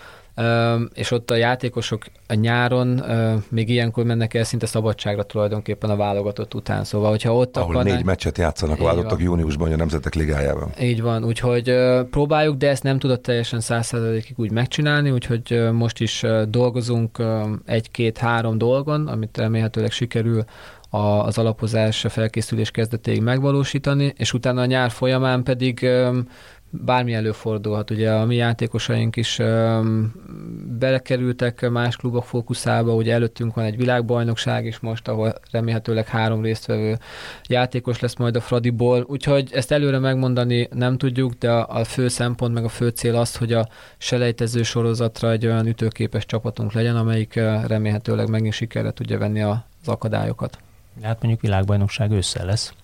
és 0.95 1.11
ott 1.11 1.31
a 1.31 1.35
játékosok 1.35 2.05
a 2.27 2.35
nyáron 2.35 3.03
még 3.49 3.69
ilyenkor 3.69 4.05
mennek 4.05 4.35
el 4.35 4.45
szinte 4.45 4.67
szabadságra 4.67 5.23
tulajdonképpen 5.23 5.91
a 5.91 5.97
válogatott 5.97 6.55
után. 6.55 6.85
Szóval, 6.85 7.11
hogyha 7.11 7.35
ott 7.35 7.57
Ahol 7.57 7.71
akarnák- 7.71 7.97
négy 7.97 8.05
meccset 8.05 8.39
játszanak 8.39 8.81
a 8.81 8.95
van. 8.95 9.21
júniusban 9.21 9.73
a 9.73 9.77
Nemzetek 9.77 10.15
Ligájában. 10.15 10.71
így 10.81 11.03
van, 11.03 11.25
úgyhogy 11.25 11.75
próbáljuk, 12.11 12.57
de 12.57 12.69
ezt 12.69 12.83
nem 12.83 12.99
tudott 12.99 13.23
teljesen 13.23 13.61
százszerzalékig 13.61 14.35
úgy 14.39 14.51
megcsinálni, 14.51 15.11
úgyhogy 15.11 15.69
most 15.73 16.01
is 16.01 16.25
dolgozunk 16.49 17.23
egy-két-három 17.67 18.59
dolgon, 18.59 19.07
amit 19.07 19.37
remélhetőleg 19.37 19.91
sikerül 19.91 20.45
az 20.91 21.39
alapozás 21.39 22.05
a 22.05 22.09
felkészülés 22.09 22.71
kezdetéig 22.71 23.23
megvalósítani, 23.23 24.13
és 24.17 24.33
utána 24.33 24.61
a 24.61 24.67
nyár 24.67 24.91
folyamán 24.91 25.43
pedig 25.43 25.89
bármi 26.73 27.13
előfordulhat. 27.13 27.91
Ugye 27.91 28.13
a 28.13 28.25
mi 28.25 28.35
játékosaink 28.35 29.17
is 29.17 29.39
ö, 29.39 29.81
belekerültek 30.79 31.71
más 31.71 31.97
klubok 31.97 32.25
fókuszába, 32.25 32.95
ugye 32.95 33.13
előttünk 33.13 33.55
van 33.55 33.65
egy 33.65 33.77
világbajnokság 33.77 34.67
is 34.67 34.79
most, 34.79 35.09
ahol 35.09 35.35
remélhetőleg 35.51 36.07
három 36.07 36.43
résztvevő 36.43 36.99
játékos 37.49 38.01
lesz 38.01 38.17
majd 38.17 38.37
a 38.37 38.41
Fradiból, 38.41 39.05
úgyhogy 39.09 39.51
ezt 39.53 39.73
előre 39.73 39.99
megmondani 39.99 40.69
nem 40.73 40.99
tudjuk, 40.99 41.33
de 41.33 41.51
a, 41.51 41.81
a 41.81 41.85
fő 41.85 42.09
szempont 42.09 42.55
meg 42.55 42.65
a 42.65 42.69
fő 42.69 42.89
cél 42.89 43.17
az, 43.17 43.37
hogy 43.37 43.53
a 43.53 43.69
selejtező 43.99 44.63
sorozatra 44.63 45.31
egy 45.31 45.47
olyan 45.47 45.67
ütőképes 45.67 46.27
csapatunk 46.27 46.73
legyen, 46.73 46.97
amelyik 46.97 47.35
remélhetőleg 47.67 48.29
megint 48.29 48.55
sikerre 48.55 48.91
tudja 48.91 49.19
venni 49.19 49.43
a- 49.43 49.65
az 49.83 49.89
akadályokat. 49.89 50.59
Hát 51.03 51.19
mondjuk 51.21 51.41
világbajnokság 51.43 52.11
ősszel 52.11 52.47
lesz. 52.47 52.75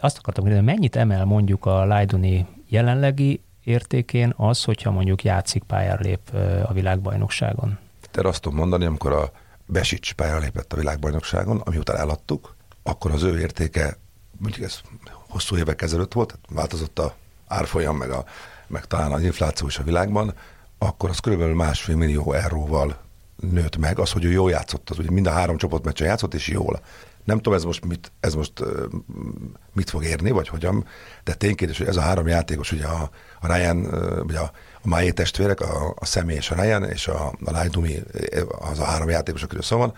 Azt 0.00 0.18
akartam 0.18 0.44
kérdezni, 0.44 0.66
mennyit 0.66 0.96
emel 0.96 1.24
mondjuk 1.24 1.66
a 1.66 1.84
Lajdoni 1.84 2.46
jelenlegi 2.72 3.40
értékén 3.64 4.34
az, 4.36 4.64
hogyha 4.64 4.90
mondjuk 4.90 5.24
játszik 5.24 5.62
pályára 5.62 6.00
lép 6.00 6.34
a 6.64 6.72
világbajnokságon? 6.72 7.78
Te 8.10 8.28
azt 8.28 8.40
tudom 8.40 8.58
mondani, 8.58 8.84
amikor 8.84 9.12
a 9.12 9.30
Besics 9.66 10.12
pályára 10.12 10.38
lépett 10.38 10.72
a 10.72 10.76
világbajnokságon, 10.76 11.60
ami 11.64 11.76
után 11.76 11.96
eladtuk, 11.96 12.56
akkor 12.82 13.10
az 13.10 13.22
ő 13.22 13.40
értéke, 13.40 13.96
mondjuk 14.38 14.64
ez 14.64 14.80
hosszú 15.28 15.56
évek 15.56 15.82
ezelőtt 15.82 16.12
volt, 16.12 16.28
tehát 16.28 16.44
változott 16.50 16.98
a 16.98 17.14
árfolyam, 17.46 17.96
meg, 17.96 18.10
a, 18.10 18.24
meg 18.66 18.84
talán 18.84 19.12
az 19.12 19.22
infláció 19.22 19.66
is 19.66 19.78
a 19.78 19.82
világban, 19.82 20.34
akkor 20.78 21.10
az 21.10 21.18
körülbelül 21.18 21.54
másfél 21.54 21.96
millió 21.96 22.32
euróval 22.32 22.96
nőtt 23.50 23.76
meg, 23.76 23.98
az, 23.98 24.12
hogy 24.12 24.24
ő 24.24 24.30
jól 24.30 24.50
játszott, 24.50 24.90
az 24.90 24.98
ugye 24.98 25.10
mind 25.10 25.26
a 25.26 25.30
három 25.30 25.56
csoportmeccsen 25.56 26.06
játszott, 26.06 26.34
és 26.34 26.48
jól. 26.48 26.80
Nem 27.24 27.36
tudom, 27.36 27.54
ez 27.54 27.64
most 27.64 27.84
mit, 27.84 28.12
ez 28.20 28.34
most 28.34 28.52
mit 29.72 29.90
fog 29.90 30.04
érni, 30.04 30.30
vagy 30.30 30.48
hogyan, 30.48 30.86
de 31.24 31.34
ténykérdés, 31.34 31.78
hogy 31.78 31.86
ez 31.86 31.96
a 31.96 32.00
három 32.00 32.26
játékos, 32.26 32.72
ugye 32.72 32.86
a, 32.86 33.10
a 33.40 33.54
Ryan, 33.54 33.76
ugye 34.24 34.38
a, 34.38 34.50
a 34.82 34.88
Máé 34.88 35.10
testvérek, 35.10 35.60
a, 35.60 35.94
a 35.98 36.04
Személy 36.04 36.36
és 36.36 36.50
a 36.50 36.62
Ryan, 36.62 36.84
és 36.84 37.08
a, 37.08 37.26
a 37.26 37.50
Lajdumi, 37.50 38.02
az 38.58 38.78
a 38.78 38.84
három 38.84 39.08
játékos, 39.08 39.42
akiről 39.42 39.62
szó 39.62 39.76
van, 39.76 39.94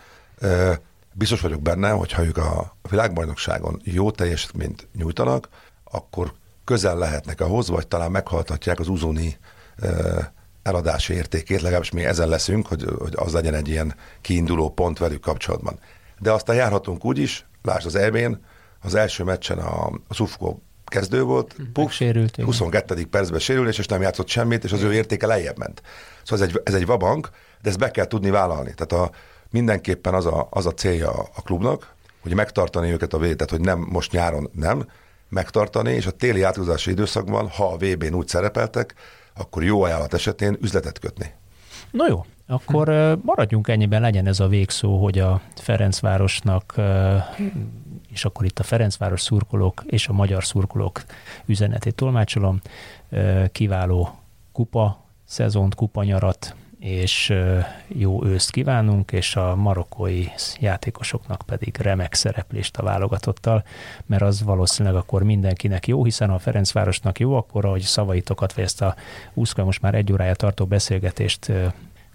biztos 1.12 1.40
vagyok 1.40 1.62
benne, 1.62 1.90
hogy 1.90 2.12
ha 2.12 2.24
ők 2.24 2.36
a 2.36 2.76
világbajnokságon 2.90 3.80
jó 3.84 4.10
teljesítményt 4.10 4.88
nyújtanak, 4.96 5.48
akkor 5.84 6.32
közel 6.64 6.98
lehetnek 6.98 7.40
ahhoz, 7.40 7.68
vagy 7.68 7.86
talán 7.86 8.10
meghaltatják 8.10 8.80
az 8.80 8.88
uzóni 8.88 9.36
ö, 9.76 10.20
eladási 10.62 11.14
értékét, 11.14 11.60
legalábbis 11.60 11.90
mi 11.90 12.04
ezen 12.04 12.28
leszünk, 12.28 12.66
hogy, 12.66 12.84
hogy 12.98 13.12
az 13.16 13.32
legyen 13.32 13.54
egy 13.54 13.68
ilyen 13.68 13.94
kiinduló 14.20 14.70
pont 14.70 14.98
velük 14.98 15.20
kapcsolatban. 15.20 15.78
De 16.24 16.32
aztán 16.32 16.56
járhatunk 16.56 17.04
úgy 17.04 17.18
is, 17.18 17.46
lásd 17.62 17.86
az 17.86 17.94
EB-n, 17.94 18.32
az 18.80 18.94
első 18.94 19.24
meccsen 19.24 19.58
a, 19.58 19.86
a 20.08 20.14
Szufkó 20.14 20.62
kezdő 20.84 21.22
volt, 21.22 21.54
puf, 21.72 21.84
Megsérült, 21.84 22.32
igen. 22.32 22.46
22. 22.46 23.06
percben 23.06 23.40
sérülés, 23.40 23.78
és 23.78 23.86
nem 23.86 24.02
játszott 24.02 24.28
semmit, 24.28 24.64
és 24.64 24.72
az 24.72 24.82
ő 24.82 24.92
értéke 24.92 25.26
lejjebb 25.26 25.58
ment. 25.58 25.82
Szóval 26.22 26.44
ez 26.44 26.50
egy, 26.52 26.60
ez 26.64 26.74
egy 26.74 26.86
vabank, 26.86 27.30
de 27.62 27.68
ezt 27.68 27.78
be 27.78 27.90
kell 27.90 28.06
tudni 28.06 28.30
vállalni. 28.30 28.74
Tehát 28.74 28.92
a, 28.92 29.14
mindenképpen 29.50 30.14
az 30.14 30.26
a, 30.26 30.46
az 30.50 30.66
a 30.66 30.74
célja 30.74 31.10
a, 31.10 31.42
klubnak, 31.42 31.94
hogy 32.22 32.34
megtartani 32.34 32.90
őket 32.90 33.12
a 33.12 33.18
védet, 33.18 33.50
hogy 33.50 33.60
nem 33.60 33.86
most 33.90 34.12
nyáron 34.12 34.50
nem, 34.52 34.88
megtartani, 35.28 35.92
és 35.92 36.06
a 36.06 36.10
téli 36.10 36.42
átúzási 36.42 36.90
időszakban, 36.90 37.48
ha 37.48 37.72
a 37.72 37.76
VB-n 37.76 38.14
úgy 38.14 38.28
szerepeltek, 38.28 38.94
akkor 39.36 39.62
jó 39.62 39.82
ajánlat 39.82 40.14
esetén 40.14 40.58
üzletet 40.60 40.98
kötni. 40.98 41.32
No 41.90 42.06
jó, 42.06 42.24
akkor 42.46 43.18
maradjunk 43.22 43.68
ennyiben, 43.68 44.00
legyen 44.00 44.26
ez 44.26 44.40
a 44.40 44.48
végszó, 44.48 45.02
hogy 45.02 45.18
a 45.18 45.40
Ferencvárosnak, 45.54 46.74
és 48.08 48.24
akkor 48.24 48.44
itt 48.46 48.58
a 48.58 48.62
Ferencváros 48.62 49.20
szurkolók 49.20 49.82
és 49.86 50.08
a 50.08 50.12
magyar 50.12 50.44
szurkolók 50.44 51.04
üzenetét 51.46 51.94
tolmácsolom, 51.94 52.60
kiváló 53.52 54.18
kupa, 54.52 55.04
szezont, 55.24 55.74
kupanyarat, 55.74 56.54
és 56.78 57.34
jó 57.88 58.24
őszt 58.24 58.50
kívánunk, 58.50 59.12
és 59.12 59.36
a 59.36 59.56
marokkói 59.56 60.24
játékosoknak 60.60 61.42
pedig 61.46 61.76
remek 61.76 62.14
szereplést 62.14 62.76
a 62.76 62.82
válogatottal, 62.82 63.64
mert 64.06 64.22
az 64.22 64.42
valószínűleg 64.42 64.96
akkor 64.98 65.22
mindenkinek 65.22 65.86
jó, 65.86 66.04
hiszen 66.04 66.30
a 66.30 66.38
Ferencvárosnak 66.38 67.18
jó, 67.18 67.36
akkor 67.36 67.64
ahogy 67.64 67.80
szavaitokat, 67.80 68.52
vagy 68.52 68.64
ezt 68.64 68.82
a 68.82 68.94
20 69.34 69.54
most 69.54 69.82
már 69.82 69.94
egy 69.94 70.12
órája 70.12 70.34
tartó 70.34 70.66
beszélgetést 70.66 71.52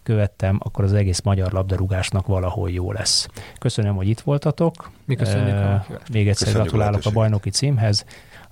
követtem, 0.10 0.60
akkor 0.64 0.84
az 0.84 0.94
egész 0.94 1.22
magyar 1.22 1.52
labdarúgásnak 1.52 2.28
valahol 2.28 2.70
jó 2.70 2.92
lesz. 2.92 3.28
Köszönöm, 3.60 3.96
hogy 3.96 4.08
itt 4.08 4.20
voltatok. 4.20 4.92
Mi 5.06 5.16
köszönjük 5.16 5.56
a 5.56 5.70
meghívást. 5.70 6.10
Még 6.10 6.28
egyszer 6.28 6.48
Köszönjük 6.48 6.56
a 6.56 6.62
gratulálok 6.62 6.78
a 6.78 6.90
lehetőséget. 6.90 7.14
bajnoki 7.14 7.50
címhez. 7.50 8.06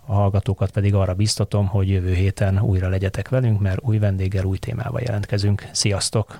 A 0.05 0.13
hallgatókat 0.13 0.71
pedig 0.71 0.93
arra 0.93 1.13
biztatom, 1.13 1.67
hogy 1.67 1.89
jövő 1.89 2.13
héten 2.13 2.61
újra 2.61 2.89
legyetek 2.89 3.29
velünk, 3.29 3.59
mert 3.59 3.79
új 3.81 3.97
vendéggel, 3.97 4.45
új 4.45 4.57
témával 4.57 5.01
jelentkezünk. 5.01 5.67
Sziasztok! 5.71 6.39